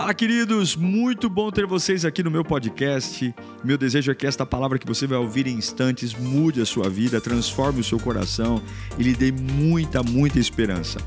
Fala, 0.00 0.14
queridos! 0.14 0.76
Muito 0.76 1.28
bom 1.28 1.50
ter 1.50 1.66
vocês 1.66 2.06
aqui 2.06 2.22
no 2.22 2.30
meu 2.30 2.42
podcast. 2.42 3.34
Meu 3.62 3.76
desejo 3.76 4.10
é 4.10 4.14
que 4.14 4.26
esta 4.26 4.46
palavra 4.46 4.78
que 4.78 4.86
você 4.86 5.06
vai 5.06 5.18
ouvir 5.18 5.46
em 5.46 5.58
instantes 5.58 6.14
mude 6.14 6.58
a 6.62 6.64
sua 6.64 6.88
vida, 6.88 7.20
transforme 7.20 7.80
o 7.80 7.84
seu 7.84 8.00
coração 8.00 8.62
e 8.98 9.02
lhe 9.02 9.14
dê 9.14 9.30
muita, 9.30 10.02
muita 10.02 10.38
esperança. 10.38 10.98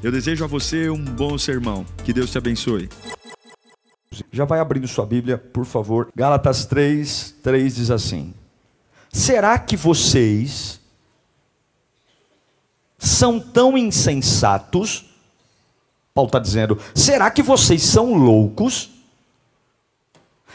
Eu 0.00 0.12
desejo 0.12 0.44
a 0.44 0.46
você 0.46 0.88
um 0.88 1.04
bom 1.04 1.36
sermão. 1.36 1.84
Que 2.04 2.12
Deus 2.12 2.30
te 2.30 2.38
abençoe. 2.38 2.88
Já 4.30 4.44
vai 4.44 4.60
abrindo 4.60 4.86
sua 4.86 5.04
Bíblia, 5.04 5.38
por 5.38 5.64
favor. 5.64 6.08
Gálatas 6.14 6.64
3, 6.66 7.38
3 7.42 7.74
diz 7.74 7.90
assim: 7.90 8.32
Será 9.12 9.58
que 9.58 9.76
vocês 9.76 10.80
são 12.96 13.40
tão 13.40 13.76
insensatos? 13.76 15.05
Paulo 16.16 16.28
está 16.28 16.38
dizendo: 16.38 16.78
será 16.94 17.30
que 17.30 17.42
vocês 17.42 17.82
são 17.82 18.14
loucos? 18.14 18.90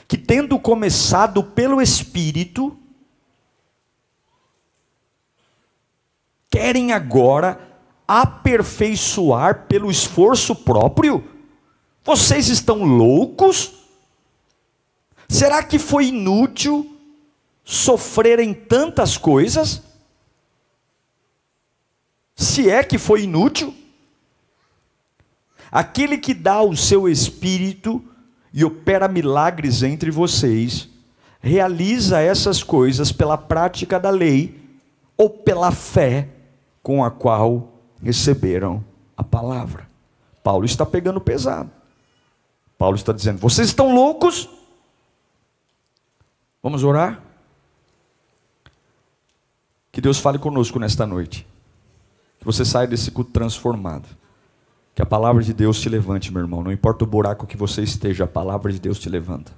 Que 0.07 0.17
tendo 0.17 0.59
começado 0.59 1.43
pelo 1.43 1.79
Espírito, 1.79 2.75
querem 6.49 6.91
agora 6.91 7.61
aperfeiçoar 8.07 9.67
pelo 9.67 9.91
esforço 9.91 10.55
próprio? 10.55 11.23
Vocês 12.03 12.47
estão 12.47 12.83
loucos? 12.83 13.73
Será 15.29 15.61
que 15.61 15.77
foi 15.77 16.07
inútil 16.07 16.97
sofrerem 17.63 18.51
tantas 18.51 19.15
coisas? 19.15 19.83
Se 22.35 22.67
é 22.67 22.83
que 22.83 22.97
foi 22.97 23.21
inútil? 23.21 23.80
Aquele 25.71 26.17
que 26.17 26.33
dá 26.33 26.61
o 26.61 26.75
seu 26.75 27.07
espírito 27.07 28.03
e 28.53 28.65
opera 28.65 29.07
milagres 29.07 29.81
entre 29.83 30.11
vocês, 30.11 30.89
realiza 31.39 32.19
essas 32.19 32.61
coisas 32.61 33.11
pela 33.11 33.37
prática 33.37 33.99
da 33.99 34.09
lei 34.09 34.59
ou 35.15 35.29
pela 35.29 35.71
fé 35.71 36.27
com 36.83 37.03
a 37.03 37.09
qual 37.09 37.71
receberam 38.03 38.83
a 39.15 39.23
palavra. 39.23 39.87
Paulo 40.43 40.65
está 40.65 40.85
pegando 40.85 41.21
pesado. 41.21 41.71
Paulo 42.77 42.95
está 42.95 43.13
dizendo: 43.13 43.37
vocês 43.37 43.67
estão 43.67 43.93
loucos? 43.93 44.49
Vamos 46.61 46.83
orar? 46.83 47.21
Que 49.91 50.01
Deus 50.01 50.19
fale 50.19 50.39
conosco 50.39 50.79
nesta 50.79 51.05
noite. 51.05 51.45
Que 52.39 52.45
você 52.45 52.65
saia 52.65 52.87
desse 52.87 53.11
culto 53.11 53.31
transformado. 53.31 54.07
Que 54.93 55.01
a 55.01 55.05
palavra 55.05 55.41
de 55.41 55.53
Deus 55.53 55.79
te 55.79 55.87
levante, 55.87 56.31
meu 56.31 56.41
irmão. 56.41 56.63
Não 56.63 56.71
importa 56.71 57.03
o 57.03 57.07
buraco 57.07 57.47
que 57.47 57.55
você 57.55 57.81
esteja, 57.81 58.25
a 58.25 58.27
palavra 58.27 58.71
de 58.71 58.79
Deus 58.79 58.99
te 58.99 59.09
levanta. 59.09 59.51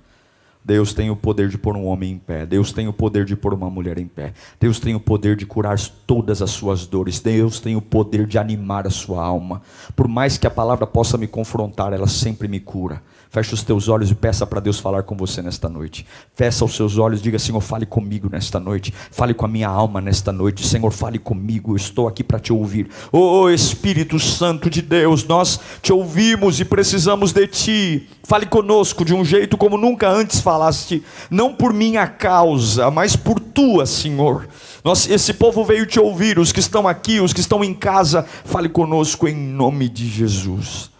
Deus 0.66 0.94
tem 0.94 1.10
o 1.10 1.16
poder 1.16 1.50
de 1.50 1.58
pôr 1.58 1.76
um 1.76 1.86
homem 1.86 2.12
em 2.12 2.18
pé. 2.18 2.46
Deus 2.46 2.72
tem 2.72 2.88
o 2.88 2.94
poder 2.94 3.26
de 3.26 3.36
pôr 3.36 3.54
uma 3.54 3.70
mulher 3.70 3.98
em 3.98 4.08
pé. 4.08 4.34
Deus 4.60 4.80
tem 4.80 4.96
o 4.96 5.00
poder 5.00 5.36
de 5.36 5.46
curar 5.46 5.78
todas 6.08 6.42
as 6.42 6.52
suas 6.52 6.86
dores. 6.86 7.20
Deus 7.20 7.60
tem 7.60 7.76
o 7.76 7.82
poder 7.82 8.26
de 8.26 8.38
animar 8.38 8.88
a 8.88 8.90
sua 8.90 9.22
alma. 9.22 9.62
Por 9.96 10.08
mais 10.08 10.38
que 10.38 10.48
a 10.48 10.52
palavra 10.52 10.88
possa 10.88 11.18
me 11.18 11.28
confrontar, 11.28 11.92
ela 11.92 12.08
sempre 12.08 12.48
me 12.48 12.62
cura. 12.62 13.02
Feche 13.34 13.52
os 13.56 13.64
teus 13.64 13.90
olhos 13.90 14.12
e 14.12 14.14
peça 14.14 14.46
para 14.46 14.60
Deus 14.60 14.78
falar 14.78 15.02
com 15.02 15.18
você 15.18 15.42
nesta 15.42 15.68
noite. 15.68 16.06
Fecha 16.36 16.64
os 16.64 16.76
seus 16.76 17.00
olhos, 17.00 17.20
diga: 17.20 17.40
Senhor, 17.40 17.60
fale 17.62 17.84
comigo 17.84 18.30
nesta 18.32 18.60
noite. 18.60 18.94
Fale 19.10 19.34
com 19.34 19.44
a 19.44 19.48
minha 19.48 19.68
alma 19.68 20.00
nesta 20.00 20.32
noite. 20.32 20.64
Senhor, 20.64 20.92
fale 20.92 21.18
comigo. 21.18 21.72
Eu 21.72 21.76
estou 21.76 22.08
aqui 22.08 22.24
para 22.24 22.40
te 22.40 22.54
ouvir. 22.54 22.92
Oh 23.12 23.50
Espírito 23.50 24.20
Santo 24.20 24.70
de 24.70 24.84
Deus, 24.84 25.26
nós 25.26 25.60
te 25.82 25.92
ouvimos 25.92 26.60
e 26.60 26.66
precisamos 26.66 27.34
de 27.34 27.48
ti. 27.48 28.08
Fale 28.24 28.46
conosco 28.46 29.04
de 29.04 29.16
um 29.16 29.26
jeito 29.26 29.58
como 29.58 29.80
nunca 29.80 30.08
antes 30.08 30.40
falaste, 30.40 31.04
não 31.32 31.56
por 31.56 31.74
minha 31.74 32.06
causa, 32.06 32.92
mas 32.92 33.16
por 33.16 33.40
tua, 33.40 33.88
Senhor. 33.88 34.48
Nós, 34.84 35.10
esse 35.10 35.34
povo 35.34 35.66
veio 35.66 35.88
te 35.88 36.00
ouvir, 36.00 36.38
os 36.38 36.52
que 36.52 36.60
estão 36.60 36.88
aqui, 36.88 37.20
os 37.20 37.34
que 37.34 37.40
estão 37.40 37.64
em 37.64 37.74
casa, 37.74 38.28
fale 38.46 38.70
conosco 38.70 39.28
em 39.28 39.36
nome 39.36 39.90
de 39.90 40.08
Jesus. 40.08 40.93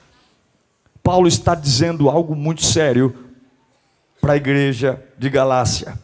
Paulo 1.04 1.28
está 1.28 1.54
dizendo 1.54 2.10
algo 2.10 2.34
muito 2.34 2.64
sério 2.64 3.14
para 4.22 4.34
a 4.34 4.38
igreja 4.38 5.04
de 5.18 5.30
Galácia. 5.30 6.00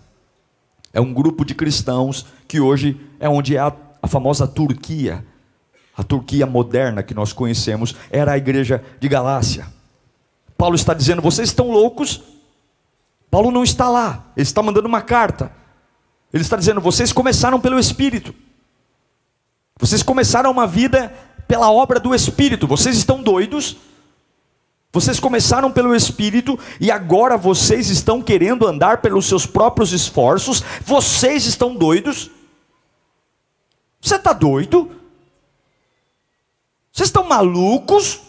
É 0.91 0.99
um 0.99 1.13
grupo 1.13 1.45
de 1.45 1.55
cristãos 1.55 2.25
que 2.47 2.59
hoje 2.59 2.99
é 3.17 3.29
onde 3.29 3.55
é 3.55 3.59
a, 3.59 3.71
a 4.01 4.07
famosa 4.07 4.45
Turquia. 4.45 5.25
A 5.95 6.03
Turquia 6.03 6.45
moderna 6.45 7.01
que 7.01 7.13
nós 7.13 7.31
conhecemos 7.31 7.95
era 8.11 8.33
a 8.33 8.37
igreja 8.37 8.83
de 8.99 9.07
Galácia. 9.07 9.65
Paulo 10.57 10.75
está 10.75 10.93
dizendo: 10.93 11.21
vocês 11.21 11.47
estão 11.47 11.71
loucos? 11.71 12.21
Paulo 13.31 13.51
não 13.51 13.63
está 13.63 13.87
lá, 13.87 14.25
ele 14.35 14.43
está 14.43 14.61
mandando 14.61 14.87
uma 14.87 15.01
carta. 15.01 15.51
Ele 16.33 16.43
está 16.43 16.57
dizendo: 16.57 16.81
vocês 16.81 17.13
começaram 17.13 17.59
pelo 17.59 17.79
Espírito, 17.79 18.35
vocês 19.79 20.03
começaram 20.03 20.51
uma 20.51 20.67
vida 20.67 21.13
pela 21.47 21.71
obra 21.71 21.99
do 21.99 22.13
Espírito, 22.13 22.67
vocês 22.67 22.97
estão 22.97 23.23
doidos, 23.23 23.77
vocês 24.91 25.19
começaram 25.19 25.71
pelo 25.71 25.95
Espírito 25.95 26.57
e 26.79 26.89
agora 26.89 27.37
vocês 27.37 27.89
estão 27.89 28.21
querendo 28.21 28.65
andar 28.65 29.01
pelos 29.01 29.27
seus 29.27 29.45
próprios 29.45 29.93
esforços. 29.93 30.63
Vocês 30.83 31.45
estão 31.45 31.75
doidos? 31.75 32.31
Você 34.01 34.15
está 34.15 34.33
doido? 34.33 34.91
Vocês 36.91 37.09
estão 37.09 37.23
malucos? 37.23 38.19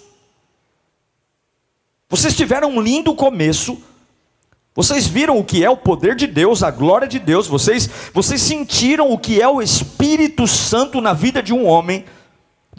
Vocês 2.10 2.36
tiveram 2.36 2.70
um 2.72 2.80
lindo 2.80 3.14
começo. 3.14 3.82
Vocês 4.74 5.06
viram 5.06 5.38
o 5.38 5.44
que 5.44 5.64
é 5.64 5.70
o 5.70 5.76
poder 5.76 6.14
de 6.14 6.26
Deus, 6.26 6.62
a 6.62 6.70
glória 6.70 7.08
de 7.08 7.18
Deus. 7.18 7.46
Vocês, 7.46 7.88
vocês 8.12 8.42
sentiram 8.42 9.10
o 9.10 9.18
que 9.18 9.40
é 9.40 9.48
o 9.48 9.62
Espírito 9.62 10.46
Santo 10.46 11.00
na 11.00 11.14
vida 11.14 11.42
de 11.42 11.54
um 11.54 11.66
homem. 11.66 12.04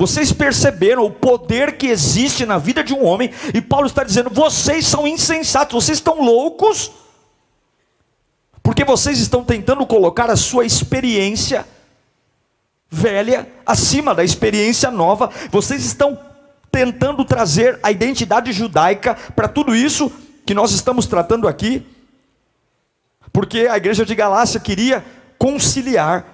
Vocês 0.01 0.33
perceberam 0.33 1.05
o 1.05 1.11
poder 1.11 1.77
que 1.77 1.85
existe 1.85 2.43
na 2.43 2.57
vida 2.57 2.83
de 2.83 2.91
um 2.91 3.05
homem, 3.05 3.31
e 3.53 3.61
Paulo 3.61 3.85
está 3.85 4.03
dizendo: 4.03 4.31
vocês 4.31 4.87
são 4.87 5.07
insensatos, 5.07 5.75
vocês 5.75 5.99
estão 5.99 6.19
loucos, 6.19 6.91
porque 8.63 8.83
vocês 8.83 9.19
estão 9.19 9.43
tentando 9.43 9.85
colocar 9.85 10.31
a 10.31 10.35
sua 10.35 10.65
experiência 10.65 11.67
velha 12.89 13.47
acima 13.63 14.15
da 14.15 14.23
experiência 14.23 14.89
nova, 14.89 15.29
vocês 15.51 15.85
estão 15.85 16.17
tentando 16.71 17.23
trazer 17.23 17.79
a 17.83 17.91
identidade 17.91 18.51
judaica 18.51 19.13
para 19.35 19.47
tudo 19.47 19.75
isso 19.75 20.11
que 20.47 20.55
nós 20.55 20.71
estamos 20.71 21.05
tratando 21.05 21.47
aqui, 21.47 21.85
porque 23.31 23.67
a 23.67 23.77
igreja 23.77 24.03
de 24.03 24.15
Galácia 24.15 24.59
queria 24.59 25.05
conciliar 25.37 26.25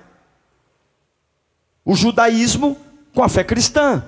o 1.84 1.94
judaísmo 1.94 2.87
com 3.18 3.24
a 3.24 3.30
fé 3.30 3.44
cristã. 3.44 4.04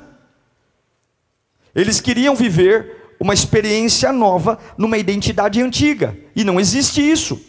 Eles 1.73 1.99
queriam 1.99 2.35
viver 2.35 3.15
uma 3.19 3.33
experiência 3.33 4.11
nova 4.13 4.59
numa 4.77 4.99
identidade 4.99 5.59
antiga, 5.59 6.15
e 6.35 6.43
não 6.43 6.59
existe 6.59 7.01
isso. 7.01 7.41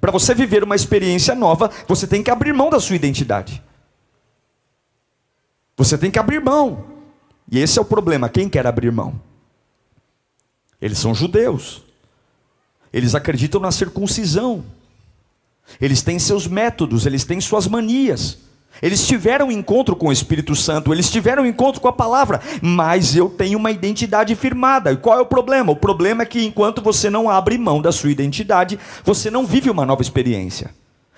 Para 0.00 0.10
você 0.10 0.34
viver 0.34 0.64
uma 0.64 0.74
experiência 0.74 1.34
nova, 1.34 1.70
você 1.86 2.06
tem 2.06 2.22
que 2.22 2.30
abrir 2.30 2.54
mão 2.54 2.70
da 2.70 2.80
sua 2.80 2.96
identidade. 2.96 3.62
Você 5.76 5.98
tem 5.98 6.10
que 6.10 6.18
abrir 6.18 6.40
mão. 6.40 6.86
E 7.52 7.58
esse 7.58 7.78
é 7.78 7.82
o 7.82 7.84
problema. 7.84 8.30
Quem 8.30 8.48
quer 8.48 8.66
abrir 8.66 8.90
mão? 8.90 9.20
Eles 10.80 10.96
são 10.96 11.14
judeus. 11.14 11.82
Eles 12.90 13.14
acreditam 13.14 13.60
na 13.60 13.70
circuncisão. 13.70 14.64
Eles 15.78 16.00
têm 16.00 16.18
seus 16.18 16.46
métodos, 16.46 17.04
eles 17.04 17.22
têm 17.22 17.38
suas 17.38 17.66
manias. 17.66 18.38
Eles 18.82 19.06
tiveram 19.06 19.48
um 19.48 19.50
encontro 19.50 19.96
com 19.96 20.08
o 20.08 20.12
Espírito 20.12 20.54
Santo, 20.54 20.92
eles 20.92 21.10
tiveram 21.10 21.42
um 21.42 21.46
encontro 21.46 21.80
com 21.80 21.88
a 21.88 21.92
palavra, 21.92 22.40
mas 22.60 23.16
eu 23.16 23.28
tenho 23.28 23.58
uma 23.58 23.70
identidade 23.70 24.34
firmada. 24.34 24.92
E 24.92 24.96
qual 24.96 25.18
é 25.18 25.22
o 25.22 25.26
problema? 25.26 25.72
O 25.72 25.76
problema 25.76 26.22
é 26.22 26.26
que 26.26 26.44
enquanto 26.44 26.82
você 26.82 27.08
não 27.08 27.30
abre 27.30 27.56
mão 27.56 27.80
da 27.80 27.92
sua 27.92 28.10
identidade, 28.10 28.78
você 29.04 29.30
não 29.30 29.46
vive 29.46 29.70
uma 29.70 29.86
nova 29.86 30.02
experiência. 30.02 30.74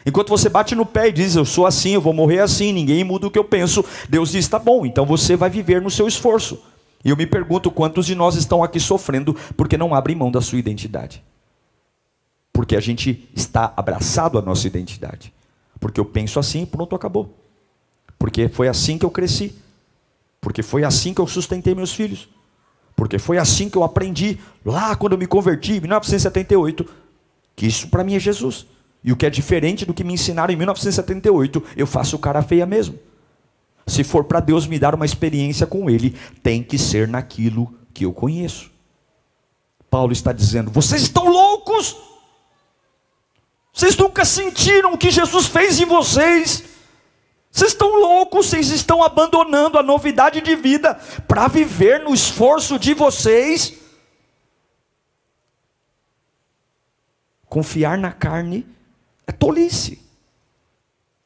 Enquanto 0.06 0.31
você 0.31 0.49
bate 0.49 0.75
no 0.75 0.87
pé 0.87 1.08
e 1.08 1.12
diz, 1.12 1.37
eu 1.37 1.44
sou 1.44 1.66
assim, 1.66 1.90
eu 1.90 2.00
vou 2.00 2.12
morrer 2.12 2.40
assim, 2.40 2.72
ninguém 2.72 3.05
muda 3.05 3.26
o 3.26 3.31
que 3.31 3.38
eu 3.38 3.44
penso, 3.44 3.84
Deus 4.08 4.31
diz, 4.31 4.49
tá 4.49 4.58
bom, 4.58 4.87
então 4.87 5.04
você 5.04 5.37
vai 5.37 5.50
viver 5.50 5.82
no 5.82 5.90
seu 5.90 6.06
esforço. 6.08 6.62
E 7.04 7.11
eu 7.11 7.16
me 7.16 7.26
pergunto 7.26 7.70
quantos 7.70 8.06
de 8.06 8.14
nós 8.14 8.34
estão 8.34 8.62
aqui 8.62 8.81
sofrendo 8.81 9.34
porque 9.56 9.76
não 9.76 9.94
abrem 9.94 10.16
mão 10.16 10.31
da 10.31 10.40
sua 10.40 10.58
identidade. 10.58 11.22
Porque 12.52 12.75
a 12.75 12.81
gente 12.81 13.28
está 13.37 13.72
abraçado 13.76 14.38
à 14.38 14.43
nossa 14.43 14.66
identidade. 14.66 15.32
Porque 15.78 16.00
eu 16.00 16.04
penso 16.04 16.40
assim, 16.40 16.66
pronto, 16.66 16.96
acabou. 16.96 17.38
Porque 18.18 18.48
foi 18.48 18.68
assim 18.68 18.98
que 18.98 19.04
eu 19.04 19.10
cresci. 19.10 19.54
Porque 20.40 20.62
foi 20.62 20.84
assim 20.84 21.14
que 21.14 21.20
eu 21.20 21.26
sustentei 21.26 21.74
meus 21.74 21.92
filhos. 21.92 22.28
Porque 22.96 23.18
foi 23.18 23.38
assim 23.38 23.70
que 23.70 23.78
eu 23.78 23.84
aprendi 23.84 24.38
lá 24.64 24.96
quando 24.96 25.12
eu 25.12 25.18
me 25.18 25.26
converti 25.26 25.74
em 25.74 25.80
1978, 25.80 26.84
que 27.54 27.66
isso 27.66 27.88
para 27.88 28.02
mim 28.02 28.16
é 28.16 28.18
Jesus. 28.18 28.66
E 29.04 29.12
o 29.12 29.16
que 29.16 29.24
é 29.24 29.30
diferente 29.30 29.86
do 29.86 29.94
que 29.94 30.02
me 30.02 30.14
ensinaram 30.14 30.52
em 30.52 30.56
1978, 30.56 31.62
eu 31.76 31.86
faço 31.86 32.18
cara 32.18 32.42
feia 32.42 32.66
mesmo. 32.66 32.98
Se 33.86 34.02
for 34.02 34.24
para 34.24 34.40
Deus 34.40 34.66
me 34.66 34.78
dar 34.78 34.94
uma 34.94 35.06
experiência 35.06 35.66
com 35.66 35.88
Ele, 35.88 36.16
tem 36.42 36.62
que 36.62 36.76
ser 36.76 37.06
naquilo 37.06 37.72
que 37.94 38.04
eu 38.04 38.12
conheço. 38.12 38.70
Paulo 39.88 40.12
está 40.12 40.32
dizendo: 40.32 40.70
vocês 40.70 41.02
estão 41.02 41.28
loucos? 41.28 41.96
Vocês 43.72 43.96
nunca 43.96 44.24
sentiram 44.24 44.92
o 44.92 44.98
que 44.98 45.10
Jesus 45.10 45.46
fez 45.46 45.80
em 45.80 45.86
vocês? 45.86 46.64
Vocês 47.50 47.72
estão 47.72 47.98
loucos, 47.98 48.46
vocês 48.46 48.70
estão 48.70 49.02
abandonando 49.02 49.78
a 49.78 49.82
novidade 49.82 50.40
de 50.40 50.54
vida 50.54 50.94
para 51.26 51.48
viver 51.48 52.00
no 52.00 52.14
esforço 52.14 52.78
de 52.78 52.94
vocês. 52.94 53.74
Confiar 57.48 57.96
na 57.96 58.12
carne 58.12 58.66
é 59.26 59.32
tolice. 59.32 60.00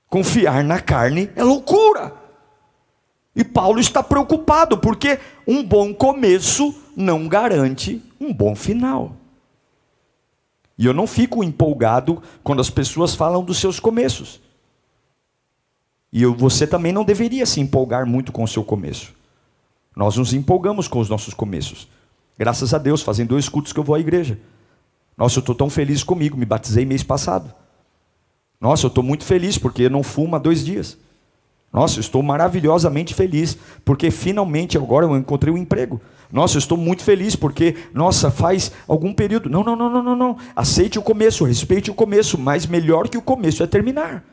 Confiar 0.08 0.62
na 0.62 0.80
carne 0.80 1.30
é 1.34 1.42
loucura. 1.42 2.14
E 3.34 3.42
Paulo 3.42 3.80
está 3.80 4.02
preocupado, 4.02 4.78
porque 4.78 5.18
um 5.46 5.62
bom 5.64 5.92
começo 5.94 6.74
não 6.94 7.26
garante 7.26 8.02
um 8.20 8.32
bom 8.32 8.54
final. 8.54 9.16
E 10.76 10.86
eu 10.86 10.92
não 10.92 11.06
fico 11.06 11.42
empolgado 11.42 12.22
quando 12.42 12.60
as 12.60 12.70
pessoas 12.70 13.14
falam 13.14 13.42
dos 13.42 13.58
seus 13.58 13.80
começos. 13.80 14.40
E 16.12 16.26
você 16.26 16.66
também 16.66 16.92
não 16.92 17.04
deveria 17.04 17.46
se 17.46 17.60
empolgar 17.60 18.06
muito 18.06 18.32
com 18.32 18.42
o 18.42 18.48
seu 18.48 18.62
começo. 18.62 19.14
Nós 19.96 20.16
nos 20.16 20.34
empolgamos 20.34 20.86
com 20.86 20.98
os 20.98 21.08
nossos 21.08 21.32
começos. 21.32 21.88
Graças 22.38 22.74
a 22.74 22.78
Deus, 22.78 23.02
fazem 23.02 23.24
dois 23.24 23.48
cultos 23.48 23.72
que 23.72 23.80
eu 23.80 23.84
vou 23.84 23.94
à 23.94 24.00
igreja. 24.00 24.38
Nossa, 25.16 25.38
eu 25.38 25.40
estou 25.40 25.54
tão 25.54 25.70
feliz 25.70 26.02
comigo, 26.02 26.36
me 26.36 26.44
batizei 26.44 26.84
mês 26.84 27.02
passado. 27.02 27.52
Nossa, 28.60 28.86
eu 28.86 28.88
estou 28.88 29.02
muito 29.02 29.24
feliz 29.24 29.58
porque 29.58 29.82
eu 29.82 29.90
não 29.90 30.02
fumo 30.02 30.36
há 30.36 30.38
dois 30.38 30.64
dias. 30.64 30.96
Nossa, 31.72 31.96
eu 31.96 32.00
estou 32.00 32.22
maravilhosamente 32.22 33.14
feliz 33.14 33.56
porque 33.84 34.10
finalmente 34.10 34.76
agora 34.76 35.06
eu 35.06 35.16
encontrei 35.16 35.52
um 35.52 35.58
emprego. 35.58 36.00
Nossa, 36.30 36.56
eu 36.56 36.60
estou 36.60 36.78
muito 36.78 37.02
feliz 37.02 37.36
porque, 37.36 37.76
nossa, 37.92 38.30
faz 38.30 38.72
algum 38.88 39.12
período. 39.12 39.50
Não, 39.50 39.62
não, 39.62 39.76
não, 39.76 39.90
não, 39.90 40.02
não, 40.02 40.16
não. 40.16 40.36
Aceite 40.56 40.98
o 40.98 41.02
começo, 41.02 41.44
respeite 41.44 41.90
o 41.90 41.94
começo, 41.94 42.38
mas 42.38 42.66
melhor 42.66 43.08
que 43.08 43.18
o 43.18 43.22
começo 43.22 43.62
é 43.62 43.66
terminar. 43.66 44.24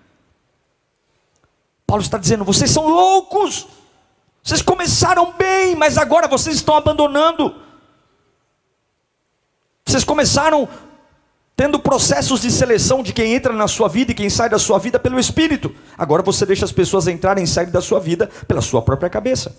Paulo 1.90 2.04
está 2.04 2.20
dizendo: 2.20 2.44
vocês 2.44 2.70
são 2.70 2.88
loucos. 2.88 3.66
Vocês 4.44 4.62
começaram 4.62 5.34
bem, 5.34 5.76
mas 5.76 5.98
agora 5.98 6.28
vocês 6.28 6.58
estão 6.58 6.76
abandonando. 6.76 7.56
Vocês 9.84 10.04
começaram 10.04 10.70
tendo 11.56 11.80
processos 11.80 12.42
de 12.42 12.52
seleção 12.52 13.02
de 13.02 13.12
quem 13.12 13.34
entra 13.34 13.52
na 13.52 13.68
sua 13.68 13.90
vida 13.90 14.12
e 14.12 14.16
quem 14.16 14.30
sai 14.30 14.48
da 14.48 14.60
sua 14.60 14.78
vida 14.78 15.00
pelo 15.00 15.20
Espírito. 15.20 15.76
Agora 15.98 16.22
você 16.22 16.46
deixa 16.46 16.64
as 16.64 16.72
pessoas 16.72 17.08
entrarem 17.08 17.44
e 17.44 17.48
saírem 17.48 17.74
da 17.74 17.82
sua 17.82 18.00
vida 18.00 18.30
pela 18.48 18.62
sua 18.62 18.84
própria 18.84 19.10
cabeça. 19.10 19.56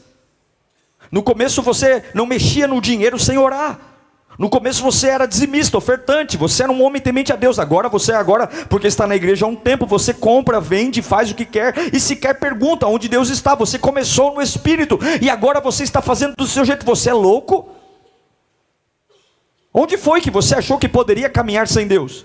No 1.11 1.25
começo 1.25 1.61
você 1.63 2.05
não 2.15 2.27
mexia 2.27 2.69
no 2.69 2.81
dinheiro 2.81 3.19
sem 3.19 3.37
orar. 3.39 3.79
No 4.39 4.49
começo 4.49 4.83
você 4.83 5.09
era 5.09 5.27
dizimista, 5.27 5.77
ofertante, 5.77 6.37
você 6.37 6.63
era 6.63 6.73
um 6.73 6.83
homem 6.83 7.01
temente 7.01 7.33
a 7.33 7.37
Deus. 7.37 7.59
Agora 7.59 7.89
você 7.89 8.13
agora, 8.13 8.47
porque 8.47 8.87
está 8.87 9.07
na 9.07 9.17
igreja 9.17 9.45
há 9.45 9.49
um 9.49 9.57
tempo, 9.57 9.87
você 9.87 10.15
compra, 10.15 10.61
vende, 10.61 11.03
faz 11.03 11.31
o 11.31 11.35
que 11.35 11.45
quer 11.45 11.75
e 11.93 12.01
sequer 12.01 12.39
pergunta 12.39 12.87
onde 12.87 13.09
Deus 13.09 13.29
está. 13.29 13.55
Você 13.55 13.79
começou 13.79 14.35
no 14.35 14.41
espírito 14.41 14.99
e 15.21 15.29
agora 15.29 15.61
você 15.61 15.83
está 15.83 16.01
fazendo 16.01 16.35
do 16.37 16.47
seu 16.47 16.65
jeito. 16.65 16.87
Você 16.87 17.11
é 17.11 17.15
louco? 17.15 17.69
Onde 19.73 19.97
foi 19.97 20.21
que 20.21 20.31
você 20.31 20.55
achou 20.55 20.79
que 20.79 20.89
poderia 20.89 21.29
caminhar 21.29 21.69
sem 21.69 21.87
Deus? 21.87 22.25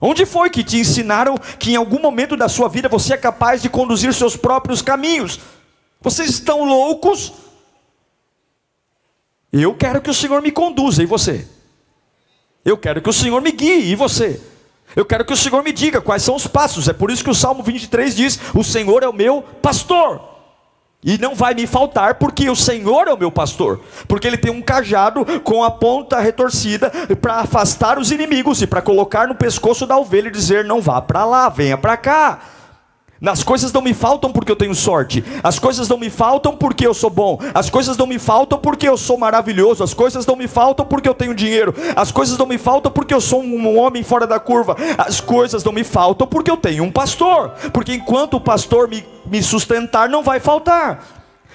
Onde 0.00 0.26
foi 0.26 0.50
que 0.50 0.62
te 0.62 0.78
ensinaram 0.78 1.36
que 1.58 1.72
em 1.72 1.76
algum 1.76 2.00
momento 2.00 2.36
da 2.36 2.48
sua 2.48 2.68
vida 2.68 2.88
você 2.88 3.14
é 3.14 3.16
capaz 3.16 3.62
de 3.62 3.70
conduzir 3.70 4.12
seus 4.12 4.36
próprios 4.36 4.82
caminhos? 4.82 5.40
Vocês 6.00 6.28
estão 6.28 6.64
loucos? 6.64 7.32
Eu 9.60 9.74
quero 9.74 10.00
que 10.00 10.10
o 10.10 10.14
Senhor 10.14 10.42
me 10.42 10.50
conduza, 10.50 11.02
e 11.02 11.06
você? 11.06 11.46
Eu 12.64 12.76
quero 12.76 13.00
que 13.00 13.08
o 13.08 13.12
Senhor 13.12 13.40
me 13.40 13.52
guie, 13.52 13.90
e 13.90 13.94
você? 13.94 14.40
Eu 14.94 15.04
quero 15.04 15.24
que 15.24 15.32
o 15.32 15.36
Senhor 15.36 15.62
me 15.62 15.72
diga 15.72 16.00
quais 16.00 16.22
são 16.22 16.34
os 16.34 16.46
passos. 16.46 16.88
É 16.88 16.92
por 16.92 17.10
isso 17.10 17.22
que 17.24 17.30
o 17.30 17.34
Salmo 17.34 17.62
23 17.62 18.14
diz: 18.14 18.40
O 18.54 18.64
Senhor 18.64 19.02
é 19.02 19.08
o 19.08 19.12
meu 19.12 19.42
pastor. 19.62 20.20
E 21.04 21.18
não 21.18 21.34
vai 21.34 21.54
me 21.54 21.66
faltar, 21.66 22.14
porque 22.14 22.48
o 22.50 22.56
Senhor 22.56 23.06
é 23.06 23.12
o 23.12 23.18
meu 23.18 23.30
pastor. 23.30 23.80
Porque 24.08 24.26
ele 24.26 24.38
tem 24.38 24.50
um 24.50 24.62
cajado 24.62 25.24
com 25.42 25.62
a 25.62 25.70
ponta 25.70 26.18
retorcida 26.18 26.90
para 27.20 27.36
afastar 27.36 27.98
os 27.98 28.10
inimigos 28.10 28.62
e 28.62 28.66
para 28.66 28.82
colocar 28.82 29.28
no 29.28 29.34
pescoço 29.34 29.86
da 29.86 29.96
ovelha 29.96 30.28
e 30.28 30.32
dizer: 30.32 30.64
Não 30.64 30.80
vá 30.80 31.00
para 31.00 31.24
lá, 31.24 31.48
venha 31.48 31.78
para 31.78 31.96
cá. 31.96 32.40
As 33.24 33.42
coisas 33.42 33.72
não 33.72 33.80
me 33.80 33.94
faltam 33.94 34.30
porque 34.30 34.52
eu 34.52 34.56
tenho 34.56 34.74
sorte. 34.74 35.24
As 35.42 35.58
coisas 35.58 35.88
não 35.88 35.96
me 35.96 36.10
faltam 36.10 36.54
porque 36.54 36.86
eu 36.86 36.92
sou 36.92 37.08
bom. 37.08 37.38
As 37.54 37.70
coisas 37.70 37.96
não 37.96 38.06
me 38.06 38.18
faltam 38.18 38.58
porque 38.58 38.86
eu 38.86 38.96
sou 38.96 39.16
maravilhoso. 39.16 39.82
As 39.82 39.94
coisas 39.94 40.26
não 40.26 40.36
me 40.36 40.46
faltam 40.46 40.84
porque 40.84 41.08
eu 41.08 41.14
tenho 41.14 41.34
dinheiro. 41.34 41.74
As 41.94 42.12
coisas 42.12 42.36
não 42.36 42.46
me 42.46 42.58
faltam 42.58 42.92
porque 42.92 43.14
eu 43.14 43.20
sou 43.20 43.42
um 43.42 43.78
homem 43.78 44.02
fora 44.02 44.26
da 44.26 44.38
curva. 44.38 44.76
As 44.98 45.20
coisas 45.20 45.64
não 45.64 45.72
me 45.72 45.82
faltam 45.82 46.26
porque 46.26 46.50
eu 46.50 46.58
tenho 46.58 46.84
um 46.84 46.92
pastor. 46.92 47.50
Porque 47.72 47.94
enquanto 47.94 48.34
o 48.34 48.40
pastor 48.40 48.86
me, 48.86 49.04
me 49.24 49.42
sustentar, 49.42 50.08
não 50.10 50.22
vai 50.22 50.38
faltar. 50.38 51.02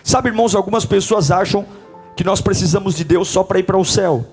Sabe, 0.03 0.29
irmãos, 0.29 0.55
algumas 0.55 0.85
pessoas 0.85 1.29
acham 1.29 1.65
que 2.15 2.23
nós 2.23 2.41
precisamos 2.41 2.95
de 2.95 3.03
Deus 3.03 3.27
só 3.27 3.43
para 3.43 3.59
ir 3.59 3.63
para 3.63 3.77
o 3.77 3.85
céu. 3.85 4.25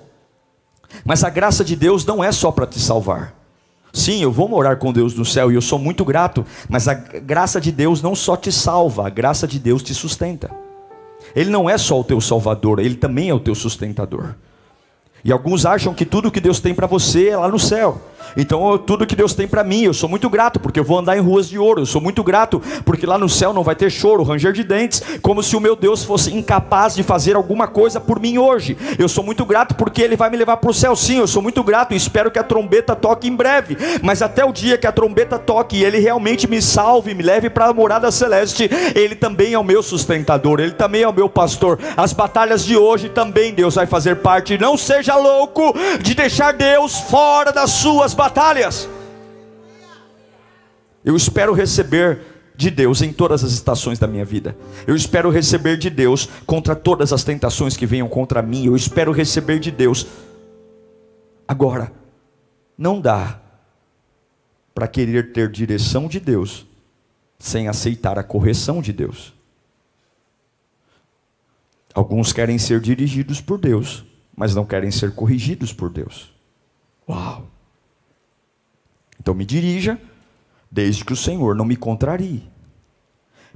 Mas 1.05 1.23
a 1.23 1.29
graça 1.29 1.63
de 1.63 1.75
Deus 1.75 2.03
não 2.05 2.23
é 2.23 2.31
só 2.31 2.51
para 2.51 2.65
te 2.65 2.79
salvar. 2.79 3.38
Sim, 3.91 4.21
eu 4.21 4.31
vou 4.31 4.47
morar 4.47 4.77
com 4.77 4.93
Deus 4.93 5.15
no 5.15 5.25
céu 5.25 5.51
e 5.51 5.55
eu 5.55 5.61
sou 5.61 5.79
muito 5.79 6.05
grato, 6.05 6.45
mas 6.67 6.87
a 6.87 6.93
graça 6.93 7.59
de 7.59 7.71
Deus 7.71 8.01
não 8.01 8.15
só 8.15 8.35
te 8.35 8.51
salva, 8.51 9.07
a 9.07 9.09
graça 9.09 9.47
de 9.47 9.59
Deus 9.59 9.81
te 9.81 9.93
sustenta. 9.93 10.49
Ele 11.35 11.49
não 11.49 11.69
é 11.69 11.77
só 11.77 11.99
o 11.99 12.03
teu 12.03 12.21
salvador, 12.21 12.79
ele 12.79 12.95
também 12.95 13.29
é 13.29 13.33
o 13.33 13.39
teu 13.39 13.55
sustentador. 13.55 14.35
E 15.23 15.31
alguns 15.31 15.65
acham 15.65 15.93
que 15.93 16.05
tudo 16.05 16.31
que 16.31 16.39
Deus 16.39 16.59
tem 16.59 16.73
para 16.73 16.87
você 16.87 17.29
é 17.29 17.37
lá 17.37 17.49
no 17.49 17.59
céu. 17.59 18.01
Então, 18.37 18.77
tudo 18.77 19.05
que 19.05 19.15
Deus 19.15 19.33
tem 19.33 19.47
para 19.47 19.63
mim, 19.63 19.83
eu 19.83 19.93
sou 19.93 20.09
muito 20.09 20.29
grato, 20.29 20.59
porque 20.59 20.79
eu 20.79 20.83
vou 20.83 20.99
andar 20.99 21.17
em 21.17 21.21
ruas 21.21 21.49
de 21.49 21.57
ouro. 21.57 21.81
Eu 21.81 21.85
sou 21.85 22.01
muito 22.01 22.23
grato, 22.23 22.61
porque 22.85 23.05
lá 23.05 23.17
no 23.17 23.29
céu 23.29 23.53
não 23.53 23.63
vai 23.63 23.75
ter 23.75 23.89
choro, 23.89 24.23
ranger 24.23 24.53
de 24.53 24.63
dentes, 24.63 25.01
como 25.21 25.41
se 25.41 25.55
o 25.55 25.59
meu 25.59 25.75
Deus 25.75 26.03
fosse 26.03 26.35
incapaz 26.35 26.95
de 26.95 27.03
fazer 27.03 27.35
alguma 27.35 27.67
coisa 27.67 27.99
por 27.99 28.19
mim 28.19 28.37
hoje. 28.37 28.77
Eu 28.97 29.07
sou 29.07 29.23
muito 29.23 29.45
grato 29.45 29.75
porque 29.75 30.01
Ele 30.01 30.15
vai 30.15 30.29
me 30.29 30.37
levar 30.37 30.57
para 30.57 30.69
o 30.69 30.73
céu. 30.73 30.95
Sim, 30.95 31.17
eu 31.17 31.27
sou 31.27 31.41
muito 31.41 31.63
grato 31.63 31.93
e 31.93 31.97
espero 31.97 32.31
que 32.31 32.39
a 32.39 32.43
trombeta 32.43 32.95
toque 32.95 33.27
em 33.27 33.35
breve. 33.35 33.77
Mas 34.01 34.21
até 34.21 34.45
o 34.45 34.51
dia 34.51 34.77
que 34.77 34.87
a 34.87 34.91
trombeta 34.91 35.39
toque 35.39 35.77
e 35.77 35.83
Ele 35.83 35.99
realmente 35.99 36.47
me 36.47 36.61
salve, 36.61 37.13
me 37.13 37.23
leve 37.23 37.49
para 37.49 37.65
a 37.65 37.73
morada 37.73 38.11
celeste, 38.11 38.69
Ele 38.95 39.15
também 39.15 39.53
é 39.53 39.59
o 39.59 39.63
meu 39.63 39.81
sustentador, 39.81 40.59
Ele 40.59 40.71
também 40.71 41.01
é 41.01 41.07
o 41.07 41.13
meu 41.13 41.29
pastor. 41.29 41.79
As 41.97 42.13
batalhas 42.13 42.63
de 42.63 42.77
hoje 42.77 43.09
também 43.09 43.53
Deus 43.53 43.75
vai 43.75 43.85
fazer 43.85 44.17
parte. 44.17 44.57
Não 44.57 44.77
seja 44.77 45.08
louco 45.15 45.73
de 46.01 46.13
deixar 46.13 46.53
Deus 46.53 46.99
fora 46.99 47.51
das 47.51 47.71
suas 47.71 48.13
batalhas. 48.13 48.87
Eu 51.03 51.15
espero 51.15 51.53
receber 51.53 52.21
de 52.55 52.69
Deus 52.69 53.01
em 53.01 53.13
todas 53.13 53.43
as 53.43 53.53
estações 53.53 53.97
da 53.97 54.05
minha 54.05 54.25
vida. 54.25 54.55
Eu 54.85 54.95
espero 54.95 55.29
receber 55.29 55.77
de 55.77 55.89
Deus 55.89 56.27
contra 56.45 56.75
todas 56.75 57.13
as 57.13 57.23
tentações 57.23 57.77
que 57.77 57.85
venham 57.85 58.09
contra 58.09 58.41
mim. 58.41 58.65
Eu 58.65 58.75
espero 58.75 59.11
receber 59.13 59.59
de 59.59 59.71
Deus. 59.71 60.05
Agora, 61.47 61.91
não 62.77 62.99
dá 62.99 63.39
para 64.73 64.87
querer 64.87 65.31
ter 65.31 65.49
direção 65.49 66.07
de 66.07 66.19
Deus 66.19 66.65
sem 67.39 67.67
aceitar 67.67 68.19
a 68.19 68.23
correção 68.23 68.81
de 68.81 68.91
Deus. 68.91 69.33
Alguns 71.93 72.31
querem 72.31 72.57
ser 72.57 72.79
dirigidos 72.79 73.41
por 73.41 73.57
Deus, 73.57 74.05
mas 74.39 74.55
não 74.55 74.63
querem 74.63 74.89
ser 74.89 75.11
corrigidos 75.11 75.73
por 75.73 75.89
Deus. 75.89 76.33
Uau! 77.09 77.45
Então 79.19 79.33
me 79.33 79.45
dirija, 79.45 79.99
desde 80.71 81.03
que 81.03 81.11
o 81.11 81.17
Senhor 81.17 81.53
não 81.53 81.65
me 81.65 81.75
contrarie. 81.75 82.49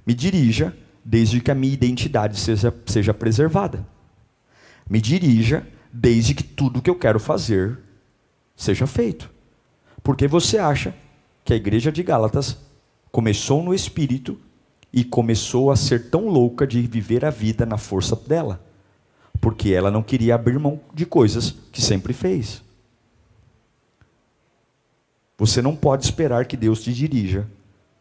Me 0.05 0.13
dirija, 0.13 0.75
desde 1.01 1.39
que 1.39 1.49
a 1.49 1.55
minha 1.55 1.73
identidade 1.73 2.37
seja, 2.37 2.75
seja 2.85 3.13
preservada. 3.13 3.87
Me 4.89 4.99
dirija, 4.99 5.65
desde 5.89 6.33
que 6.33 6.43
tudo 6.43 6.81
que 6.81 6.89
eu 6.89 6.99
quero 6.99 7.17
fazer 7.17 7.79
seja 8.53 8.85
feito. 8.85 9.29
Porque 10.03 10.27
você 10.27 10.57
acha 10.57 10.93
que 11.45 11.53
a 11.53 11.55
igreja 11.55 11.93
de 11.93 12.03
Gálatas 12.03 12.57
começou 13.09 13.63
no 13.63 13.73
espírito 13.73 14.37
e 14.91 15.05
começou 15.05 15.71
a 15.71 15.77
ser 15.77 16.09
tão 16.09 16.27
louca 16.27 16.67
de 16.67 16.81
viver 16.81 17.23
a 17.23 17.29
vida 17.29 17.65
na 17.65 17.77
força 17.77 18.17
dela? 18.17 18.72
Porque 19.43 19.73
ela 19.73 19.91
não 19.91 20.01
queria 20.01 20.35
abrir 20.35 20.57
mão 20.57 20.79
de 20.93 21.05
coisas 21.05 21.51
que 21.69 21.81
sempre 21.81 22.13
fez. 22.13 22.63
Você 25.37 25.61
não 25.61 25.75
pode 25.75 26.05
esperar 26.05 26.45
que 26.45 26.55
Deus 26.55 26.81
te 26.81 26.93
dirija 26.93 27.45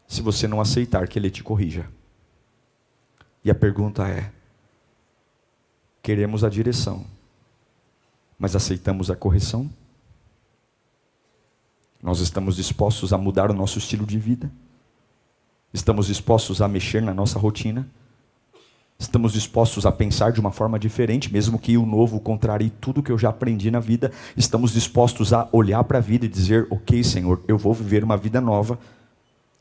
se 0.07 0.21
você 0.21 0.47
não 0.47 0.61
aceitar 0.61 1.05
que 1.05 1.19
Ele 1.19 1.29
te 1.29 1.43
corrija. 1.43 1.89
E 3.43 3.51
a 3.51 3.55
pergunta 3.55 4.07
é: 4.07 4.31
queremos 6.01 6.45
a 6.45 6.49
direção, 6.49 7.05
mas 8.39 8.55
aceitamos 8.55 9.11
a 9.11 9.15
correção? 9.15 9.69
Nós 12.01 12.21
estamos 12.21 12.55
dispostos 12.55 13.11
a 13.11 13.17
mudar 13.17 13.51
o 13.51 13.53
nosso 13.53 13.79
estilo 13.79 14.05
de 14.05 14.17
vida? 14.17 14.49
Estamos 15.73 16.07
dispostos 16.07 16.61
a 16.61 16.69
mexer 16.69 17.01
na 17.01 17.13
nossa 17.13 17.37
rotina? 17.37 17.85
Estamos 19.03 19.33
dispostos 19.33 19.85
a 19.85 19.91
pensar 19.91 20.31
de 20.31 20.39
uma 20.39 20.49
forma 20.49 20.79
diferente, 20.79 21.31
mesmo 21.31 21.59
que 21.59 21.77
o 21.77 21.85
novo 21.85 22.21
contrarie 22.21 22.69
tudo 22.69 23.03
que 23.03 23.11
eu 23.11 23.17
já 23.17 23.27
aprendi 23.27 23.69
na 23.69 23.81
vida. 23.81 24.13
Estamos 24.37 24.71
dispostos 24.71 25.33
a 25.33 25.45
olhar 25.51 25.83
para 25.83 25.97
a 25.97 26.01
vida 26.01 26.25
e 26.25 26.29
dizer: 26.29 26.67
Ok, 26.69 27.03
Senhor, 27.03 27.41
eu 27.45 27.57
vou 27.57 27.73
viver 27.73 28.01
uma 28.01 28.15
vida 28.15 28.39
nova. 28.39 28.79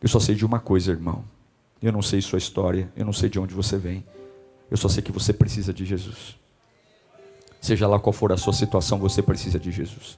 Eu 0.00 0.08
só 0.08 0.20
sei 0.20 0.36
de 0.36 0.46
uma 0.46 0.60
coisa, 0.60 0.92
irmão. 0.92 1.24
Eu 1.82 1.90
não 1.90 2.00
sei 2.00 2.20
sua 2.20 2.38
história, 2.38 2.88
eu 2.96 3.04
não 3.04 3.12
sei 3.12 3.28
de 3.28 3.40
onde 3.40 3.52
você 3.52 3.76
vem. 3.76 4.04
Eu 4.70 4.76
só 4.76 4.88
sei 4.88 5.02
que 5.02 5.10
você 5.10 5.32
precisa 5.32 5.72
de 5.72 5.84
Jesus. 5.84 6.36
Seja 7.60 7.88
lá 7.88 7.98
qual 7.98 8.12
for 8.12 8.30
a 8.30 8.36
sua 8.36 8.52
situação, 8.52 8.96
você 8.96 9.20
precisa 9.22 9.58
de 9.58 9.72
Jesus. 9.72 10.16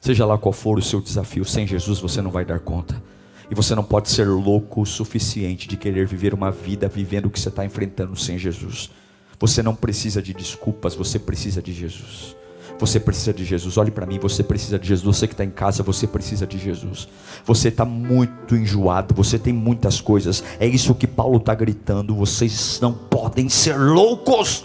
Seja 0.00 0.24
lá 0.24 0.38
qual 0.38 0.54
for 0.54 0.78
o 0.78 0.82
seu 0.82 1.02
desafio, 1.02 1.44
sem 1.44 1.66
Jesus 1.66 2.00
você 2.00 2.22
não 2.22 2.30
vai 2.30 2.46
dar 2.46 2.60
conta. 2.60 3.02
E 3.50 3.54
você 3.54 3.74
não 3.74 3.84
pode 3.84 4.10
ser 4.10 4.26
louco 4.26 4.82
o 4.82 4.86
suficiente 4.86 5.68
de 5.68 5.76
querer 5.76 6.06
viver 6.06 6.34
uma 6.34 6.50
vida 6.50 6.88
vivendo 6.88 7.26
o 7.26 7.30
que 7.30 7.38
você 7.38 7.48
está 7.48 7.64
enfrentando 7.64 8.16
sem 8.16 8.38
Jesus. 8.38 8.90
Você 9.38 9.62
não 9.62 9.74
precisa 9.74 10.22
de 10.22 10.32
desculpas, 10.32 10.94
você 10.94 11.18
precisa 11.18 11.62
de 11.62 11.72
Jesus. 11.72 12.34
Você 12.78 13.00
precisa 13.00 13.32
de 13.32 13.44
Jesus. 13.44 13.76
Olhe 13.78 13.90
para 13.90 14.06
mim, 14.06 14.18
você 14.18 14.42
precisa 14.42 14.78
de 14.78 14.88
Jesus. 14.88 15.16
Você 15.16 15.26
que 15.26 15.34
está 15.34 15.44
em 15.44 15.50
casa, 15.50 15.82
você 15.82 16.06
precisa 16.06 16.46
de 16.46 16.58
Jesus. 16.58 17.08
Você 17.44 17.68
está 17.68 17.84
muito 17.84 18.54
enjoado, 18.54 19.14
você 19.14 19.38
tem 19.38 19.52
muitas 19.52 20.00
coisas. 20.00 20.42
É 20.60 20.66
isso 20.66 20.94
que 20.94 21.06
Paulo 21.06 21.38
está 21.38 21.54
gritando. 21.54 22.14
Vocês 22.14 22.78
não 22.80 22.92
podem 22.92 23.48
ser 23.48 23.78
loucos. 23.78 24.64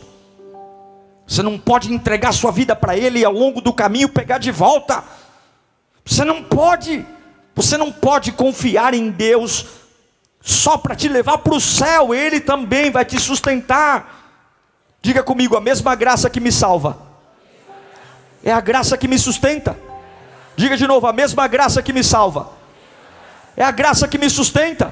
Você 1.26 1.42
não 1.42 1.58
pode 1.58 1.94
entregar 1.94 2.34
sua 2.34 2.52
vida 2.52 2.76
para 2.76 2.98
Ele 2.98 3.20
e 3.20 3.26
ao 3.26 3.32
longo 3.32 3.62
do 3.62 3.72
caminho 3.72 4.10
pegar 4.10 4.38
de 4.38 4.52
volta. 4.52 5.04
Você 6.04 6.26
não 6.26 6.44
pode. 6.44 7.06
Você 7.62 7.77
não 7.77 7.91
pode 7.91 8.32
confiar 8.32 8.96
em 8.96 9.12
Deus 9.12 9.68
só 10.41 10.80
para 10.80 10.96
te 10.96 11.08
levar 11.08 11.38
para 11.38 11.53
o 11.53 11.62
céu, 11.62 12.12
Ele 12.12 12.39
também 12.39 12.89
vai 12.89 13.06
te 13.06 13.20
sustentar. 13.20 14.34
Diga 15.00 15.22
comigo, 15.22 15.56
a 15.56 15.62
mesma 15.62 15.94
graça 15.94 16.27
que 16.27 16.39
me 16.39 16.51
salva 16.51 16.98
é 18.44 18.51
a 18.51 18.60
graça 18.60 18.98
que 18.98 19.08
me 19.08 19.20
sustenta. 19.20 19.77
Diga 20.56 20.75
de 20.75 20.88
novo, 20.88 21.06
a 21.06 21.13
mesma 21.13 21.48
graça 21.48 21.84
que 21.84 21.94
me 21.94 22.03
salva 22.03 22.50
é 23.56 23.63
a 23.63 23.70
graça 23.70 24.08
que 24.08 24.18
me 24.18 24.27
sustenta. 24.27 24.91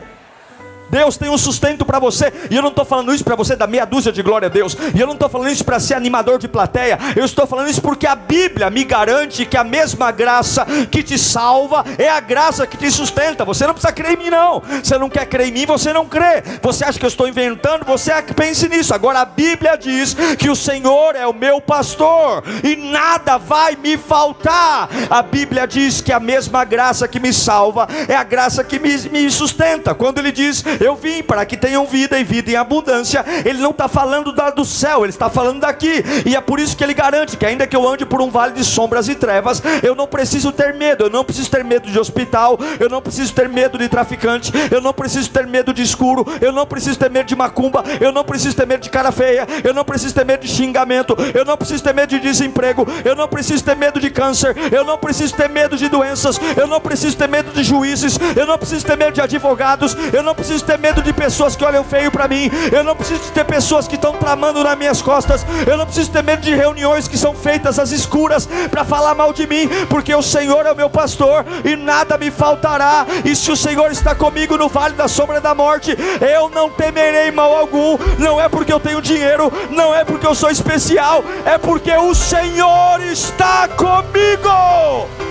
Deus 0.90 1.18
tem 1.18 1.30
um 1.30 1.38
sustento 1.38 1.86
para 1.86 2.00
você, 2.00 2.32
e 2.50 2.56
eu 2.56 2.62
não 2.62 2.70
estou 2.70 2.86
falando 2.86 3.14
isso 3.14 3.24
para 3.24 3.36
você 3.36 3.56
dar 3.56 3.68
meia 3.68 3.86
dúzia 3.86 4.12
de 4.12 4.22
glória 4.22 4.48
a 4.48 4.50
Deus, 4.50 4.78
e 4.94 5.00
eu 5.00 5.08
não 5.08 5.14
estou 5.14 5.30
falando 5.30 5.50
isso 5.50 5.66
para 5.66 5.80
ser 5.80 5.94
animador 5.94 6.40
de 6.40 6.48
plateia, 6.48 6.98
eu 7.16 7.26
estou 7.26 7.46
falando 7.48 7.70
isso 7.70 7.82
porque 7.82 8.08
a 8.08 8.16
Bíblia 8.16 8.70
me 8.70 8.84
garante 8.84 9.46
que 9.46 9.58
a 9.58 9.64
mesma 9.64 10.12
graça 10.12 10.66
que 10.92 11.04
te 11.04 11.18
salva 11.18 11.84
é 11.98 12.10
a 12.10 12.20
graça 12.20 12.66
que 12.68 12.78
te 12.78 12.90
sustenta. 12.92 13.46
Você 13.46 13.66
não 13.66 13.74
precisa 13.74 13.94
crer 13.94 14.14
em 14.14 14.18
mim, 14.18 14.30
não. 14.30 14.62
Você 14.84 14.98
não 14.98 15.10
quer 15.10 15.26
crer 15.26 15.48
em 15.48 15.52
mim, 15.52 15.66
você 15.66 15.94
não 15.94 16.06
crê. 16.06 16.44
Você 16.62 16.84
acha 16.84 17.00
que 17.00 17.06
eu 17.06 17.10
estou 17.10 17.28
inventando, 17.28 17.86
você 17.86 18.12
é 18.12 18.22
que 18.22 18.34
pense 18.34 18.68
nisso. 18.68 18.94
Agora 18.94 19.20
a 19.20 19.26
Bíblia 19.26 19.78
diz 19.78 20.16
que 20.38 20.50
o 20.50 20.56
Senhor 20.56 21.16
é 21.16 21.26
o 21.26 21.34
meu 21.34 21.62
pastor 21.62 22.44
e 22.64 22.76
nada 22.76 23.38
vai 23.38 23.76
me 23.76 23.98
faltar. 23.98 24.90
A 25.10 25.22
Bíblia 25.22 25.68
diz 25.68 26.02
que 26.02 26.12
a 26.12 26.20
mesma 26.20 26.64
graça 26.64 27.08
que 27.08 27.20
me 27.20 27.34
salva 27.34 27.88
é 28.08 28.16
a 28.16 28.24
graça 28.24 28.64
que 28.64 28.80
me, 28.80 28.96
me 29.10 29.30
sustenta. 29.30 29.94
Quando 29.94 30.20
ele 30.20 30.32
diz 30.32 30.64
eu 30.80 30.96
vim 30.96 31.22
para 31.24 31.46
que 31.46 31.58
tenham 31.58 31.86
vida 31.86 32.20
e 32.20 32.24
vida 32.24 32.52
em 32.52 32.56
abundância. 32.56 33.26
Ele 33.46 33.60
não 33.60 33.72
está 33.72 33.88
falando 33.88 34.32
da, 34.32 34.50
do 34.50 34.66
céu, 34.66 35.04
ele 35.04 35.10
está 35.10 35.30
falando 35.30 35.60
daqui. 35.60 36.04
E 36.26 36.36
é 36.36 36.42
por 36.42 36.60
isso 36.60 36.76
que 36.76 36.84
ele 36.84 36.94
garante 36.94 37.38
que, 37.38 37.46
ainda 37.46 37.68
que 37.68 37.76
eu 37.76 37.88
ande 37.88 38.06
por 38.06 38.22
um 38.22 38.30
vale 38.30 38.54
de 38.54 38.64
sombras 38.64 39.08
e 39.08 39.16
trevas, 39.16 39.62
eu 39.84 39.96
não 39.96 40.08
preciso 40.08 40.52
ter 40.52 40.74
medo. 40.74 41.06
Eu 41.06 41.10
não 41.10 41.24
preciso 41.24 41.50
ter 41.50 41.64
medo 41.64 41.90
de 41.90 42.00
hospital, 42.00 42.58
eu 42.80 42.90
não 42.90 43.02
preciso 43.02 43.34
ter 43.34 43.50
medo 43.50 43.78
de 43.78 43.88
traficante, 43.88 44.52
eu 44.72 44.82
não 44.82 44.94
preciso 44.94 45.30
ter 45.30 45.46
medo 45.48 45.74
de 45.74 45.82
escuro, 45.82 46.26
eu 46.42 46.52
não 46.52 46.66
preciso 46.66 46.98
ter 46.98 47.10
medo 47.10 47.28
de 47.28 47.36
macumba, 47.36 47.84
eu 48.00 48.12
não 48.12 48.24
preciso 48.24 48.56
ter 48.56 48.66
medo 48.66 48.82
de 48.82 48.90
cara 48.90 49.12
feia, 49.12 49.48
eu 49.64 49.74
não 49.74 49.84
preciso 49.84 50.14
ter 50.14 50.26
medo 50.26 50.42
de 50.42 50.48
xingamento, 50.48 51.16
eu 51.34 51.46
não 51.46 51.58
preciso 51.58 51.84
ter 51.84 51.94
medo 51.94 52.10
de 52.10 52.20
desemprego, 52.20 52.88
eu 53.04 53.16
não 53.16 53.28
preciso 53.28 53.64
ter 53.64 53.76
medo 53.76 54.00
de 54.00 54.10
câncer, 54.10 54.56
eu 54.72 54.84
não 54.84 54.98
preciso 54.98 55.36
ter 55.36 55.50
medo 55.50 55.78
de 55.78 55.90
doenças, 55.90 56.40
eu 56.58 56.68
não 56.68 56.80
preciso 56.80 57.18
ter 57.18 57.28
medo 57.28 57.52
de 57.52 57.64
juízes, 57.64 58.18
eu 58.36 58.46
não 58.46 58.58
preciso 58.58 58.86
ter 58.86 58.98
medo 58.98 59.14
de 59.14 59.22
advogados, 59.22 59.96
eu 60.14 60.24
não 60.24 60.36
preciso 60.36 60.66
ter 60.70 60.78
medo 60.78 61.02
de 61.02 61.12
pessoas 61.12 61.56
que 61.56 61.66
olham 61.66 61.84
feio 61.84 62.12
para 62.12 62.28
mim. 62.28 62.52
Eu 62.72 62.84
não 62.84 62.96
preciso 62.96 63.32
ter 63.32 63.44
pessoas 63.44 63.88
que 63.88 63.96
estão 63.96 64.14
tramando 64.14 64.64
nas 64.64 64.78
minhas 64.78 65.02
costas. 65.02 65.44
Eu 65.66 65.76
não 65.76 65.86
preciso 65.86 66.12
ter 66.12 66.22
medo 66.22 66.44
de 66.44 66.54
reuniões 66.54 67.08
que 67.08 67.18
são 67.18 67.34
feitas 67.34 67.80
às 67.80 67.92
escuras 67.92 68.48
para 68.70 68.86
falar 68.86 69.16
mal 69.16 69.34
de 69.34 69.48
mim, 69.48 69.68
porque 69.90 70.14
o 70.14 70.22
Senhor 70.22 70.68
é 70.68 70.72
o 70.72 70.76
meu 70.76 70.88
pastor 70.88 71.44
e 71.66 71.76
nada 71.76 72.20
me 72.20 72.30
faltará. 72.30 73.04
E 73.26 73.36
se 73.36 73.52
o 73.52 73.58
Senhor 73.58 73.92
está 73.92 74.14
comigo 74.14 74.58
no 74.58 74.70
vale 74.70 74.94
da 74.94 75.08
sombra 75.08 75.42
da 75.42 75.56
morte, 75.56 75.98
eu 76.22 76.50
não 76.50 76.70
temerei 76.70 77.32
mal 77.32 77.52
algum. 77.52 77.98
Não 78.20 78.40
é 78.40 78.48
porque 78.48 78.72
eu 78.72 78.80
tenho 78.80 79.02
dinheiro, 79.02 79.52
não 79.72 79.96
é 79.96 80.06
porque 80.06 80.28
eu 80.28 80.36
sou 80.36 80.52
especial, 80.52 81.24
é 81.46 81.58
porque 81.58 81.92
o 81.92 82.14
Senhor 82.14 83.02
está 83.02 83.68
comigo. 83.70 85.29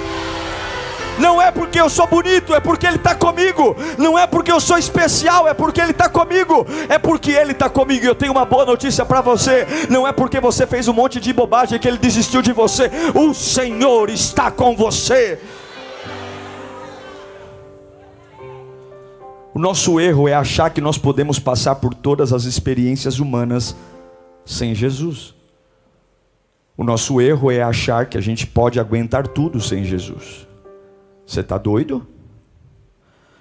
Não 1.18 1.40
é 1.40 1.50
porque 1.50 1.80
eu 1.80 1.90
sou 1.90 2.06
bonito, 2.06 2.54
é 2.54 2.60
porque 2.60 2.86
Ele 2.86 2.96
está 2.96 3.14
comigo. 3.14 3.76
Não 3.96 4.18
é 4.18 4.26
porque 4.26 4.52
eu 4.52 4.60
sou 4.60 4.78
especial, 4.78 5.48
é 5.48 5.54
porque 5.54 5.80
Ele 5.80 5.90
está 5.90 6.08
comigo. 6.08 6.66
É 6.88 6.98
porque 6.98 7.32
Ele 7.32 7.52
está 7.52 7.68
comigo. 7.68 8.04
Eu 8.04 8.14
tenho 8.14 8.32
uma 8.32 8.44
boa 8.44 8.64
notícia 8.64 9.04
para 9.04 9.20
você. 9.20 9.66
Não 9.88 10.06
é 10.06 10.12
porque 10.12 10.40
você 10.40 10.66
fez 10.66 10.88
um 10.88 10.92
monte 10.92 11.20
de 11.20 11.32
bobagem 11.32 11.78
que 11.78 11.88
Ele 11.88 11.98
desistiu 11.98 12.42
de 12.42 12.52
você. 12.52 12.90
O 13.14 13.34
Senhor 13.34 14.10
está 14.10 14.50
com 14.50 14.76
você. 14.76 15.38
O 19.54 19.58
nosso 19.58 19.98
erro 19.98 20.28
é 20.28 20.34
achar 20.34 20.70
que 20.70 20.80
nós 20.80 20.96
podemos 20.96 21.38
passar 21.38 21.74
por 21.76 21.92
todas 21.92 22.32
as 22.32 22.44
experiências 22.44 23.18
humanas 23.18 23.74
sem 24.46 24.74
Jesus. 24.74 25.34
O 26.76 26.84
nosso 26.84 27.20
erro 27.20 27.50
é 27.50 27.60
achar 27.60 28.06
que 28.06 28.16
a 28.16 28.20
gente 28.20 28.46
pode 28.46 28.78
aguentar 28.78 29.26
tudo 29.26 29.60
sem 29.60 29.84
Jesus. 29.84 30.47
Você 31.28 31.40
está 31.40 31.58
doido? 31.58 32.06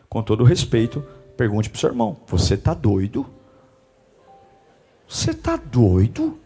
Com 0.10 0.22
todo 0.22 0.44
respeito, 0.44 1.02
pergunte 1.38 1.70
para 1.70 1.78
o 1.78 1.80
seu 1.80 1.90
irmão: 1.90 2.18
Você 2.28 2.56
está 2.56 2.74
doido? 2.74 3.26
Você 5.08 5.32
está 5.32 5.56
doido? 5.56 6.38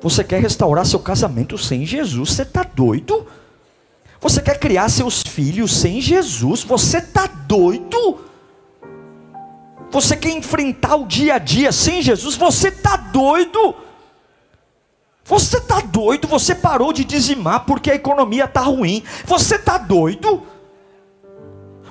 Você 0.00 0.24
quer 0.24 0.40
restaurar 0.40 0.86
seu 0.86 1.00
casamento 1.00 1.58
sem 1.58 1.84
Jesus? 1.84 2.30
Você 2.30 2.42
está 2.42 2.62
doido? 2.62 3.26
Você 4.22 4.40
quer 4.40 4.58
criar 4.58 4.88
seus 4.88 5.22
filhos 5.22 5.76
sem 5.76 6.00
Jesus? 6.00 6.64
Você 6.64 6.96
está 6.96 7.26
doido? 7.26 8.20
Você 9.90 10.16
quer 10.16 10.30
enfrentar 10.30 10.96
o 10.96 11.06
dia 11.06 11.34
a 11.34 11.38
dia 11.38 11.72
sem 11.72 12.00
Jesus? 12.00 12.36
Você 12.36 12.68
está 12.68 12.96
doido? 12.96 13.76
Você 15.30 15.58
está 15.58 15.78
doido? 15.78 16.26
Você 16.26 16.56
parou 16.56 16.92
de 16.92 17.04
dizimar 17.04 17.64
porque 17.64 17.88
a 17.88 17.94
economia 17.94 18.46
está 18.46 18.62
ruim. 18.62 19.04
Você 19.24 19.54
está 19.54 19.78
doido? 19.78 20.42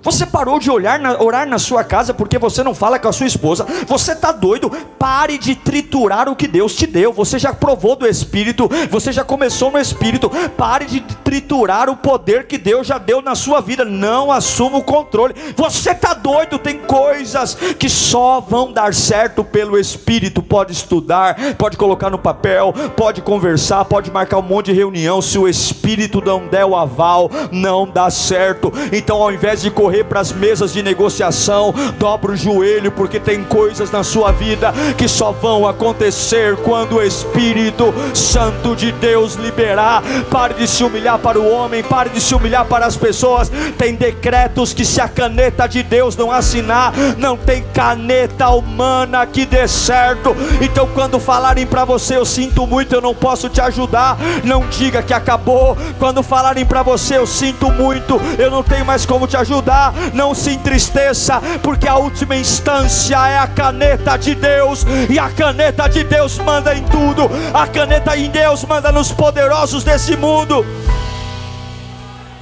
Você 0.01 0.25
parou 0.25 0.60
de 0.60 0.72
olhar 0.72 0.98
na, 1.00 1.22
orar 1.22 1.48
na 1.48 1.60
sua 1.60 1.84
casa 1.84 2.13
porque 2.13 2.38
você 2.38 2.63
não 2.63 2.74
fala 2.74 2.98
com 3.00 3.08
a 3.08 3.13
sua 3.13 3.27
esposa. 3.27 3.65
Você 3.88 4.13
está 4.13 4.32
doido? 4.32 4.70
Pare 4.98 5.38
de 5.38 5.56
triturar 5.56 6.29
o 6.29 6.36
que 6.36 6.48
Deus 6.48 6.75
te 6.75 6.88
deu. 6.88 7.12
Você 7.13 7.38
já 7.38 7.53
provou 7.53 7.96
do 7.96 8.08
Espírito. 8.08 8.70
Você 8.89 9.12
já 9.12 9.24
começou 9.24 9.72
no 9.72 9.79
Espírito. 9.79 10.29
Pare 10.58 10.86
de 10.86 11.01
triturar 11.01 11.89
o 11.89 11.98
poder 11.98 12.48
que 12.48 12.58
Deus 12.58 12.88
já 12.88 12.98
deu 12.98 13.22
na 13.22 13.36
sua 13.36 13.60
vida. 13.62 13.84
Não 13.84 14.32
assuma 14.32 14.77
o 14.77 14.84
controle. 14.84 15.36
Você 15.56 15.91
está 15.91 16.13
doido? 16.13 16.58
Tem 16.58 16.79
coisas 16.79 17.56
que 17.77 17.89
só 17.89 18.39
vão 18.39 18.72
dar 18.72 18.94
certo 18.94 19.44
pelo 19.44 19.77
Espírito. 19.77 20.41
Pode 20.41 20.72
estudar, 20.72 21.36
pode 21.58 21.77
colocar 21.77 22.10
no 22.10 22.18
papel, 22.18 22.74
pode 22.96 23.22
conversar, 23.22 23.86
pode 23.86 24.12
marcar 24.12 24.38
um 24.38 24.44
monte 24.44 24.68
de 24.68 24.74
reunião. 24.74 25.22
Se 25.22 25.38
o 25.38 25.48
Espírito 25.48 26.22
não 26.24 26.48
der 26.48 26.65
o 26.65 26.75
aval, 26.75 27.29
não 27.51 27.86
dá 27.86 28.10
certo. 28.10 28.72
Então, 28.91 29.22
ao 29.22 29.32
invés 29.32 29.62
de 29.62 29.70
correr 29.70 29.88
correr 29.89 30.03
para 30.03 30.19
as 30.19 30.31
mesas 30.31 30.72
de 30.72 30.84
negociação, 30.84 31.74
dobra 31.98 32.34
o 32.34 32.36
joelho, 32.36 32.91
porque 32.91 33.19
tem 33.19 33.43
coisas 33.43 33.89
na 33.89 34.03
sua 34.03 34.31
vida 34.31 34.72
que 34.96 35.08
só 35.08 35.31
vão 35.31 35.67
acontecer 35.67 36.55
quando 36.58 36.98
o 36.98 37.01
Espírito 37.01 37.91
Santo 38.13 38.75
de 38.75 38.91
Deus 38.91 39.34
liberar. 39.34 40.03
Pare 40.29 40.53
de 40.53 40.67
se 40.67 40.84
humilhar 40.84 41.17
para 41.17 41.39
o 41.39 41.51
homem, 41.51 41.81
pare 41.81 42.12
de 42.12 42.22
se 42.22 42.36
humilhar 42.36 42.65
para 42.65 42.86
as 42.86 42.96
pessoas. 42.96 43.51
Tem 43.79 43.96
decretos 43.96 44.74
que, 44.74 44.86
se 44.86 45.01
a 45.01 45.10
caneta 45.10 45.65
de 45.65 45.81
Deus 45.81 46.15
não 46.15 46.31
assinar, 46.31 46.93
não 47.17 47.36
tem 47.36 47.63
caneta 47.74 48.48
humana 48.50 49.25
que 49.25 49.43
dê 49.43 49.67
certo. 49.67 50.36
Então, 50.62 50.88
quando 50.93 51.19
falarem 51.19 51.65
para 51.65 51.84
você, 51.84 52.15
eu 52.15 52.25
sinto 52.25 52.67
muito, 52.67 52.93
eu 52.93 53.01
não 53.01 53.15
posso 53.15 53.50
te 53.50 53.60
ajudar, 53.60 54.19
não 54.43 54.67
diga 54.67 55.01
que 55.01 55.15
acabou. 55.15 55.75
Quando 55.98 56.22
falarem 56.22 56.63
para 56.63 56.84
você, 56.84 57.17
eu 57.17 57.25
sinto 57.25 57.72
muito, 57.72 58.22
eu 58.38 58.51
não 58.51 58.62
tenho 58.62 58.86
mais 58.86 59.03
como 59.03 59.25
te 59.25 59.36
ajudar 59.36 59.78
não 60.13 60.33
se 60.33 60.51
entristeça, 60.51 61.41
porque 61.62 61.88
a 61.88 61.98
última 61.98 62.36
instância 62.36 63.15
é 63.27 63.38
a 63.38 63.48
caneta 63.48 64.17
de 64.17 64.36
Deus, 64.36 64.86
e 65.09 65.17
a 65.17 65.29
caneta 65.29 65.88
de 65.88 66.03
Deus 66.03 66.38
manda 66.39 66.75
em 66.75 66.83
tudo, 66.83 67.29
a 67.53 67.67
caneta 67.67 68.15
em 68.17 68.29
Deus 68.29 68.63
manda 68.65 68.91
nos 68.91 69.12
poderosos 69.12 69.83
desse 69.83 70.15
mundo. 70.15 70.65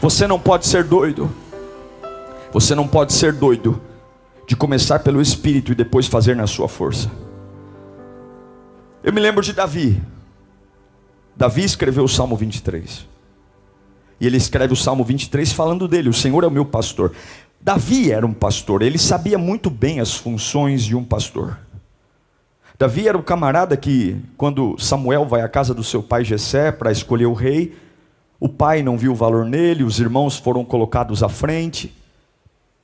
Você 0.01 0.27
não 0.27 0.39
pode 0.39 0.67
ser 0.67 0.84
doido, 0.84 1.29
você 2.51 2.75
não 2.75 2.88
pode 2.88 3.13
ser 3.13 3.34
doido 3.34 3.82
de 4.48 4.56
começar 4.56 5.00
pelo 5.00 5.22
Espírito 5.22 5.72
e 5.72 5.75
depois 5.75 6.08
fazer 6.08 6.36
na 6.36 6.48
sua 6.48 6.67
força. 6.67 7.12
Eu 9.03 9.12
me 9.12 9.20
lembro 9.20 9.44
de 9.44 9.53
Davi. 9.53 10.01
Davi 11.36 11.63
escreveu 11.63 12.03
o 12.03 12.10
Salmo 12.10 12.36
23. 12.36 13.06
E 14.19 14.25
ele 14.25 14.38
escreve 14.38 14.74
o 14.74 14.75
Salmo 14.75 15.03
23 15.03 15.51
falando 15.51 15.88
dele: 15.88 16.09
O 16.09 16.13
Senhor 16.13 16.43
é 16.43 16.47
o 16.47 16.51
meu 16.51 16.65
pastor. 16.65 17.13
Davi 17.59 18.12
era 18.12 18.25
um 18.25 18.33
pastor, 18.33 18.81
ele 18.81 18.97
sabia 18.97 19.38
muito 19.38 19.69
bem 19.69 20.00
as 20.00 20.13
funções 20.15 20.83
de 20.83 20.95
um 20.95 21.03
pastor. 21.03 21.57
Davi 22.77 23.07
era 23.07 23.17
o 23.17 23.24
camarada 23.24 23.75
que, 23.75 24.21
quando 24.38 24.77
Samuel 24.77 25.25
vai 25.25 25.41
à 25.41 25.50
casa 25.50 25.74
do 25.74 25.83
seu 25.83 26.03
pai 26.03 26.24
Jessé 26.24 26.71
para 26.71 26.91
escolher 26.91 27.25
o 27.25 27.33
rei, 27.33 27.75
o 28.39 28.47
pai 28.47 28.83
não 28.83 28.97
viu 28.97 29.13
o 29.13 29.15
valor 29.15 29.45
nele, 29.45 29.83
os 29.83 30.00
irmãos 30.00 30.38
foram 30.38 30.63
colocados 30.63 31.24
à 31.24 31.29
frente. 31.29 31.91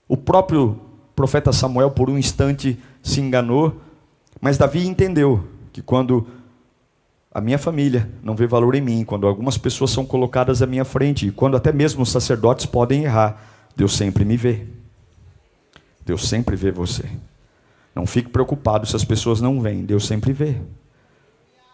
O 0.07 0.17
próprio 0.17 0.79
profeta 1.15 1.53
Samuel, 1.53 1.91
por 1.91 2.09
um 2.09 2.17
instante, 2.17 2.77
se 3.03 3.21
enganou, 3.21 3.79
mas 4.41 4.57
Davi 4.57 4.87
entendeu 4.87 5.45
que 5.71 5.81
quando 5.81 6.25
a 7.33 7.41
minha 7.41 7.57
família 7.57 8.07
não 8.21 8.35
vê 8.35 8.45
valor 8.45 8.75
em 8.75 8.81
mim, 8.81 9.03
quando 9.03 9.25
algumas 9.25 9.57
pessoas 9.57 9.89
são 9.89 10.05
colocadas 10.05 10.61
à 10.61 10.67
minha 10.67 10.85
frente, 10.85 11.27
e 11.27 11.31
quando 11.31 11.57
até 11.57 11.71
mesmo 11.71 12.03
os 12.03 12.11
sacerdotes 12.11 12.67
podem 12.67 13.05
errar, 13.05 13.41
Deus 13.75 13.97
sempre 13.97 14.23
me 14.23 14.37
vê. 14.37 14.67
Deus 16.05 16.29
sempre 16.29 16.55
vê 16.55 16.71
você. 16.71 17.05
Não 17.95 18.05
fique 18.05 18.29
preocupado 18.29 18.85
se 18.85 18.95
as 18.95 19.03
pessoas 19.03 19.41
não 19.41 19.59
veem, 19.59 19.83
Deus 19.83 20.05
sempre 20.05 20.31
vê. 20.31 20.57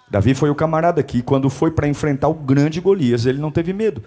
Davi 0.09 0.33
foi 0.33 0.49
o 0.49 0.55
camarada 0.55 1.03
que, 1.03 1.21
quando 1.21 1.49
foi 1.49 1.71
para 1.71 1.87
enfrentar 1.87 2.29
o 2.29 2.33
grande 2.33 2.79
Golias, 2.79 3.25
ele 3.25 3.39
não 3.39 3.51
teve 3.51 3.73
medo, 3.73 4.01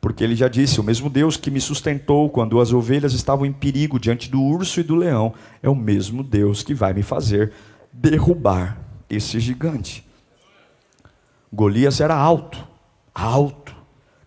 porque 0.00 0.22
ele 0.22 0.36
já 0.36 0.46
disse: 0.46 0.80
O 0.80 0.84
mesmo 0.84 1.10
Deus 1.10 1.36
que 1.36 1.50
me 1.50 1.60
sustentou 1.60 2.30
quando 2.30 2.60
as 2.60 2.72
ovelhas 2.72 3.14
estavam 3.14 3.44
em 3.44 3.52
perigo 3.52 3.98
diante 3.98 4.30
do 4.30 4.40
urso 4.40 4.78
e 4.78 4.84
do 4.84 4.94
leão, 4.94 5.34
é 5.60 5.68
o 5.68 5.74
mesmo 5.74 6.22
Deus 6.22 6.62
que 6.62 6.72
vai 6.72 6.94
me 6.94 7.02
fazer 7.02 7.52
derrubar 7.92 8.78
esse 9.10 9.40
gigante. 9.40 10.04
Golias 11.54 12.00
era 12.00 12.16
alto, 12.16 12.66
alto, 13.14 13.76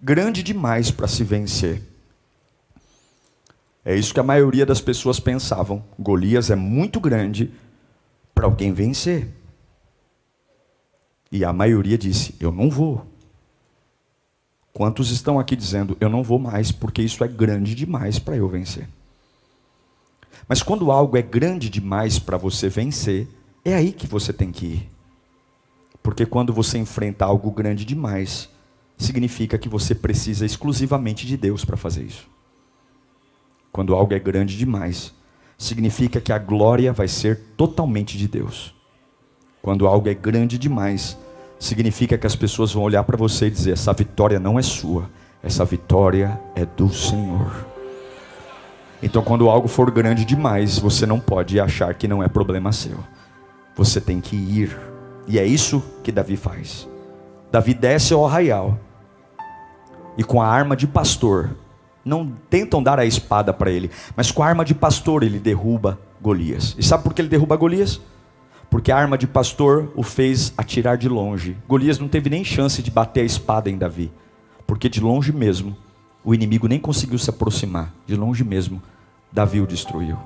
grande 0.02 0.42
demais 0.42 0.90
para 0.90 1.10
se 1.10 1.26
vencer. 1.26 1.84
É 3.84 3.94
isso 3.94 4.14
que 4.14 4.20
a 4.22 4.24
maioria 4.24 4.66
das 4.66 4.80
pessoas 4.80 5.20
pensavam. 5.20 5.84
Golias 6.00 6.50
é 6.50 6.56
muito 6.56 7.02
grande 7.02 7.52
para 8.34 8.46
alguém 8.46 8.72
vencer. 8.72 9.28
E 11.30 11.44
a 11.44 11.52
maioria 11.52 11.98
disse: 11.98 12.34
Eu 12.40 12.50
não 12.50 12.70
vou. 12.70 13.06
Quantos 14.72 15.12
estão 15.12 15.38
aqui 15.38 15.58
dizendo: 15.58 15.98
Eu 16.00 16.08
não 16.08 16.24
vou 16.24 16.40
mais, 16.40 16.72
porque 16.72 17.02
isso 17.02 17.26
é 17.26 17.28
grande 17.28 17.76
demais 17.76 18.20
para 18.20 18.38
eu 18.38 18.48
vencer? 18.48 18.88
Mas 20.48 20.64
quando 20.64 20.92
algo 20.92 21.18
é 21.18 21.22
grande 21.22 21.70
demais 21.70 22.20
para 22.20 22.38
você 22.38 22.70
vencer, 22.70 23.28
é 23.66 23.76
aí 23.76 23.92
que 23.92 24.08
você 24.08 24.32
tem 24.32 24.50
que 24.50 24.66
ir. 24.66 24.97
Porque 26.08 26.26
quando 26.26 26.54
você 26.54 26.78
enfrenta 26.78 27.26
algo 27.26 27.52
grande 27.52 27.84
demais, 27.84 28.50
significa 28.98 29.58
que 29.58 29.68
você 29.68 29.94
precisa 29.94 30.46
exclusivamente 30.46 31.28
de 31.28 31.36
Deus 31.36 31.66
para 31.66 31.76
fazer 31.76 32.04
isso. 32.04 32.30
Quando 33.74 33.94
algo 33.94 34.14
é 34.14 34.18
grande 34.18 34.58
demais, 34.58 35.14
significa 35.58 36.22
que 36.22 36.32
a 36.32 36.38
glória 36.40 36.94
vai 36.94 37.10
ser 37.10 37.38
totalmente 37.58 38.18
de 38.18 38.26
Deus. 38.26 38.74
Quando 39.62 39.86
algo 39.86 40.08
é 40.08 40.14
grande 40.14 40.58
demais, 40.58 41.18
significa 41.60 42.18
que 42.18 42.26
as 42.26 42.38
pessoas 42.38 42.72
vão 42.72 42.84
olhar 42.84 43.04
para 43.04 43.18
você 43.18 43.48
e 43.48 43.52
dizer: 43.52 43.74
essa 43.74 43.92
vitória 43.92 44.40
não 44.40 44.58
é 44.58 44.62
sua, 44.62 45.10
essa 45.44 45.66
vitória 45.66 46.40
é 46.56 46.66
do 46.66 46.88
Senhor. 46.88 47.68
Então, 49.04 49.22
quando 49.22 49.50
algo 49.50 49.68
for 49.68 49.92
grande 49.92 50.24
demais, 50.24 50.80
você 50.80 51.06
não 51.06 51.20
pode 51.20 51.60
achar 51.60 51.94
que 51.96 52.08
não 52.08 52.24
é 52.24 52.30
problema 52.30 52.72
seu. 52.72 52.98
Você 53.76 54.00
tem 54.00 54.22
que 54.22 54.38
ir 54.38 54.96
e 55.28 55.38
é 55.38 55.46
isso 55.46 55.84
que 56.04 56.12
Davi 56.12 56.38
faz. 56.38 56.88
Davi 57.52 57.74
desce 57.74 58.14
ao 58.14 58.26
arraial 58.26 58.80
e 60.18 60.24
com 60.24 60.42
a 60.42 60.48
arma 60.48 60.76
de 60.76 60.88
pastor, 60.88 61.56
não 62.04 62.32
tentam 62.50 62.82
dar 62.82 62.98
a 63.00 63.06
espada 63.06 63.54
para 63.54 63.70
ele, 63.70 63.92
mas 64.16 64.32
com 64.32 64.42
a 64.42 64.48
arma 64.48 64.64
de 64.64 64.74
pastor 64.74 65.24
ele 65.24 65.40
derruba 65.40 66.00
Golias. 66.22 66.76
E 66.78 66.84
sabe 66.84 67.04
por 67.04 67.14
que 67.14 67.22
ele 67.22 67.30
derruba 67.30 67.56
Golias? 67.56 68.02
Porque 68.70 68.92
a 68.92 68.98
arma 68.98 69.18
de 69.18 69.28
pastor 69.28 69.92
o 69.96 70.04
fez 70.04 70.54
atirar 70.58 70.98
de 70.98 71.08
longe. 71.08 71.58
Golias 71.68 72.00
não 72.00 72.08
teve 72.08 72.30
nem 72.30 72.44
chance 72.44 72.82
de 72.82 72.90
bater 72.90 73.22
a 73.22 73.26
espada 73.26 73.70
em 73.70 73.78
Davi, 73.78 74.12
porque 74.66 74.90
de 74.90 75.00
longe 75.00 75.32
mesmo 75.32 75.76
o 76.24 76.34
inimigo 76.34 76.68
nem 76.68 76.80
conseguiu 76.80 77.18
se 77.20 77.30
aproximar, 77.30 77.94
de 78.06 78.16
longe 78.16 78.44
mesmo 78.44 78.82
Davi 79.32 79.62
o 79.62 79.68
destruiu. 79.68 80.18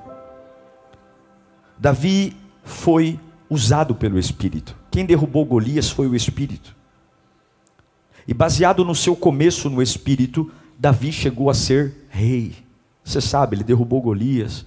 Davi 1.78 2.36
foi 2.64 3.20
usado 3.50 3.94
pelo 3.94 4.18
Espírito. 4.18 4.81
Quem 4.92 5.06
derrubou 5.06 5.46
Golias 5.46 5.90
foi 5.90 6.06
o 6.06 6.16
Espírito. 6.16 6.76
E 8.28 8.34
baseado 8.34 8.84
no 8.84 8.94
seu 8.94 9.16
começo 9.16 9.70
no 9.70 9.82
Espírito, 9.82 10.52
Davi 10.78 11.14
chegou 11.14 11.50
a 11.50 11.54
ser 11.54 12.06
rei. 12.10 12.54
Você 13.04 13.22
sabe, 13.22 13.56
ele 13.56 13.64
derrubou 13.64 14.02
Golias. 14.02 14.66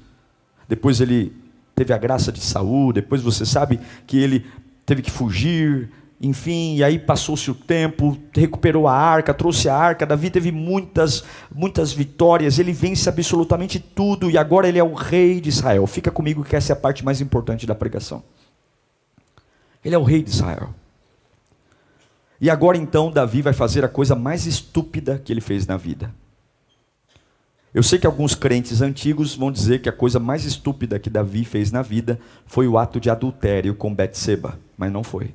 Depois 0.66 1.00
ele 1.00 1.36
teve 1.76 1.92
a 1.92 1.98
graça 1.98 2.32
de 2.32 2.40
Saul. 2.40 2.92
Depois 2.92 3.20
você 3.20 3.44
sabe 3.44 3.78
que 4.06 4.16
ele 4.16 4.46
teve 4.86 5.02
que 5.02 5.10
fugir. 5.10 5.90
Enfim, 6.20 6.76
e 6.76 6.84
aí 6.84 6.98
passou-se 6.98 7.50
o 7.50 7.54
tempo, 7.54 8.16
recuperou 8.32 8.88
a 8.88 8.96
arca, 8.96 9.34
trouxe 9.34 9.68
a 9.68 9.76
arca. 9.76 10.06
Davi 10.06 10.30
teve 10.30 10.50
muitas, 10.50 11.22
muitas 11.54 11.92
vitórias. 11.92 12.58
Ele 12.58 12.72
vence 12.72 13.10
absolutamente 13.10 13.78
tudo 13.78 14.30
e 14.30 14.38
agora 14.38 14.66
ele 14.66 14.78
é 14.78 14.84
o 14.84 14.94
rei 14.94 15.38
de 15.38 15.50
Israel. 15.50 15.86
Fica 15.86 16.10
comigo 16.10 16.42
que 16.42 16.56
essa 16.56 16.72
é 16.72 16.74
a 16.74 16.76
parte 16.76 17.04
mais 17.04 17.20
importante 17.20 17.66
da 17.66 17.74
pregação. 17.74 18.22
Ele 19.84 19.94
é 19.94 19.98
o 19.98 20.02
rei 20.02 20.22
de 20.22 20.30
Israel. 20.30 20.74
E 22.40 22.50
agora 22.50 22.76
então 22.76 23.10
Davi 23.10 23.42
vai 23.42 23.52
fazer 23.52 23.84
a 23.84 23.88
coisa 23.88 24.14
mais 24.14 24.46
estúpida 24.46 25.20
que 25.22 25.32
ele 25.32 25.40
fez 25.40 25.66
na 25.66 25.76
vida. 25.76 26.14
Eu 27.72 27.82
sei 27.82 27.98
que 27.98 28.06
alguns 28.06 28.36
crentes 28.36 28.80
antigos 28.80 29.34
vão 29.34 29.50
dizer 29.50 29.82
que 29.82 29.88
a 29.88 29.92
coisa 29.92 30.20
mais 30.20 30.44
estúpida 30.44 30.98
que 30.98 31.10
Davi 31.10 31.44
fez 31.44 31.72
na 31.72 31.82
vida 31.82 32.20
foi 32.46 32.68
o 32.68 32.78
ato 32.78 33.00
de 33.00 33.10
adultério 33.10 33.74
com 33.74 33.92
Betseba, 33.92 34.58
mas 34.76 34.92
não 34.92 35.02
foi. 35.02 35.34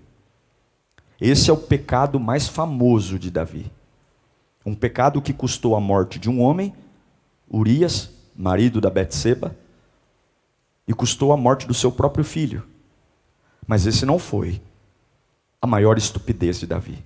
Esse 1.19 1.49
é 1.49 1.53
o 1.53 1.57
pecado 1.57 2.17
mais 2.17 2.47
famoso 2.47 3.19
de 3.19 3.29
Davi. 3.29 3.69
Um 4.65 4.73
pecado 4.73 5.21
que 5.21 5.33
custou 5.33 5.75
a 5.75 5.81
morte 5.81 6.17
de 6.17 6.29
um 6.29 6.41
homem, 6.41 6.73
Urias, 7.51 8.09
marido 8.33 8.79
da 8.79 8.89
Betseba, 8.89 9.53
e 10.87 10.93
custou 10.93 11.33
a 11.33 11.37
morte 11.37 11.67
do 11.67 11.73
seu 11.73 11.91
próprio 11.91 12.23
filho. 12.23 12.63
Mas 13.69 13.85
esse 13.85 14.03
não 14.03 14.17
foi 14.17 14.59
a 15.61 15.67
maior 15.67 15.95
estupidez 15.95 16.59
de 16.59 16.65
Davi. 16.65 17.05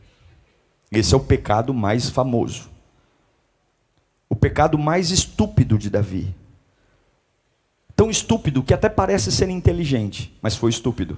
Esse 0.89 1.13
é 1.13 1.17
o 1.17 1.19
pecado 1.19 1.73
mais 1.73 2.09
famoso. 2.09 2.69
O 4.29 4.35
pecado 4.37 4.77
mais 4.77 5.11
estúpido 5.11 5.77
de 5.77 5.89
Davi. 5.89 6.33
Tão 7.93 8.09
estúpido 8.09 8.63
que 8.63 8.73
até 8.73 8.87
parece 8.87 9.29
ser 9.29 9.49
inteligente, 9.49 10.33
mas 10.41 10.55
foi 10.55 10.69
estúpido. 10.69 11.17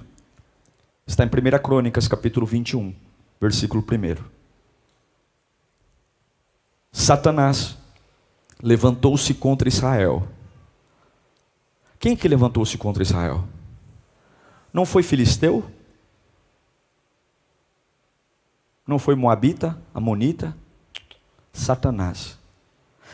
Está 1.06 1.22
em 1.22 1.28
1 1.28 1.62
Crônicas, 1.62 2.08
capítulo 2.08 2.44
21, 2.44 2.92
versículo 3.40 3.84
1. 3.88 4.24
Satanás 6.90 7.78
levantou-se 8.60 9.32
contra 9.32 9.68
Israel. 9.68 10.26
Quem 12.00 12.16
que 12.16 12.26
levantou-se 12.26 12.76
contra 12.76 13.04
Israel? 13.04 13.44
Não 14.76 14.84
foi 14.84 15.02
filisteu? 15.02 15.64
Não 18.86 18.98
foi 18.98 19.14
moabita, 19.14 19.80
amonita? 19.94 20.54
Satanás. 21.50 22.38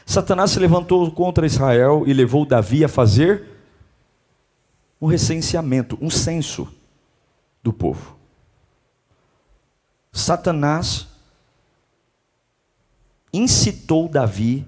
Satanás 0.05 0.51
se 0.51 0.59
levantou 0.59 1.09
contra 1.12 1.46
Israel 1.46 2.03
e 2.05 2.12
levou 2.12 2.44
Davi 2.44 2.85
a 2.85 2.88
fazer 2.88 3.48
um 5.01 5.07
recenseamento, 5.07 5.96
um 6.03 6.11
censo 6.11 6.66
do 7.62 7.72
povo. 7.72 8.16
Satanás 10.11 11.07
incitou 13.33 14.09
Davi 14.09 14.66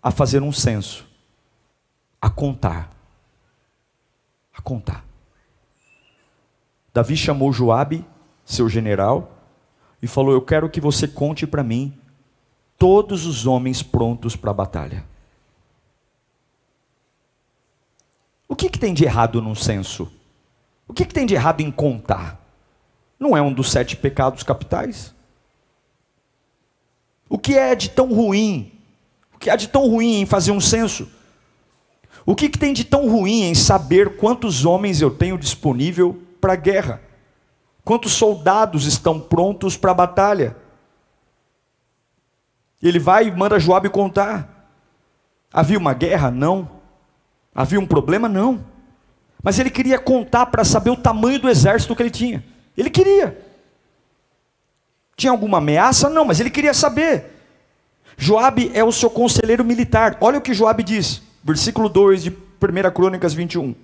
a 0.00 0.12
fazer 0.12 0.40
um 0.40 0.52
censo, 0.52 1.04
a 2.20 2.30
contar. 2.30 2.92
A 4.56 4.62
contar. 4.62 5.11
Davi 6.92 7.16
chamou 7.16 7.52
Joabe, 7.52 8.04
seu 8.44 8.68
general, 8.68 9.32
e 10.02 10.06
falou: 10.06 10.32
Eu 10.32 10.42
quero 10.42 10.68
que 10.68 10.80
você 10.80 11.08
conte 11.08 11.46
para 11.46 11.62
mim 11.62 11.96
todos 12.78 13.26
os 13.26 13.46
homens 13.46 13.82
prontos 13.82 14.36
para 14.36 14.50
a 14.50 14.54
batalha. 14.54 15.04
O 18.48 18.54
que, 18.56 18.68
que, 18.68 18.78
tem 18.78 18.92
de 18.92 19.04
errado 19.04 19.40
num 19.40 19.54
censo? 19.54 20.12
O 20.86 20.92
que, 20.92 21.06
que 21.06 21.14
tem 21.14 21.24
de 21.24 21.34
errado 21.34 21.62
em 21.62 21.70
contar? 21.70 22.38
Não 23.18 23.34
é 23.34 23.40
um 23.40 23.52
dos 23.52 23.70
sete 23.70 23.96
pecados 23.96 24.42
capitais? 24.42 25.14
O 27.28 27.38
que 27.38 27.56
é 27.56 27.74
de 27.74 27.88
tão 27.88 28.12
ruim? 28.12 28.72
O 29.34 29.38
que 29.38 29.48
há 29.48 29.56
de 29.56 29.68
tão 29.68 29.88
ruim 29.88 30.20
em 30.20 30.26
fazer 30.26 30.50
um 30.50 30.60
censo? 30.60 31.08
O 32.26 32.36
que, 32.36 32.50
que 32.50 32.58
tem 32.58 32.74
de 32.74 32.84
tão 32.84 33.08
ruim 33.08 33.44
em 33.44 33.54
saber 33.54 34.16
quantos 34.16 34.66
homens 34.66 35.00
eu 35.00 35.10
tenho 35.10 35.38
disponível 35.38 36.20
para 36.42 36.54
a 36.54 36.56
guerra. 36.56 37.00
Quantos 37.84 38.12
soldados 38.12 38.84
estão 38.84 39.20
prontos 39.20 39.76
para 39.76 39.92
a 39.92 39.94
batalha? 39.94 40.56
Ele 42.82 42.98
vai 42.98 43.28
e 43.28 43.30
manda 43.30 43.60
Joabe 43.60 43.88
contar. 43.88 44.68
Havia 45.52 45.78
uma 45.78 45.94
guerra? 45.94 46.32
Não. 46.32 46.68
Havia 47.54 47.78
um 47.78 47.86
problema? 47.86 48.28
Não. 48.28 48.64
Mas 49.40 49.58
ele 49.58 49.70
queria 49.70 49.98
contar 49.98 50.46
para 50.46 50.64
saber 50.64 50.90
o 50.90 50.96
tamanho 50.96 51.38
do 51.38 51.48
exército 51.48 51.94
que 51.94 52.02
ele 52.02 52.10
tinha. 52.10 52.44
Ele 52.76 52.90
queria. 52.90 53.38
Tinha 55.16 55.30
alguma 55.30 55.58
ameaça? 55.58 56.08
Não, 56.08 56.24
mas 56.24 56.40
ele 56.40 56.50
queria 56.50 56.74
saber. 56.74 57.30
Joabe 58.16 58.70
é 58.74 58.82
o 58.82 58.92
seu 58.92 59.10
conselheiro 59.10 59.64
militar. 59.64 60.16
Olha 60.20 60.38
o 60.38 60.42
que 60.42 60.54
Joabe 60.54 60.82
diz, 60.82 61.22
versículo 61.42 61.88
2 61.88 62.24
de 62.24 62.30
1 62.30 62.36
Crônicas 62.92 63.32
21. 63.32 63.74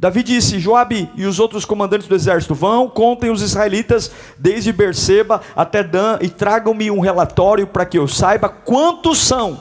Davi 0.00 0.22
disse: 0.22 0.58
Joabe 0.58 1.10
e 1.14 1.26
os 1.26 1.38
outros 1.38 1.66
comandantes 1.66 2.08
do 2.08 2.14
exército 2.14 2.54
vão, 2.54 2.88
contem 2.88 3.30
os 3.30 3.42
israelitas 3.42 4.10
desde 4.38 4.72
Berseba 4.72 5.42
até 5.54 5.82
Dan 5.82 6.18
e 6.22 6.28
tragam-me 6.30 6.90
um 6.90 7.00
relatório 7.00 7.66
para 7.66 7.84
que 7.84 7.98
eu 7.98 8.08
saiba 8.08 8.48
quantos 8.48 9.18
são. 9.18 9.60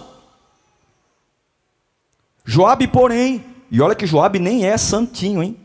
Joabe, 2.45 2.87
porém, 2.87 3.43
e 3.69 3.81
olha 3.81 3.93
que 3.93 4.07
Joabe 4.07 4.39
nem 4.39 4.65
é 4.65 4.77
santinho, 4.77 5.43
hein? 5.43 5.57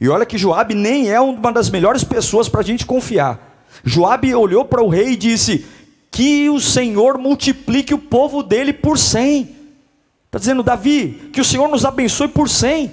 E 0.00 0.08
olha 0.08 0.24
que 0.24 0.38
Joabe 0.38 0.76
nem 0.76 1.10
é 1.10 1.20
uma 1.20 1.52
das 1.52 1.68
melhores 1.68 2.04
pessoas 2.04 2.48
para 2.48 2.60
a 2.60 2.64
gente 2.64 2.86
confiar. 2.86 3.66
Joabe 3.82 4.32
olhou 4.32 4.64
para 4.64 4.80
o 4.80 4.88
rei 4.88 5.08
e 5.08 5.16
disse: 5.16 5.66
Que 6.08 6.48
o 6.48 6.60
Senhor 6.60 7.18
multiplique 7.18 7.92
o 7.92 7.98
povo 7.98 8.44
dele 8.44 8.72
por 8.72 8.96
cem. 8.96 9.56
Está 10.26 10.38
dizendo, 10.38 10.62
Davi, 10.62 11.30
que 11.32 11.40
o 11.40 11.44
Senhor 11.44 11.66
nos 11.66 11.84
abençoe 11.84 12.28
por 12.28 12.48
cem. 12.48 12.92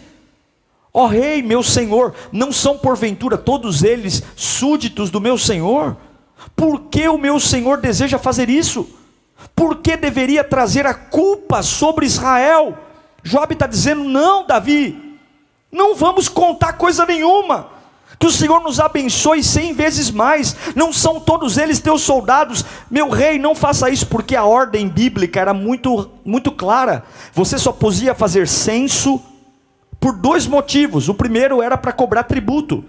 Ó 0.97 1.03
oh, 1.03 1.07
rei, 1.07 1.41
meu 1.41 1.61
senhor, 1.61 2.15
não 2.31 2.53
são 2.53 2.77
porventura 2.77 3.37
todos 3.37 3.83
eles 3.83 4.23
súditos 4.33 5.09
do 5.09 5.19
meu 5.19 5.37
senhor? 5.37 5.97
Por 6.55 6.83
que 6.83 7.05
o 7.09 7.17
meu 7.17 7.37
senhor 7.37 7.79
deseja 7.79 8.17
fazer 8.17 8.49
isso? 8.49 8.87
Por 9.53 9.79
que 9.79 9.97
deveria 9.97 10.41
trazer 10.41 10.85
a 10.85 10.93
culpa 10.93 11.61
sobre 11.61 12.05
Israel? 12.05 12.77
Job 13.21 13.53
está 13.53 13.67
dizendo: 13.67 14.05
não, 14.05 14.47
Davi, 14.47 15.19
não 15.69 15.95
vamos 15.95 16.29
contar 16.29 16.77
coisa 16.77 17.05
nenhuma. 17.05 17.67
Que 18.17 18.27
o 18.27 18.31
Senhor 18.31 18.61
nos 18.61 18.79
abençoe 18.79 19.43
cem 19.43 19.73
vezes 19.73 20.09
mais. 20.09 20.55
Não 20.77 20.93
são 20.93 21.19
todos 21.19 21.57
eles 21.57 21.81
teus 21.81 22.03
soldados. 22.03 22.63
Meu 22.89 23.09
rei, 23.09 23.37
não 23.37 23.53
faça 23.53 23.89
isso, 23.89 24.07
porque 24.07 24.33
a 24.33 24.45
ordem 24.45 24.87
bíblica 24.87 25.41
era 25.41 25.53
muito, 25.53 26.09
muito 26.23 26.53
clara. 26.53 27.03
Você 27.33 27.59
só 27.59 27.73
podia 27.73 28.15
fazer 28.15 28.47
censo 28.47 29.21
por 30.05 30.13
dois 30.13 30.45
motivos. 30.45 31.09
O 31.09 31.15
primeiro 31.15 31.63
era 31.63 31.75
para 31.75 31.91
cobrar 31.91 32.25
tributo, 32.25 32.85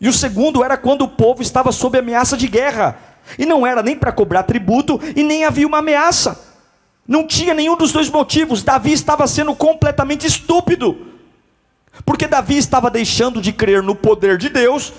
e 0.00 0.08
o 0.08 0.12
segundo 0.12 0.64
era 0.64 0.74
quando 0.74 1.02
o 1.02 1.08
povo 1.08 1.42
estava 1.42 1.70
sob 1.70 1.98
ameaça 1.98 2.34
de 2.34 2.48
guerra, 2.48 2.96
e 3.38 3.44
não 3.44 3.66
era 3.66 3.82
nem 3.82 3.94
para 3.94 4.10
cobrar 4.10 4.44
tributo, 4.44 4.98
e 5.14 5.22
nem 5.22 5.44
havia 5.44 5.66
uma 5.66 5.80
ameaça. 5.80 6.40
Não 7.06 7.26
tinha 7.26 7.52
nenhum 7.52 7.76
dos 7.76 7.92
dois 7.92 8.08
motivos. 8.08 8.62
Davi 8.62 8.92
estava 8.92 9.26
sendo 9.26 9.54
completamente 9.54 10.26
estúpido, 10.26 11.08
porque 12.06 12.26
Davi 12.26 12.56
estava 12.56 12.90
deixando 12.90 13.42
de 13.42 13.52
crer 13.52 13.82
no 13.82 13.94
poder 13.94 14.38
de 14.38 14.48
Deus. 14.48 14.94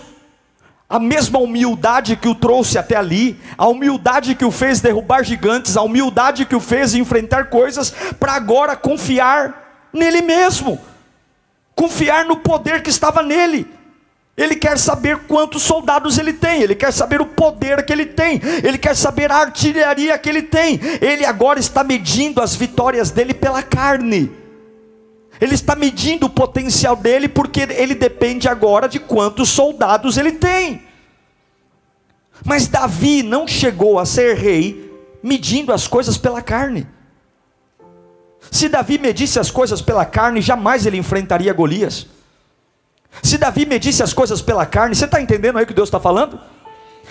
A 0.87 0.99
mesma 0.99 1.39
humildade 1.39 2.17
que 2.17 2.27
o 2.27 2.35
trouxe 2.35 2.77
até 2.77 2.95
ali, 2.95 3.35
a 3.57 3.67
humildade 3.67 4.35
que 4.35 4.45
o 4.45 4.51
fez 4.51 4.79
derrubar 4.79 5.23
gigantes, 5.23 5.75
a 5.75 5.81
humildade 5.81 6.45
que 6.45 6.55
o 6.55 6.59
fez 6.59 6.93
enfrentar 6.93 7.49
coisas, 7.49 7.89
para 8.19 8.33
agora 8.33 8.75
confiar 8.75 9.89
nele 9.91 10.21
mesmo 10.21 10.79
confiar 11.79 12.25
no 12.25 12.35
poder 12.35 12.83
que 12.83 12.89
estava 12.89 13.23
nele. 13.23 13.65
Ele 14.35 14.53
quer 14.57 14.77
saber 14.77 15.19
quantos 15.19 15.63
soldados 15.63 16.17
ele 16.17 16.33
tem, 16.33 16.61
ele 16.61 16.75
quer 16.75 16.91
saber 16.91 17.21
o 17.21 17.25
poder 17.25 17.85
que 17.85 17.93
ele 17.93 18.05
tem, 18.05 18.41
ele 18.63 18.77
quer 18.77 18.93
saber 18.97 19.31
a 19.31 19.37
artilharia 19.37 20.17
que 20.17 20.27
ele 20.27 20.41
tem. 20.41 20.77
Ele 20.99 21.23
agora 21.23 21.57
está 21.57 21.81
medindo 21.81 22.41
as 22.41 22.53
vitórias 22.53 23.11
dele 23.11 23.33
pela 23.33 23.63
carne. 23.63 24.29
Ele 25.39 25.55
está 25.55 25.73
medindo 25.73 26.25
o 26.25 26.29
potencial 26.29 26.97
dele 26.97 27.29
porque 27.29 27.61
ele 27.61 27.95
depende 27.95 28.49
agora 28.49 28.89
de 28.89 28.99
quantos 28.99 29.47
soldados 29.47 30.17
ele 30.17 30.33
tem. 30.33 30.83
Mas 32.43 32.67
Davi 32.67 33.23
não 33.23 33.47
chegou 33.47 33.97
a 33.97 34.05
ser 34.05 34.35
rei 34.35 34.91
medindo 35.23 35.71
as 35.71 35.87
coisas 35.87 36.17
pela 36.17 36.41
carne. 36.41 36.85
Se 38.51 38.67
Davi 38.67 38.97
medisse 38.97 39.39
as 39.39 39.51
coisas 39.51 39.81
pela 39.81 40.05
carne, 40.05 40.41
jamais 40.41 40.85
ele 40.85 40.97
enfrentaria 40.97 41.53
Golias. 41.53 42.07
Se 43.21 43.37
Davi 43.37 43.65
medisse 43.65 44.01
as 44.03 44.13
coisas 44.13 44.41
pela 44.41 44.65
carne, 44.65 44.95
você 44.95 45.05
está 45.05 45.21
entendendo 45.21 45.57
aí 45.57 45.63
o 45.63 45.67
que 45.67 45.73
Deus 45.73 45.87
está 45.87 45.99
falando? 45.99 46.39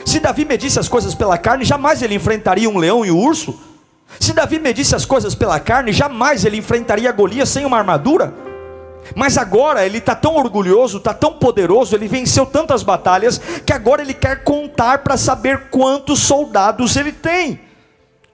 Se 0.04 0.20
Davi 0.20 0.44
medisse 0.44 0.78
as 0.78 0.88
coisas 0.88 1.14
pela 1.14 1.36
carne, 1.36 1.64
jamais 1.64 2.02
ele 2.02 2.14
enfrentaria 2.14 2.68
um 2.68 2.78
leão 2.78 3.04
e 3.04 3.10
um 3.10 3.18
urso. 3.18 3.58
Se 4.18 4.32
Davi 4.32 4.58
medisse 4.58 4.94
as 4.94 5.04
coisas 5.04 5.34
pela 5.34 5.60
carne, 5.60 5.92
jamais 5.92 6.44
ele 6.44 6.56
enfrentaria 6.56 7.12
Golias 7.12 7.48
sem 7.48 7.64
uma 7.64 7.78
armadura. 7.78 8.32
Mas 9.14 9.38
agora 9.38 9.84
ele 9.84 9.98
está 9.98 10.14
tão 10.14 10.36
orgulhoso, 10.36 10.98
está 10.98 11.14
tão 11.14 11.34
poderoso, 11.34 11.94
ele 11.94 12.08
venceu 12.08 12.46
tantas 12.46 12.82
batalhas, 12.82 13.38
que 13.64 13.72
agora 13.72 14.02
ele 14.02 14.14
quer 14.14 14.42
contar 14.44 14.98
para 14.98 15.16
saber 15.16 15.68
quantos 15.70 16.20
soldados 16.20 16.96
ele 16.96 17.12
tem. 17.12 17.67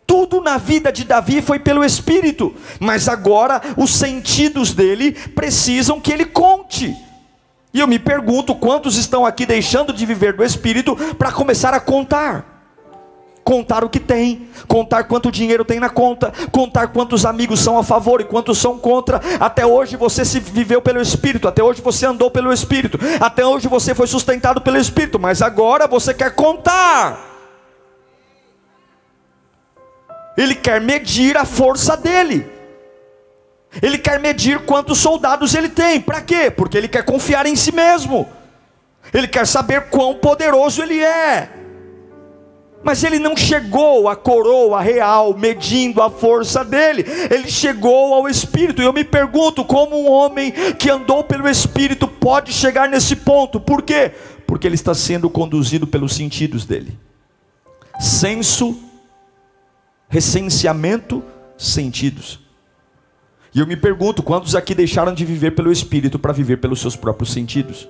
Tudo 0.07 0.40
na 0.40 0.59
vida 0.59 0.93
de 0.93 1.05
Davi 1.05 1.40
foi 1.40 1.59
pelo 1.59 1.85
Espírito, 1.85 2.55
mas 2.79 3.09
agora 3.09 3.61
os 3.77 3.95
sentidos 3.95 4.73
dele 4.73 5.12
precisam 5.12 6.01
que 6.01 6.12
ele 6.12 6.27
conte. 6.27 6.95
E 7.73 7.81
eu 7.81 7.88
me 7.88 7.99
pergunto 7.99 8.55
quantos 8.55 8.97
estão 8.97 9.27
aqui 9.27 9.45
deixando 9.45 9.93
de 9.93 10.07
viver 10.07 10.35
do 10.35 10.45
Espírito 10.45 10.95
para 11.19 11.33
começar 11.33 11.75
a 11.75 11.81
contar. 11.81 12.55
Contar 13.43 13.85
o 13.85 13.90
que 13.90 14.01
tem, 14.01 14.49
contar 14.67 15.05
quanto 15.05 15.31
dinheiro 15.31 15.67
tem 15.67 15.79
na 15.79 15.90
conta, 15.90 16.33
contar 16.51 16.88
quantos 16.88 17.27
amigos 17.27 17.61
são 17.61 17.77
a 17.77 17.85
favor 17.85 18.23
e 18.23 18.25
quantos 18.25 18.57
são 18.57 18.79
contra. 18.79 19.21
Até 19.38 19.67
hoje 19.67 19.97
você 19.97 20.25
se 20.25 20.40
viveu 20.40 20.81
pelo 20.81 21.03
Espírito, 21.03 21.47
até 21.47 21.62
hoje 21.62 21.83
você 21.83 22.07
andou 22.07 22.31
pelo 22.31 22.53
Espírito, 22.53 22.99
até 23.21 23.45
hoje 23.45 23.69
você 23.69 23.95
foi 23.95 24.07
sustentado 24.07 24.62
pelo 24.62 24.79
Espírito, 24.79 25.19
mas 25.19 25.43
agora 25.43 25.87
você 25.87 26.14
quer 26.14 26.35
contar. 26.35 27.34
Ele 30.37 30.55
quer 30.55 30.81
medir 30.81 31.37
a 31.37 31.44
força 31.44 31.97
dele. 31.97 32.47
Ele 33.83 33.99
quer 33.99 34.20
medir 34.20 34.61
quantos 34.61 34.99
soldados 34.99 35.55
ele 35.55 35.68
tem. 35.68 36.01
Para 36.01 36.20
quê? 36.20 36.51
Porque 36.51 36.77
ele 36.77 36.88
quer 36.88 37.05
confiar 37.05 37.47
em 37.47 37.57
si 37.57 37.73
mesmo. 37.73 38.29
Ele 39.12 39.29
quer 39.29 39.47
saber 39.47 39.88
quão 39.88 40.14
poderoso 40.14 40.83
ele 40.83 41.01
é. 41.01 41.49
Mas 42.83 43.03
ele 43.03 43.18
não 43.18 43.35
chegou 43.35 44.09
à 44.09 44.14
coroa 44.14 44.81
real 44.81 45.35
medindo 45.35 46.03
a 46.03 46.11
força 46.11 46.62
dele. 46.62 47.05
Ele 47.31 47.51
chegou 47.51 48.12
ao 48.12 48.29
Espírito. 48.29 48.83
E 48.83 48.85
eu 48.85 48.92
me 48.92 49.03
pergunto 49.05 49.64
como 49.64 49.99
um 49.99 50.11
homem 50.11 50.53
que 50.79 50.90
andou 50.90 51.25
pelo 51.25 51.49
Espírito 51.49 52.07
pode 52.07 52.53
chegar 52.53 52.88
nesse 52.88 53.16
ponto. 53.16 53.59
Por 53.59 53.83
quê? 53.83 54.12
Porque 54.47 54.66
ele 54.66 54.75
está 54.75 54.94
sendo 54.94 55.31
conduzido 55.31 55.87
pelos 55.87 56.14
sentidos 56.14 56.66
dele. 56.66 56.99
Senso 57.99 58.79
recenseamento, 60.09 61.23
sentidos. 61.57 62.40
E 63.55 63.61
eu 63.61 63.67
me 63.67 63.77
pergunto: 63.77 64.23
quantos 64.23 64.55
aqui 64.55 64.75
deixaram 64.75 65.14
de 65.14 65.25
viver 65.25 65.53
pelo 65.53 65.71
Espírito 65.71 66.19
para 66.19 66.33
viver 66.33 66.59
pelos 66.59 66.81
seus 66.81 66.97
próprios 66.97 67.33
sentidos? 67.33 67.88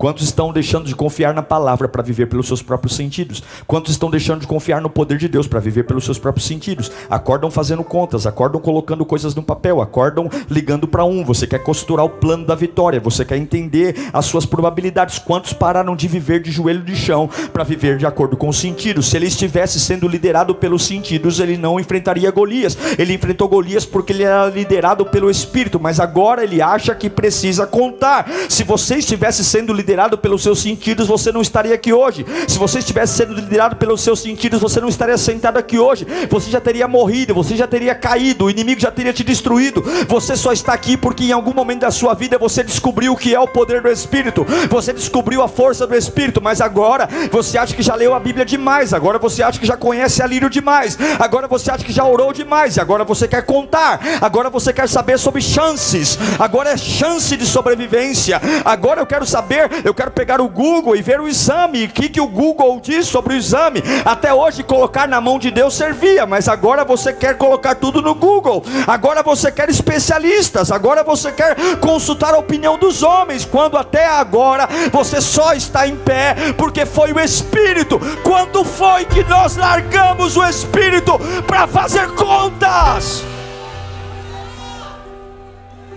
Quantos 0.00 0.24
estão 0.24 0.50
deixando 0.50 0.86
de 0.86 0.96
confiar 0.96 1.34
na 1.34 1.42
palavra 1.42 1.86
para 1.86 2.02
viver 2.02 2.24
pelos 2.24 2.46
seus 2.46 2.62
próprios 2.62 2.96
sentidos? 2.96 3.42
Quantos 3.66 3.92
estão 3.92 4.10
deixando 4.10 4.40
de 4.40 4.46
confiar 4.46 4.80
no 4.80 4.88
poder 4.88 5.18
de 5.18 5.28
Deus 5.28 5.46
para 5.46 5.60
viver 5.60 5.82
pelos 5.82 6.06
seus 6.06 6.18
próprios 6.18 6.46
sentidos? 6.46 6.90
Acordam 7.10 7.50
fazendo 7.50 7.84
contas, 7.84 8.26
acordam 8.26 8.62
colocando 8.62 9.04
coisas 9.04 9.34
no 9.34 9.42
papel, 9.42 9.82
acordam 9.82 10.30
ligando 10.48 10.88
para 10.88 11.04
um. 11.04 11.22
Você 11.22 11.46
quer 11.46 11.58
costurar 11.62 12.06
o 12.06 12.08
plano 12.08 12.46
da 12.46 12.54
vitória, 12.54 12.98
você 12.98 13.26
quer 13.26 13.36
entender 13.36 13.94
as 14.10 14.24
suas 14.24 14.46
probabilidades. 14.46 15.18
Quantos 15.18 15.52
pararam 15.52 15.94
de 15.94 16.08
viver 16.08 16.40
de 16.40 16.50
joelho 16.50 16.82
de 16.82 16.96
chão 16.96 17.28
para 17.52 17.62
viver 17.62 17.98
de 17.98 18.06
acordo 18.06 18.38
com 18.38 18.48
os 18.48 18.58
sentidos? 18.58 19.10
Se 19.10 19.18
ele 19.18 19.26
estivesse 19.26 19.78
sendo 19.78 20.08
liderado 20.08 20.54
pelos 20.54 20.86
sentidos, 20.86 21.40
ele 21.40 21.58
não 21.58 21.78
enfrentaria 21.78 22.30
Golias. 22.30 22.74
Ele 22.98 23.12
enfrentou 23.12 23.50
Golias 23.50 23.84
porque 23.84 24.14
ele 24.14 24.22
era 24.22 24.46
liderado 24.46 25.04
pelo 25.04 25.30
Espírito, 25.30 25.78
mas 25.78 26.00
agora 26.00 26.42
ele 26.42 26.62
acha 26.62 26.94
que 26.94 27.10
precisa 27.10 27.66
contar. 27.66 28.26
Se 28.48 28.64
você 28.64 28.94
estivesse 28.94 29.44
sendo 29.44 29.74
liderado 29.74 29.89
liderado 29.90 30.16
pelos 30.16 30.42
seus 30.42 30.62
sentidos, 30.62 31.08
você 31.08 31.32
não 31.32 31.42
estaria 31.42 31.74
aqui 31.74 31.92
hoje. 31.92 32.24
Se 32.46 32.56
você 32.58 32.78
estivesse 32.78 33.14
sendo 33.14 33.34
liderado 33.34 33.74
pelos 33.74 34.00
seus 34.00 34.20
sentidos, 34.20 34.60
você 34.60 34.80
não 34.80 34.88
estaria 34.88 35.18
sentado 35.18 35.56
aqui 35.56 35.80
hoje. 35.80 36.06
Você 36.30 36.48
já 36.48 36.60
teria 36.60 36.86
morrido, 36.86 37.34
você 37.34 37.56
já 37.56 37.66
teria 37.66 37.92
caído, 37.92 38.44
o 38.44 38.50
inimigo 38.50 38.80
já 38.80 38.90
teria 38.90 39.12
te 39.12 39.24
destruído. 39.24 39.82
Você 40.06 40.36
só 40.36 40.52
está 40.52 40.72
aqui 40.72 40.96
porque 40.96 41.24
em 41.24 41.32
algum 41.32 41.52
momento 41.52 41.80
da 41.80 41.90
sua 41.90 42.14
vida 42.14 42.38
você 42.38 42.62
descobriu 42.62 43.12
o 43.12 43.16
que 43.16 43.34
é 43.34 43.40
o 43.40 43.48
poder 43.48 43.82
do 43.82 43.90
Espírito. 43.90 44.46
Você 44.68 44.92
descobriu 44.92 45.42
a 45.42 45.48
força 45.48 45.88
do 45.88 45.96
Espírito, 45.96 46.40
mas 46.40 46.60
agora 46.60 47.08
você 47.32 47.58
acha 47.58 47.74
que 47.74 47.82
já 47.82 47.96
leu 47.96 48.14
a 48.14 48.20
Bíblia 48.20 48.44
demais. 48.44 48.94
Agora 48.94 49.18
você 49.18 49.42
acha 49.42 49.58
que 49.58 49.66
já 49.66 49.76
conhece 49.76 50.22
a 50.22 50.26
lírio 50.26 50.48
demais. 50.48 50.96
Agora 51.18 51.48
você 51.48 51.68
acha 51.68 51.84
que 51.84 51.92
já 51.92 52.04
orou 52.04 52.32
demais. 52.32 52.78
Agora 52.78 53.02
você 53.02 53.26
quer 53.26 53.44
contar. 53.44 53.98
Agora 54.20 54.48
você 54.50 54.72
quer 54.72 54.88
saber 54.88 55.18
sobre 55.18 55.42
chances. 55.42 56.16
Agora 56.38 56.70
é 56.70 56.76
chance 56.76 57.36
de 57.36 57.44
sobrevivência. 57.44 58.40
Agora 58.64 59.00
eu 59.00 59.06
quero 59.06 59.26
saber 59.26 59.79
Eu 59.84 59.94
quero 59.94 60.10
pegar 60.10 60.40
o 60.40 60.48
Google 60.48 60.96
e 60.96 61.02
ver 61.02 61.20
o 61.20 61.28
exame. 61.28 61.84
O 61.84 61.88
que, 61.88 62.08
que 62.08 62.20
o 62.20 62.26
Google 62.26 62.80
diz 62.80 63.06
sobre 63.06 63.34
o 63.34 63.36
exame? 63.36 63.82
Até 64.04 64.32
hoje, 64.32 64.62
colocar 64.62 65.08
na 65.08 65.20
mão 65.20 65.38
de 65.38 65.50
Deus 65.50 65.74
servia, 65.74 66.26
mas 66.26 66.48
agora 66.48 66.84
você 66.84 67.12
quer 67.12 67.36
colocar 67.36 67.74
tudo 67.74 68.02
no 68.02 68.14
Google. 68.14 68.62
Agora 68.86 69.22
você 69.22 69.50
quer 69.50 69.68
especialistas. 69.68 70.70
Agora 70.70 71.02
você 71.02 71.32
quer 71.32 71.56
consultar 71.80 72.34
a 72.34 72.38
opinião 72.38 72.78
dos 72.78 73.02
homens. 73.02 73.44
Quando 73.44 73.76
até 73.76 74.06
agora 74.06 74.68
você 74.92 75.20
só 75.20 75.52
está 75.52 75.86
em 75.86 75.96
pé 75.96 76.34
porque 76.56 76.84
foi 76.84 77.12
o 77.12 77.20
Espírito. 77.20 78.00
Quando 78.22 78.64
foi 78.64 79.04
que 79.04 79.24
nós 79.24 79.56
largamos 79.56 80.36
o 80.36 80.44
Espírito 80.44 81.18
para 81.46 81.66
fazer 81.66 82.08
contas? 82.14 83.24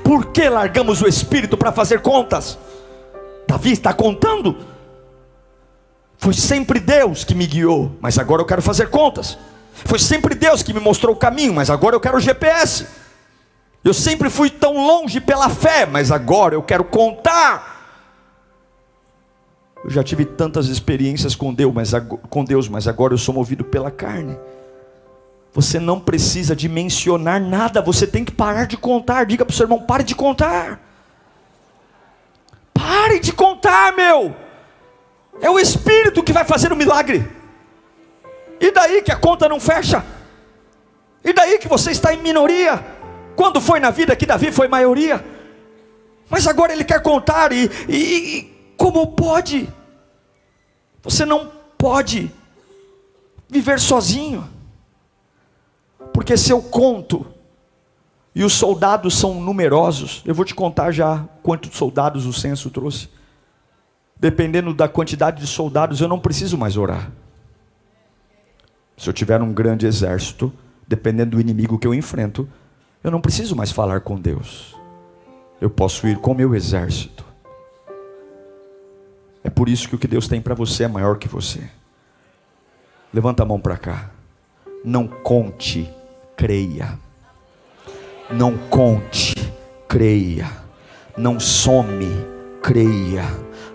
Por 0.04 0.26
que 0.28 0.48
largamos 0.50 1.02
o 1.02 1.08
Espírito 1.08 1.58
para 1.58 1.72
fazer 1.72 2.02
contas? 2.02 2.58
Davi 3.48 3.72
está 3.72 3.94
contando. 3.94 4.58
Foi 6.18 6.34
sempre 6.34 6.80
Deus 6.80 7.24
que 7.24 7.36
me 7.36 7.46
guiou, 7.46 7.92
mas 8.00 8.18
agora 8.18 8.42
eu 8.42 8.46
quero 8.46 8.62
fazer 8.62 8.90
contas. 8.90 9.38
Foi 9.74 10.00
sempre 10.00 10.36
Deus 10.36 10.64
que 10.64 10.74
me 10.74 10.80
mostrou 10.80 11.14
o 11.14 11.20
caminho, 11.20 11.54
mas 11.54 11.70
agora 11.70 11.96
eu 11.96 12.00
quero 12.00 12.18
o 12.18 12.22
GPS. 12.22 12.88
Eu 13.84 13.94
sempre 13.94 14.30
fui 14.30 14.50
tão 14.50 14.74
longe 14.76 15.20
pela 15.20 15.50
fé, 15.50 15.86
mas 15.86 16.12
agora 16.12 16.56
eu 16.56 16.64
quero 16.64 16.86
contar. 16.86 17.74
Eu 19.84 19.90
já 19.90 20.02
tive 20.02 20.24
tantas 20.24 20.68
experiências 20.68 21.36
com 21.36 21.54
Deus, 21.54 21.74
mas, 21.74 21.92
com 22.30 22.46
Deus, 22.46 22.70
mas 22.70 22.88
agora 22.88 23.14
eu 23.14 23.18
sou 23.18 23.36
movido 23.36 23.66
pela 23.66 23.92
carne. 23.92 24.38
Você 25.52 25.80
não 25.80 26.00
precisa 26.00 26.56
de 26.56 26.70
mencionar 26.70 27.42
nada, 27.42 27.82
você 27.82 28.08
tem 28.08 28.24
que 28.24 28.32
parar 28.32 28.66
de 28.66 28.78
contar. 28.78 29.26
Diga 29.26 29.46
para 29.46 29.52
o 29.52 29.56
seu 29.56 29.66
irmão: 29.66 29.82
pare 29.82 30.04
de 30.04 30.16
contar. 30.16 30.93
Pare 33.04 33.20
de 33.20 33.34
contar, 33.34 33.92
meu. 33.92 34.34
É 35.42 35.50
o 35.50 35.60
Espírito 35.60 36.24
que 36.24 36.32
vai 36.32 36.46
fazer 36.46 36.72
o 36.72 36.76
milagre. 36.76 37.30
E 38.62 38.72
daí 38.72 39.02
que 39.02 39.12
a 39.12 39.18
conta 39.18 39.50
não 39.50 39.60
fecha? 39.60 40.06
E 41.22 41.34
daí 41.34 41.60
que 41.60 41.68
você 41.68 41.92
está 41.92 42.14
em 42.14 42.22
minoria? 42.22 42.82
Quando 43.36 43.60
foi 43.60 43.82
na 43.82 43.92
vida 43.92 44.16
que 44.16 44.26
Davi 44.26 44.54
foi 44.54 44.70
maioria? 44.70 45.22
Mas 46.30 46.48
agora 46.48 46.72
ele 46.72 46.86
quer 46.86 47.02
contar 47.02 47.52
e, 47.52 47.70
e, 47.90 48.38
e 48.38 48.74
como 48.78 49.08
pode? 49.08 49.68
Você 51.02 51.26
não 51.26 51.52
pode 51.78 52.32
viver 53.50 53.82
sozinho. 53.82 54.50
Porque 56.14 56.38
se 56.38 56.52
eu 56.52 56.62
conto, 56.62 57.33
e 58.36 58.44
os 58.44 58.54
soldados 58.54 59.18
são 59.18 59.40
numerosos, 59.40 60.24
eu 60.26 60.34
vou 60.34 60.44
te 60.44 60.56
contar 60.56 60.92
já 60.92 61.26
quantos 61.44 61.76
soldados 61.78 62.26
o 62.26 62.34
censo 62.34 62.70
trouxe. 62.70 63.10
Dependendo 64.20 64.74
da 64.74 64.88
quantidade 64.88 65.40
de 65.40 65.48
soldados, 65.48 66.02
eu 66.02 66.08
não 66.08 66.20
preciso 66.20 66.58
mais 66.58 66.78
orar. 66.78 67.12
Se 68.98 69.10
eu 69.10 69.14
tiver 69.14 69.42
um 69.42 69.54
grande 69.54 69.86
exército, 69.86 70.52
dependendo 70.88 71.32
do 71.32 71.42
inimigo 71.42 71.78
que 71.78 71.86
eu 71.86 71.94
enfrento, 71.94 72.48
eu 73.04 73.12
não 73.12 73.22
preciso 73.22 73.56
mais 73.56 73.72
falar 73.72 74.02
com 74.02 74.20
Deus. 74.20 74.76
Eu 75.60 75.70
posso 75.70 76.08
ir 76.08 76.18
com 76.18 76.34
meu 76.34 76.56
exército. 76.56 77.26
É 79.44 79.50
por 79.50 79.68
isso 79.68 79.90
que 79.90 79.96
o 79.96 80.00
que 80.00 80.08
Deus 80.08 80.28
tem 80.28 80.42
para 80.42 80.56
você 80.56 80.86
é 80.86 80.88
maior 80.88 81.18
que 81.18 81.28
você. 81.28 81.70
Levanta 83.14 83.44
a 83.44 83.46
mão 83.46 83.60
para 83.60 83.78
cá. 83.78 84.10
Não 84.84 85.08
conte 85.08 85.90
creia. 86.36 86.98
Não 88.32 88.58
conte, 88.70 89.36
creia. 89.88 90.50
Não 91.18 91.40
some, 91.40 92.08
creia. 92.62 93.26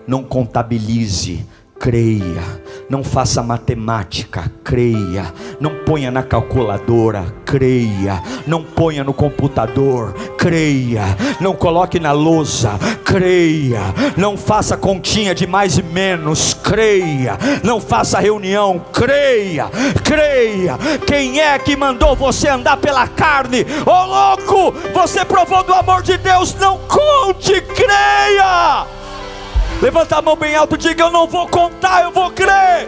Não 0.07 0.23
contabilize, 0.23 1.45
creia. 1.79 2.43
Não 2.89 3.03
faça 3.03 3.43
matemática, 3.43 4.51
creia. 4.63 5.31
Não 5.59 5.75
ponha 5.85 6.09
na 6.09 6.23
calculadora, 6.23 7.23
creia. 7.45 8.19
Não 8.47 8.63
ponha 8.63 9.03
no 9.03 9.13
computador, 9.13 10.13
creia. 10.35 11.03
Não 11.39 11.53
coloque 11.53 11.99
na 11.99 12.11
lousa, 12.11 12.71
creia. 13.05 13.81
Não 14.17 14.35
faça 14.35 14.75
continha 14.75 15.35
de 15.35 15.45
mais 15.45 15.77
e 15.77 15.83
menos, 15.83 16.55
creia. 16.55 17.37
Não 17.63 17.79
faça 17.79 18.19
reunião, 18.19 18.83
creia. 18.91 19.69
Creia. 20.03 20.75
Quem 21.05 21.39
é 21.39 21.59
que 21.59 21.75
mandou 21.75 22.15
você 22.15 22.47
andar 22.47 22.77
pela 22.77 23.07
carne? 23.07 23.67
Ô 23.85 23.91
oh, 23.91 24.05
louco, 24.05 24.75
você 24.93 25.23
provou 25.23 25.63
do 25.63 25.75
amor 25.75 26.01
de 26.01 26.17
Deus, 26.17 26.55
não 26.55 26.79
conte, 26.87 27.61
creia. 27.61 28.98
Levanta 29.81 30.17
a 30.17 30.21
mão 30.21 30.35
bem 30.35 30.55
alto 30.55 30.77
diga: 30.77 31.03
Eu 31.03 31.11
não 31.11 31.25
vou 31.25 31.47
contar, 31.47 32.03
eu 32.03 32.11
vou 32.11 32.29
crer. 32.31 32.87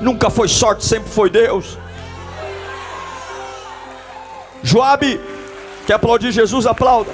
Nunca 0.00 0.30
foi 0.30 0.46
sorte, 0.46 0.84
sempre 0.84 1.10
foi 1.10 1.28
Deus. 1.28 1.76
Joabe, 4.62 5.20
quer 5.86 5.94
aplaudir 5.94 6.30
Jesus? 6.30 6.66
Aplauda. 6.66 7.10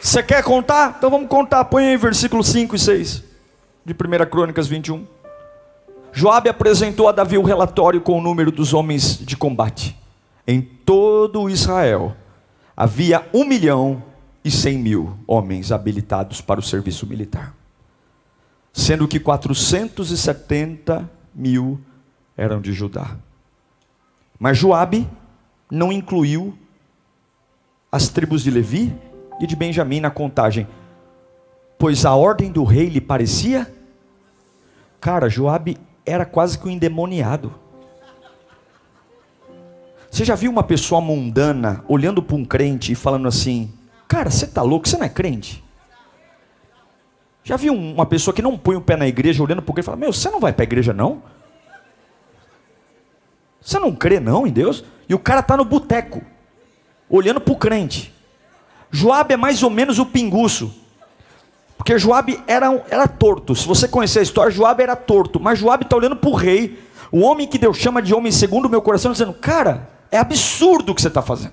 Você 0.00 0.22
quer 0.22 0.44
contar? 0.44 0.94
Então 0.96 1.10
vamos 1.10 1.28
contar. 1.28 1.64
Põe 1.64 1.88
aí 1.88 1.96
versículo 1.96 2.44
5 2.44 2.76
e 2.76 2.78
6 2.78 3.24
de 3.84 3.92
1 3.92 4.30
Crônicas 4.30 4.68
21. 4.68 5.13
Joabe 6.16 6.48
apresentou 6.48 7.08
a 7.08 7.12
Davi 7.12 7.36
o 7.36 7.42
relatório 7.42 8.00
com 8.00 8.16
o 8.16 8.22
número 8.22 8.52
dos 8.52 8.72
homens 8.72 9.18
de 9.18 9.36
combate. 9.36 9.98
Em 10.46 10.62
todo 10.62 11.50
Israel 11.50 12.14
havia 12.76 13.28
um 13.34 13.44
milhão 13.44 14.00
e 14.44 14.50
cem 14.50 14.78
mil 14.78 15.18
homens 15.26 15.72
habilitados 15.72 16.40
para 16.40 16.60
o 16.60 16.62
serviço 16.62 17.04
militar, 17.04 17.52
sendo 18.72 19.08
que 19.08 19.18
470 19.18 21.10
mil 21.34 21.80
eram 22.36 22.60
de 22.60 22.72
Judá. 22.72 23.16
Mas 24.38 24.56
Joabe 24.56 25.08
não 25.68 25.90
incluiu 25.90 26.56
as 27.90 28.08
tribos 28.08 28.44
de 28.44 28.52
Levi 28.52 28.94
e 29.40 29.48
de 29.48 29.56
Benjamim 29.56 29.98
na 29.98 30.12
contagem, 30.12 30.68
pois 31.76 32.06
a 32.06 32.14
ordem 32.14 32.52
do 32.52 32.62
rei 32.62 32.88
lhe 32.88 33.00
parecia. 33.00 33.72
Cara, 35.00 35.28
Joabe 35.28 35.76
era 36.04 36.24
quase 36.24 36.58
que 36.58 36.66
um 36.66 36.70
endemoniado. 36.70 37.54
Você 40.10 40.24
já 40.24 40.34
viu 40.34 40.50
uma 40.50 40.62
pessoa 40.62 41.00
mundana 41.00 41.84
olhando 41.88 42.22
para 42.22 42.36
um 42.36 42.44
crente 42.44 42.92
e 42.92 42.94
falando 42.94 43.26
assim: 43.26 43.72
Cara, 44.06 44.30
você 44.30 44.44
está 44.44 44.62
louco, 44.62 44.88
você 44.88 44.96
não 44.96 45.06
é 45.06 45.08
crente? 45.08 45.64
Já 47.42 47.56
viu 47.56 47.74
uma 47.74 48.06
pessoa 48.06 48.32
que 48.34 48.40
não 48.40 48.56
põe 48.56 48.76
o 48.76 48.80
pé 48.80 48.96
na 48.96 49.08
igreja 49.08 49.42
olhando 49.42 49.60
para 49.60 49.72
o 49.72 49.74
crente 49.74 49.84
e 49.84 49.86
fala: 49.86 49.96
Meu, 49.96 50.12
você 50.12 50.30
não 50.30 50.40
vai 50.40 50.52
para 50.52 50.62
a 50.62 50.64
igreja 50.64 50.92
não? 50.92 51.22
Você 53.60 53.78
não 53.78 53.92
crê 53.94 54.20
não 54.20 54.46
em 54.46 54.52
Deus? 54.52 54.84
E 55.08 55.14
o 55.14 55.18
cara 55.18 55.40
está 55.40 55.56
no 55.56 55.64
boteco, 55.64 56.22
olhando 57.08 57.40
para 57.40 57.52
o 57.52 57.56
crente. 57.56 58.14
Joabe 58.90 59.34
é 59.34 59.36
mais 59.36 59.62
ou 59.62 59.70
menos 59.70 59.98
o 59.98 60.06
pinguço. 60.06 60.83
Porque 61.84 61.98
Joabe 61.98 62.42
era, 62.46 62.82
era 62.88 63.06
torto. 63.06 63.54
Se 63.54 63.68
você 63.68 63.86
conhecer 63.86 64.20
a 64.20 64.22
história, 64.22 64.50
Joabe 64.50 64.82
era 64.82 64.96
torto. 64.96 65.38
Mas 65.38 65.58
Joabe 65.58 65.84
está 65.84 65.94
olhando 65.94 66.16
para 66.16 66.30
o 66.30 66.34
rei, 66.34 66.82
o 67.12 67.20
homem 67.20 67.46
que 67.46 67.58
Deus 67.58 67.76
chama 67.76 68.00
de 68.00 68.14
homem 68.14 68.32
segundo 68.32 68.64
o 68.64 68.70
meu 68.70 68.80
coração, 68.80 69.12
dizendo: 69.12 69.34
Cara, 69.34 69.86
é 70.10 70.16
absurdo 70.16 70.92
o 70.92 70.94
que 70.94 71.02
você 71.02 71.08
está 71.08 71.20
fazendo. 71.20 71.52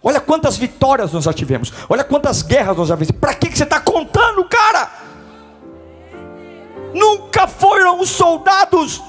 Olha 0.00 0.20
quantas 0.20 0.56
vitórias 0.56 1.12
nós 1.12 1.24
já 1.24 1.32
tivemos. 1.32 1.72
Olha 1.88 2.04
quantas 2.04 2.42
guerras 2.42 2.76
nós 2.76 2.86
já 2.86 2.96
fizemos. 2.96 3.20
Para 3.20 3.34
que, 3.34 3.48
que 3.48 3.58
você 3.58 3.64
está 3.64 3.80
contando, 3.80 4.44
cara? 4.44 4.88
Nunca 6.94 7.48
foram 7.48 7.98
os 7.98 8.10
soldados. 8.10 9.02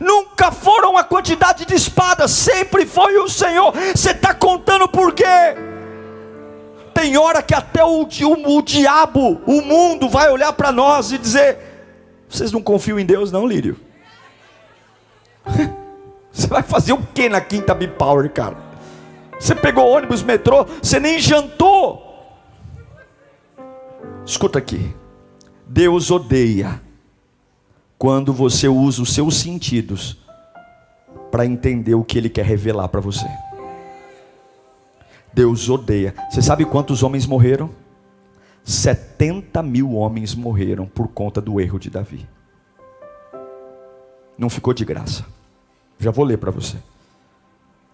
Nunca 0.00 0.50
foram 0.50 0.98
a 0.98 1.04
quantidade 1.04 1.64
de 1.64 1.76
espadas. 1.76 2.32
Sempre 2.32 2.86
foi 2.86 3.18
o 3.18 3.28
Senhor. 3.28 3.72
Você 3.94 4.10
está 4.10 4.34
contando 4.34 4.88
por 4.88 5.12
quê? 5.12 5.73
Tem 6.94 7.18
hora 7.18 7.42
que 7.42 7.52
até 7.52 7.84
o, 7.84 8.02
o, 8.04 8.56
o 8.56 8.62
diabo, 8.62 9.40
o 9.46 9.60
mundo, 9.60 10.08
vai 10.08 10.30
olhar 10.30 10.52
para 10.52 10.70
nós 10.70 11.10
e 11.10 11.18
dizer: 11.18 11.58
Vocês 12.28 12.52
não 12.52 12.62
confiam 12.62 12.98
em 12.98 13.04
Deus, 13.04 13.32
não, 13.32 13.46
Lírio? 13.46 13.76
Você 16.32 16.46
vai 16.46 16.62
fazer 16.62 16.92
o 16.92 17.02
que 17.14 17.28
na 17.28 17.40
quinta 17.40 17.74
B-Power, 17.74 18.30
cara? 18.30 18.56
Você 19.38 19.54
pegou 19.54 19.88
ônibus, 19.88 20.22
metrô, 20.22 20.66
você 20.80 20.98
nem 20.98 21.18
jantou. 21.18 22.02
Escuta 24.24 24.58
aqui. 24.58 24.94
Deus 25.66 26.10
odeia 26.10 26.80
quando 27.98 28.32
você 28.32 28.68
usa 28.68 29.02
os 29.02 29.12
seus 29.12 29.36
sentidos 29.36 30.16
para 31.30 31.46
entender 31.46 31.94
o 31.94 32.04
que 32.04 32.18
Ele 32.18 32.28
quer 32.28 32.44
revelar 32.44 32.88
para 32.88 33.00
você. 33.00 33.26
Deus 35.34 35.68
odeia. 35.68 36.14
Você 36.30 36.40
sabe 36.40 36.64
quantos 36.64 37.02
homens 37.02 37.26
morreram? 37.26 37.70
70 38.62 39.62
mil 39.62 39.92
homens 39.92 40.34
morreram 40.34 40.86
por 40.86 41.08
conta 41.08 41.40
do 41.40 41.60
erro 41.60 41.78
de 41.78 41.90
Davi. 41.90 42.26
Não 44.38 44.48
ficou 44.48 44.72
de 44.72 44.84
graça. 44.84 45.26
Já 45.98 46.10
vou 46.10 46.24
ler 46.24 46.38
para 46.38 46.50
você. 46.50 46.76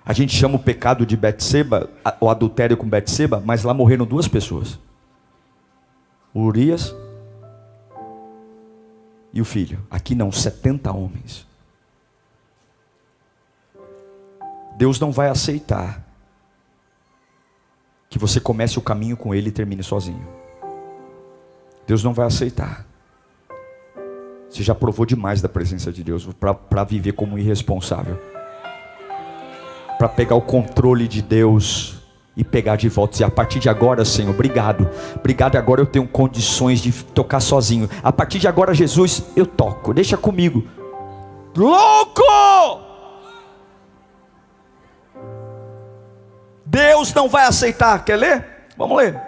A 0.05 0.13
gente 0.13 0.35
chama 0.35 0.57
o 0.57 0.63
pecado 0.63 1.05
de 1.05 1.17
Betseba, 1.17 1.89
o 2.21 2.29
adultério 2.29 2.77
com 2.77 2.89
Betseba, 2.89 3.43
mas 3.45 3.65
lá 3.65 3.75
morreram 3.75 4.07
duas 4.07 4.29
pessoas. 4.29 4.79
O 6.33 6.43
Urias 6.43 6.95
e 9.33 9.41
o 9.41 9.45
filho. 9.45 9.81
Aqui 9.91 10.15
não, 10.15 10.31
70 10.31 10.93
homens. 10.93 11.47
Deus 14.77 14.99
não 14.99 15.13
vai 15.13 15.29
aceitar 15.29 16.10
que 18.11 18.19
você 18.19 18.41
comece 18.41 18.77
o 18.77 18.83
caminho 18.83 19.17
com 19.17 19.33
Ele 19.33 19.49
e 19.49 19.53
termine 19.53 19.85
sozinho. 19.85 20.27
Deus 21.87 22.03
não 22.03 22.13
vai 22.13 22.27
aceitar. 22.27 22.85
Você 24.49 24.65
já 24.65 24.75
provou 24.75 25.07
demais 25.07 25.41
da 25.41 25.49
presença 25.49 25.93
de 25.93 26.03
Deus 26.03 26.29
para 26.69 26.83
viver 26.83 27.13
como 27.13 27.39
irresponsável. 27.39 28.19
Para 29.97 30.09
pegar 30.09 30.35
o 30.35 30.43
controle 30.43 31.07
de 31.07 31.23
Deus 31.23 32.01
e 32.37 32.43
pegar 32.43 32.75
de 32.75 32.89
volta. 32.89 33.23
E 33.23 33.25
a 33.25 33.31
partir 33.31 33.61
de 33.61 33.69
agora, 33.69 34.05
Senhor, 34.05 34.35
obrigado. 34.35 34.89
Obrigado, 35.15 35.55
agora 35.55 35.81
eu 35.81 35.87
tenho 35.87 36.09
condições 36.09 36.81
de 36.81 36.93
tocar 36.93 37.39
sozinho. 37.39 37.89
A 38.03 38.11
partir 38.13 38.41
de 38.41 38.49
agora, 38.49 38.75
Jesus, 38.75 39.23
eu 39.37 39.47
toco. 39.47 39.95
Deixa 39.95 40.17
comigo. 40.17 40.65
Louco! 41.57 42.90
Deus 46.71 47.13
não 47.13 47.29
vai 47.29 47.47
aceitar. 47.47 48.05
Quer 48.05 48.17
ler? 48.17 48.45
Vamos 48.77 48.97
ler. 48.97 49.21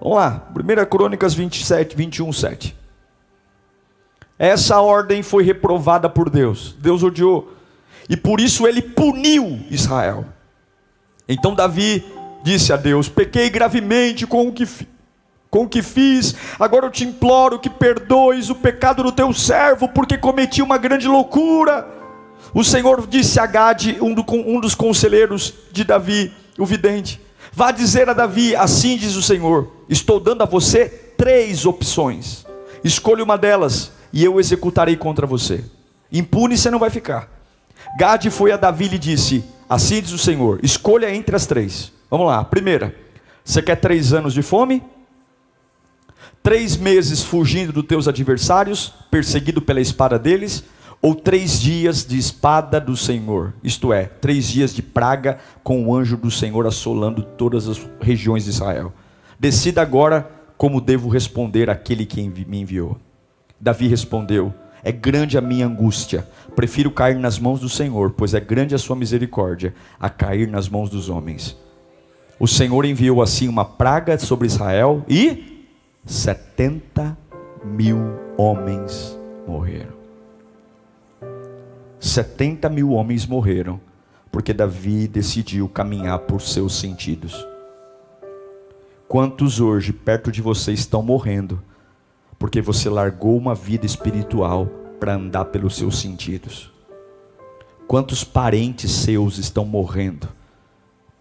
Vamos 0.00 0.16
lá. 0.16 0.48
1 0.54 0.86
Crônicas 0.86 1.34
27, 1.34 1.96
21, 1.96 2.32
7. 2.32 2.76
Essa 4.38 4.80
ordem 4.80 5.20
foi 5.20 5.42
reprovada 5.42 6.08
por 6.08 6.30
Deus. 6.30 6.76
Deus 6.78 7.02
odiou. 7.02 7.52
E 8.08 8.16
por 8.16 8.40
isso 8.40 8.68
ele 8.68 8.80
puniu 8.80 9.58
Israel. 9.68 10.24
Então 11.28 11.56
Davi 11.56 12.04
disse 12.44 12.72
a 12.72 12.76
Deus: 12.76 13.08
Pequei 13.08 13.50
gravemente 13.50 14.24
com 14.24 14.46
o 14.46 14.52
que, 14.52 14.66
com 15.50 15.64
o 15.64 15.68
que 15.68 15.82
fiz. 15.82 16.36
Agora 16.58 16.86
eu 16.86 16.90
te 16.90 17.04
imploro 17.04 17.58
que 17.58 17.68
perdoes 17.68 18.48
o 18.48 18.54
pecado 18.54 19.02
do 19.02 19.10
teu 19.10 19.32
servo, 19.32 19.88
porque 19.88 20.16
cometi 20.16 20.62
uma 20.62 20.78
grande 20.78 21.08
loucura. 21.08 21.86
O 22.54 22.62
Senhor 22.62 23.06
disse 23.08 23.38
a 23.40 23.46
Gade, 23.46 23.98
um, 24.00 24.14
do, 24.14 24.24
um 24.32 24.60
dos 24.60 24.74
conselheiros 24.74 25.52
de 25.72 25.84
Davi: 25.84 26.32
o 26.62 26.66
vidente. 26.66 27.20
Vá 27.52 27.70
dizer 27.70 28.08
a 28.08 28.12
Davi: 28.12 28.54
Assim 28.54 28.96
diz 28.96 29.16
o 29.16 29.22
Senhor: 29.22 29.68
Estou 29.88 30.20
dando 30.20 30.42
a 30.42 30.46
você 30.46 30.88
três 31.16 31.66
opções. 31.66 32.46
Escolha 32.84 33.24
uma 33.24 33.36
delas 33.36 33.92
e 34.12 34.24
eu 34.24 34.38
executarei 34.38 34.96
contra 34.96 35.26
você. 35.26 35.64
Impune 36.12 36.56
você 36.56 36.70
não 36.70 36.78
vai 36.78 36.90
ficar. 36.90 37.28
Gade 37.98 38.30
foi 38.30 38.52
a 38.52 38.56
Davi 38.56 38.88
e 38.92 38.98
disse: 38.98 39.44
Assim 39.68 40.00
diz 40.00 40.12
o 40.12 40.18
Senhor: 40.18 40.60
Escolha 40.62 41.14
entre 41.14 41.34
as 41.34 41.46
três. 41.46 41.92
Vamos 42.10 42.26
lá. 42.26 42.44
Primeira, 42.44 42.94
você 43.44 43.62
quer 43.62 43.76
três 43.76 44.12
anos 44.12 44.34
de 44.34 44.42
fome? 44.42 44.82
Três 46.42 46.76
meses 46.76 47.22
fugindo 47.22 47.72
dos 47.72 47.84
teus 47.84 48.08
adversários, 48.08 48.94
perseguido 49.10 49.60
pela 49.60 49.80
espada 49.80 50.18
deles? 50.18 50.64
Ou 51.02 51.14
três 51.14 51.60
dias 51.60 52.04
de 52.04 52.18
espada 52.18 52.80
do 52.80 52.96
Senhor, 52.96 53.54
isto 53.64 53.92
é, 53.92 54.04
três 54.04 54.46
dias 54.48 54.74
de 54.74 54.82
praga 54.82 55.38
com 55.62 55.86
o 55.86 55.94
anjo 55.94 56.16
do 56.16 56.30
Senhor 56.30 56.66
assolando 56.66 57.22
todas 57.22 57.68
as 57.68 57.80
regiões 58.00 58.44
de 58.44 58.50
Israel. 58.50 58.92
Decida 59.38 59.80
agora 59.80 60.30
como 60.58 60.80
devo 60.80 61.08
responder 61.08 61.70
àquele 61.70 62.04
que 62.04 62.28
me 62.28 62.60
enviou. 62.60 62.98
Davi 63.58 63.88
respondeu: 63.88 64.52
É 64.84 64.92
grande 64.92 65.38
a 65.38 65.40
minha 65.40 65.66
angústia, 65.66 66.28
prefiro 66.54 66.90
cair 66.90 67.18
nas 67.18 67.38
mãos 67.38 67.60
do 67.60 67.68
Senhor, 67.68 68.10
pois 68.10 68.34
é 68.34 68.40
grande 68.40 68.74
a 68.74 68.78
sua 68.78 68.94
misericórdia, 68.94 69.74
a 69.98 70.10
cair 70.10 70.48
nas 70.48 70.68
mãos 70.68 70.90
dos 70.90 71.08
homens. 71.08 71.56
O 72.38 72.46
Senhor 72.46 72.84
enviou 72.84 73.22
assim 73.22 73.48
uma 73.48 73.64
praga 73.64 74.18
sobre 74.18 74.46
Israel 74.46 75.02
e 75.08 75.66
setenta 76.04 77.16
mil 77.64 77.98
homens 78.36 79.18
morreram. 79.46 79.99
70 82.00 82.70
mil 82.70 82.92
homens 82.92 83.26
morreram, 83.26 83.78
porque 84.32 84.54
Davi 84.54 85.06
decidiu 85.06 85.68
caminhar 85.68 86.20
por 86.20 86.40
seus 86.40 86.74
sentidos. 86.74 87.46
Quantos 89.06 89.60
hoje 89.60 89.92
perto 89.92 90.32
de 90.32 90.40
você 90.40 90.72
estão 90.72 91.02
morrendo, 91.02 91.62
porque 92.38 92.62
você 92.62 92.88
largou 92.88 93.36
uma 93.36 93.54
vida 93.54 93.84
espiritual 93.84 94.64
para 94.98 95.14
andar 95.14 95.46
pelos 95.46 95.76
seus 95.76 96.00
sentidos? 96.00 96.72
Quantos 97.86 98.24
parentes 98.24 98.90
seus 98.90 99.36
estão 99.36 99.66
morrendo, 99.66 100.26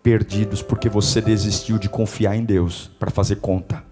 perdidos, 0.02 0.62
porque 0.62 0.88
você 0.88 1.20
desistiu 1.20 1.78
de 1.78 1.90
confiar 1.90 2.38
em 2.38 2.46
Deus 2.46 2.90
para 2.98 3.12
fazer 3.12 3.38
conta? 3.38 3.84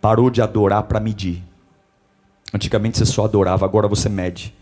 Parou 0.00 0.30
de 0.30 0.40
adorar 0.40 0.84
para 0.84 0.98
medir. 0.98 1.44
Antigamente 2.54 2.96
você 2.96 3.04
só 3.04 3.26
adorava, 3.26 3.66
agora 3.66 3.86
você 3.86 4.08
mede 4.08 4.56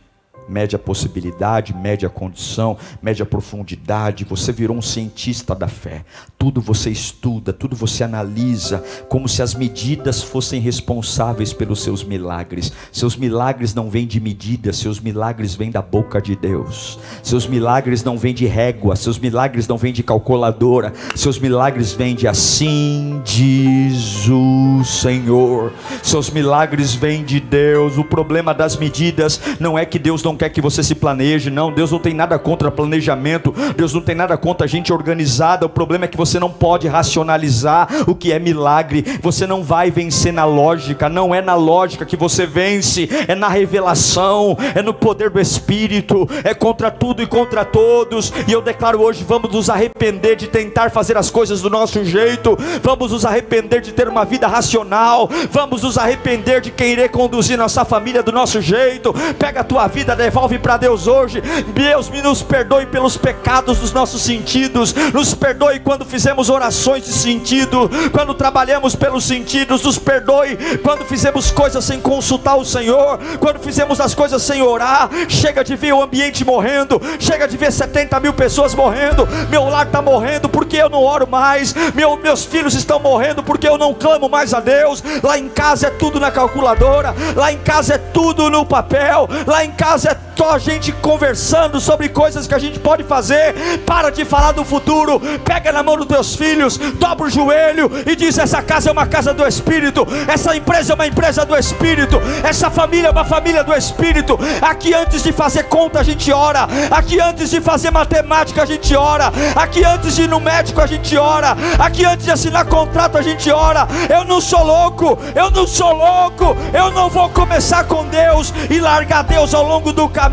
mede 0.49 0.77
a 0.77 0.79
possibilidade, 0.79 1.75
mede 1.75 2.07
a 2.07 2.09
condição, 2.09 2.77
mede 3.03 3.22
a 3.22 3.27
profundidade. 3.27 4.25
Você 4.25 4.53
virou 4.53 4.77
um 4.77 4.83
cientista 4.83 5.55
da 5.55 5.68
fé. 5.68 6.05
Tudo 6.38 6.61
você 6.61 6.90
estuda, 6.90 7.53
tudo 7.53 7.75
você 7.75 8.05
analisa, 8.05 8.83
como 9.09 9.29
se 9.29 9.42
as 9.42 9.55
medidas 9.55 10.22
fossem 10.22 10.61
responsáveis 10.61 11.53
pelos 11.53 11.83
seus 11.83 12.05
milagres. 12.05 12.72
Seus 12.92 13.16
milagres 13.16 13.75
não 13.75 13.90
vêm 13.90 14.07
de 14.07 14.20
medidas, 14.20 14.77
seus 14.77 15.01
milagres 15.01 15.55
vêm 15.55 15.70
da 15.70 15.83
boca 15.83 16.20
de 16.20 16.37
Deus. 16.37 16.99
Seus 17.22 17.46
milagres 17.46 18.05
não 18.05 18.16
vêm 18.16 18.35
de 18.35 18.46
régua, 18.46 18.96
seus 18.96 19.18
milagres 19.18 19.66
não 19.66 19.77
vêm 19.77 19.92
de 19.92 20.03
calculadora, 20.03 20.92
seus 21.14 21.38
milagres 21.38 21.92
vêm 21.92 22.14
de 22.14 22.29
assim 22.29 23.20
diz 23.25 24.29
o 24.29 24.85
Senhor. 24.85 25.72
Seus 26.03 26.31
milagres 26.31 26.94
vêm 26.94 27.25
de 27.25 27.40
Deus. 27.40 27.99
O 27.99 28.05
problema 28.05 28.55
das 28.55 28.77
medidas 28.77 29.40
não 29.59 29.79
é 29.79 29.85
que 29.85 29.99
Deus 29.99 30.22
não 30.26 30.36
quer 30.36 30.50
que 30.50 30.60
você 30.60 30.82
se 30.82 30.94
planeje, 30.94 31.50
não. 31.50 31.72
Deus 31.72 31.92
não 31.92 31.98
tem 31.98 32.12
nada 32.12 32.38
contra 32.38 32.70
planejamento, 32.70 33.54
Deus 33.76 33.94
não 33.94 34.00
tem 34.00 34.14
nada 34.14 34.36
contra 34.36 34.66
gente 34.66 34.92
organizada. 34.92 35.66
O 35.66 35.68
problema 35.68 36.04
é 36.04 36.08
que 36.08 36.16
você 36.16 36.38
não 36.38 36.50
pode 36.50 36.88
racionalizar 36.88 37.88
o 38.06 38.14
que 38.14 38.32
é 38.32 38.38
milagre. 38.38 39.04
Você 39.22 39.46
não 39.46 39.62
vai 39.62 39.90
vencer 39.90 40.32
na 40.32 40.44
lógica, 40.44 41.08
não 41.08 41.34
é 41.34 41.40
na 41.40 41.54
lógica 41.54 42.04
que 42.04 42.16
você 42.16 42.44
vence, 42.44 43.08
é 43.28 43.34
na 43.34 43.48
revelação, 43.48 44.56
é 44.74 44.82
no 44.82 44.92
poder 44.92 45.30
do 45.30 45.40
Espírito, 45.40 46.28
é 46.42 46.52
contra 46.52 46.90
tudo 46.90 47.22
e 47.22 47.26
contra 47.26 47.64
todos. 47.64 48.32
E 48.48 48.52
eu 48.52 48.60
declaro 48.60 49.00
hoje: 49.00 49.24
vamos 49.24 49.52
nos 49.52 49.70
arrepender 49.70 50.34
de 50.34 50.48
tentar 50.48 50.90
fazer 50.90 51.16
as 51.16 51.30
coisas 51.30 51.60
do 51.60 51.70
nosso 51.70 52.04
jeito, 52.04 52.58
vamos 52.82 53.12
nos 53.12 53.24
arrepender 53.24 53.80
de 53.80 53.92
ter 53.92 54.08
uma 54.08 54.24
vida 54.24 54.48
racional, 54.48 55.30
vamos 55.50 55.82
nos 55.82 55.96
arrepender 55.96 56.60
de 56.60 56.72
querer 56.72 57.10
conduzir 57.10 57.56
nossa 57.56 57.84
família 57.84 58.22
do 58.22 58.32
nosso 58.32 58.60
jeito. 58.60 59.14
Pega 59.38 59.60
a 59.60 59.64
tua 59.64 59.86
vida, 59.86 60.15
devolve 60.16 60.59
para 60.59 60.76
Deus 60.76 61.07
hoje. 61.07 61.40
Deus 61.74 62.09
me 62.09 62.20
nos 62.20 62.42
perdoe 62.42 62.87
pelos 62.87 63.16
pecados 63.16 63.79
dos 63.79 63.92
nossos 63.92 64.22
sentidos, 64.22 64.94
nos 65.12 65.35
perdoe 65.35 65.81
quando 65.81 66.05
fizemos 66.05 66.50
orações 66.50 67.05
de 67.05 67.12
sentido, 67.12 67.90
quando 68.12 68.35
trabalhamos 68.35 68.96
pelos 68.96 69.24
sentidos, 69.24 69.83
nos 69.83 69.98
perdoe 69.98 70.57
quando 70.83 71.05
fizemos 71.05 71.50
coisas 71.50 71.85
sem 71.85 72.00
consultar 72.00 72.57
o 72.57 72.64
Senhor, 72.64 73.18
quando 73.38 73.61
fizemos 73.61 74.00
as 74.00 74.14
coisas 74.14 74.42
sem 74.42 74.62
orar. 74.62 75.09
Chega 75.29 75.62
de 75.62 75.76
ver 75.76 75.92
o 75.92 76.02
ambiente 76.02 76.44
morrendo, 76.44 77.00
chega 77.18 77.46
de 77.46 77.57
ver 77.57 77.70
70 77.70 78.18
mil 78.20 78.33
pessoas 78.33 78.74
morrendo. 78.74 79.26
Meu 79.50 79.68
lar 79.68 79.87
está 79.87 80.00
morrendo 80.00 80.48
porque 80.48 80.76
eu 80.76 80.88
não 80.88 81.02
oro 81.02 81.26
mais, 81.26 81.74
Meu, 81.94 82.16
meus 82.16 82.44
filhos 82.44 82.74
estão 82.74 82.98
morrendo 82.98 83.42
porque 83.42 83.68
eu 83.68 83.79
não 83.79 83.94
clamo 83.94 84.29
mais 84.29 84.55
a 84.55 84.61
Deus. 84.61 85.02
Lá 85.22 85.38
em 85.38 85.48
casa 85.48 85.88
é 85.88 85.90
tudo 85.90 86.18
na 86.18 86.31
calculadora, 86.31 87.14
lá 87.35 87.52
em 87.52 87.59
casa 87.59 87.94
é 87.94 87.98
tudo 87.98 88.50
no 88.50 88.64
papel, 88.64 89.29
lá 89.46 89.64
em 89.64 89.72
casa 89.72 90.06
é 90.07 90.25
só 90.37 90.53
a 90.53 90.59
gente 90.59 90.92
conversando 90.92 91.81
sobre 91.81 92.10
coisas 92.10 92.46
que 92.46 92.54
a 92.54 92.58
gente 92.58 92.79
pode 92.79 93.02
fazer. 93.04 93.54
Para 93.87 94.10
de 94.10 94.25
falar 94.25 94.52
do 94.52 94.65
futuro. 94.65 95.19
Pega 95.44 95.73
na 95.73 95.83
mão 95.83 95.96
dos 95.96 96.06
teus 96.06 96.37
filhos, 96.37 96.77
dobra 96.77 97.27
o 97.27 97.31
joelho 97.31 97.90
e 98.04 98.15
diz: 98.15 98.37
Essa 98.37 98.60
casa 98.60 98.90
é 98.90 98.92
uma 98.92 99.06
casa 99.06 99.33
do 99.33 99.46
Espírito. 99.46 100.06
Essa 100.29 100.54
empresa 100.54 100.92
é 100.92 100.94
uma 100.94 101.06
empresa 101.06 101.44
do 101.46 101.56
Espírito. 101.56 102.21
Essa 102.44 102.71
família 102.71 103.08
é 103.08 103.10
uma 103.10 103.25
família 103.25 103.65
do 103.65 103.73
Espírito. 103.75 104.38
Aqui 104.60 104.92
antes 104.92 105.23
de 105.23 105.33
fazer 105.33 105.65
conta 105.65 106.00
a 106.00 106.02
gente 106.02 106.31
ora. 106.31 106.69
Aqui 106.90 107.19
antes 107.19 107.50
de 107.50 107.60
fazer 107.60 107.90
matemática 107.90 108.63
a 108.63 108.67
gente 108.67 108.94
ora. 108.94 109.33
Aqui 109.54 109.85
antes 109.85 110.15
de 110.15 110.23
ir 110.23 110.29
no 110.29 110.38
médico 110.38 110.83
a 110.83 110.87
gente 110.87 111.17
ora. 111.17 111.56
Aqui 111.79 112.04
antes 112.04 112.27
de 112.27 112.31
assinar 112.31 112.67
contrato 112.67 113.17
a 113.17 113.23
gente 113.23 113.50
ora. 113.50 113.88
Eu 114.10 114.25
não 114.25 114.40
sou 114.40 114.63
louco. 114.63 115.19
Eu 115.35 115.50
não 115.50 115.67
sou 115.67 115.92
louco. 115.92 116.56
Eu 116.75 116.90
não 116.90 117.08
vou 117.08 117.31
começar 117.31 117.85
com 117.85 118.04
Deus 118.06 118.52
e 118.69 118.79
largar 118.79 119.25
Deus 119.25 119.54
ao 119.54 119.67
longo 119.67 119.92
do 119.92 120.06
caminho. 120.08 120.25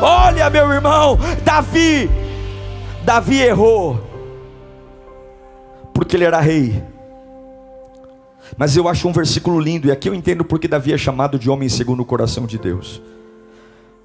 Olha, 0.00 0.48
meu 0.50 0.70
irmão, 0.72 1.18
Davi, 1.44 2.10
Davi 3.04 3.40
errou, 3.40 4.00
porque 5.92 6.16
ele 6.16 6.24
era 6.24 6.40
rei. 6.40 6.82
Mas 8.56 8.76
eu 8.76 8.88
acho 8.88 9.08
um 9.08 9.12
versículo 9.12 9.60
lindo, 9.60 9.88
e 9.88 9.92
aqui 9.92 10.08
eu 10.08 10.14
entendo 10.14 10.44
porque 10.44 10.66
Davi 10.66 10.92
é 10.92 10.98
chamado 10.98 11.38
de 11.38 11.48
homem 11.48 11.68
segundo 11.68 12.00
o 12.00 12.04
coração 12.04 12.46
de 12.46 12.58
Deus. 12.58 13.00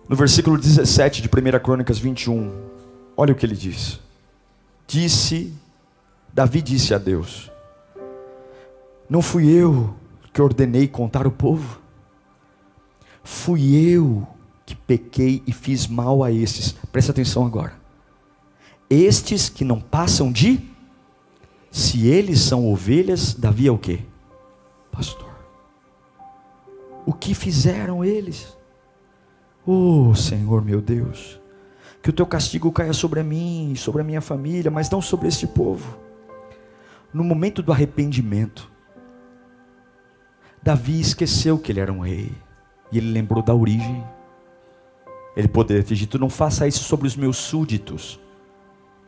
No 0.08 0.16
versículo 0.16 0.58
17 0.58 1.22
de 1.22 1.28
1 1.28 1.60
Crônicas 1.60 1.98
21, 1.98 2.76
Olha 3.18 3.32
o 3.32 3.36
que 3.36 3.46
ele 3.46 3.56
diz. 3.56 4.00
Disse, 4.88 5.54
Davi 6.34 6.62
disse 6.62 6.94
a 6.94 6.98
Deus: 6.98 7.52
Não 9.10 9.22
fui 9.22 9.50
eu 9.50 9.96
que 10.34 10.42
ordenei 10.42 10.88
contar 10.88 11.26
o 11.26 11.32
povo, 11.32 11.80
fui 13.24 13.76
eu 13.76 14.28
que 14.66 14.76
pequei 14.76 15.44
e 15.46 15.52
fiz 15.52 15.88
mal 15.88 16.24
a 16.24 16.32
esses. 16.32 16.72
Presta 16.92 17.12
atenção 17.12 17.46
agora. 17.46 17.74
Estes 18.90 19.50
que 19.50 19.64
não 19.64 19.80
passam 19.80 20.32
de, 20.32 20.60
se 21.72 22.08
eles 22.08 22.40
são 22.40 22.72
ovelhas, 22.72 23.34
Davi 23.34 23.68
é 23.68 23.72
o 23.72 23.78
que? 23.78 24.02
Pastor. 24.92 25.34
O 27.06 27.14
que 27.14 27.34
fizeram 27.34 28.04
eles? 28.04 28.56
Oh 29.66 30.14
Senhor 30.14 30.64
meu 30.64 30.80
Deus, 30.80 31.40
que 32.02 32.10
o 32.10 32.14
teu 32.14 32.26
castigo 32.26 32.72
caia 32.72 32.94
sobre 32.94 33.24
mim 33.24 33.76
sobre 33.76 34.02
a 34.02 34.06
minha 34.06 34.22
família, 34.22 34.70
mas 34.70 34.90
não 34.90 35.02
sobre 35.02 35.28
este 35.28 35.48
povo. 35.48 35.98
No 37.12 37.24
momento 37.24 37.64
do 37.64 37.72
arrependimento, 37.72 38.72
Davi 40.62 41.00
esqueceu 41.00 41.58
que 41.58 41.72
ele 41.72 41.80
era 41.80 41.94
um 41.94 42.00
rei, 42.00 42.32
e 42.92 42.98
ele 42.98 43.12
lembrou 43.12 43.42
da 43.42 43.54
origem. 43.54 44.04
Ele 45.36 45.48
poderia 45.48 45.84
ter 45.84 45.96
dito: 45.96 46.20
Não 46.20 46.30
faça 46.30 46.68
isso 46.68 46.84
sobre 46.84 47.08
os 47.08 47.16
meus 47.16 47.38
súditos, 47.38 48.20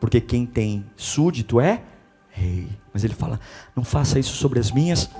porque 0.00 0.20
quem 0.20 0.46
tem 0.46 0.84
súdito 0.96 1.60
é 1.60 1.82
rei. 2.28 2.68
Mas 2.92 3.04
ele 3.04 3.14
fala: 3.14 3.40
Não 3.74 3.84
faça 3.84 4.18
isso 4.18 4.34
sobre 4.34 4.58
as 4.58 4.70
minhas 4.70 5.10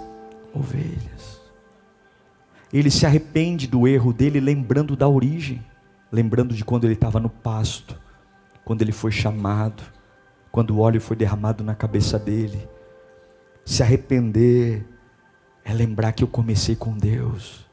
ovelhas. 0.54 1.38
Ele 2.72 2.90
se 2.90 3.06
arrepende 3.06 3.66
do 3.66 3.88
erro 3.88 4.12
dele, 4.12 4.40
lembrando 4.40 4.94
da 4.94 5.09
origem 5.09 5.64
lembrando 6.11 6.54
de 6.54 6.64
quando 6.64 6.84
ele 6.84 6.94
estava 6.94 7.20
no 7.20 7.28
pasto, 7.28 7.98
quando 8.64 8.82
ele 8.82 8.92
foi 8.92 9.12
chamado, 9.12 9.82
quando 10.50 10.70
o 10.70 10.80
óleo 10.80 11.00
foi 11.00 11.16
derramado 11.16 11.62
na 11.62 11.74
cabeça 11.74 12.18
dele. 12.18 12.68
Se 13.64 13.82
arrepender 13.82 14.86
é 15.64 15.72
lembrar 15.72 16.12
que 16.12 16.24
eu 16.24 16.28
comecei 16.28 16.74
com 16.74 16.96
Deus, 16.96 17.68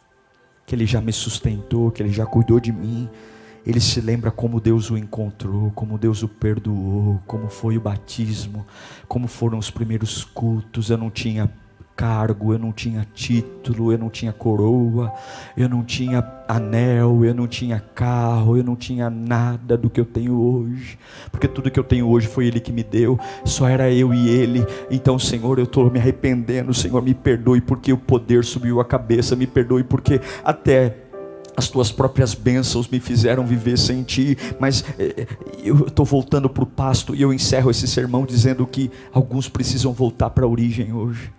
que 0.66 0.76
Ele 0.76 0.86
já 0.86 1.00
me 1.00 1.14
sustentou, 1.14 1.92
que 1.92 2.02
Ele 2.02 2.12
já 2.12 2.26
cuidou 2.26 2.60
de 2.60 2.72
mim. 2.72 3.10
Ele 3.66 3.80
se 3.80 4.00
lembra 4.00 4.30
como 4.30 4.60
Deus 4.60 4.92
o 4.92 4.98
encontrou, 4.98 5.72
como 5.72 5.98
Deus 5.98 6.22
o 6.22 6.28
perdoou, 6.28 7.20
como 7.26 7.50
foi 7.50 7.78
o 7.78 7.82
batismo, 7.82 8.66
como 9.08 9.28
foram 9.28 9.58
os 9.58 9.72
primeiros 9.72 10.24
cultos. 10.24 10.90
Eu 10.90 10.98
não 10.98 11.10
tinha 11.10 11.52
cargo, 11.96 12.54
eu 12.54 12.60
não 12.60 12.72
tinha 12.72 13.08
título, 13.14 13.92
eu 13.92 13.98
não 13.98 14.10
tinha 14.10 14.34
coroa, 14.34 15.14
eu 15.56 15.70
não 15.70 15.84
tinha 15.84 16.24
anel, 16.48 17.24
eu 17.24 17.34
não 17.34 17.48
tinha 17.48 17.80
carro, 17.80 18.58
eu 18.58 18.64
não 18.64 18.76
tinha 18.76 19.10
nada 19.10 19.78
do 19.78 19.90
que 19.90 20.00
eu 20.00 20.06
tenho 20.06 20.34
hoje, 20.40 21.00
porque 21.32 21.48
tudo 21.48 21.72
que 21.72 21.80
eu 21.80 21.84
tenho 21.84 22.08
hoje 22.08 22.28
foi 22.28 22.48
Ele 22.48 22.60
que 22.60 22.72
me 22.72 22.84
deu, 22.84 23.18
só 23.46 23.68
era 23.68 23.90
eu 23.92 24.14
e 24.14 24.28
Ele. 24.28 24.66
Então, 24.92 25.18
Senhor, 25.18 25.58
eu 25.58 25.64
estou 25.64 25.90
me 25.90 26.00
arrependendo, 26.00 26.74
Senhor, 26.74 27.02
me 27.02 27.14
perdoe 27.14 27.62
porque 27.62 27.94
o 27.94 27.98
poder 27.98 28.44
subiu 28.44 28.80
a 28.80 28.86
cabeça, 28.86 29.36
me 29.36 29.48
perdoe 29.48 29.84
porque 29.84 30.20
até 30.44 30.98
as 31.58 31.70
tuas 31.70 31.92
próprias 31.92 32.34
bênçãos 32.34 32.88
me 32.90 33.00
fizeram 33.00 33.46
viver 33.46 33.78
sem 33.78 34.04
ti, 34.04 34.38
mas 34.60 34.84
eh, 35.00 35.26
eu 35.64 35.88
estou 35.88 36.06
voltando 36.06 36.50
para 36.50 36.64
o 36.64 36.68
pasto 36.68 37.16
e 37.16 37.22
eu 37.22 37.34
encerro 37.34 37.72
esse 37.72 37.88
sermão 37.88 38.26
dizendo 38.26 38.68
que 38.68 38.92
alguns 39.14 39.48
precisam 39.48 39.94
voltar 39.94 40.30
para 40.32 40.46
a 40.46 40.50
origem 40.50 40.92
hoje. 40.92 41.32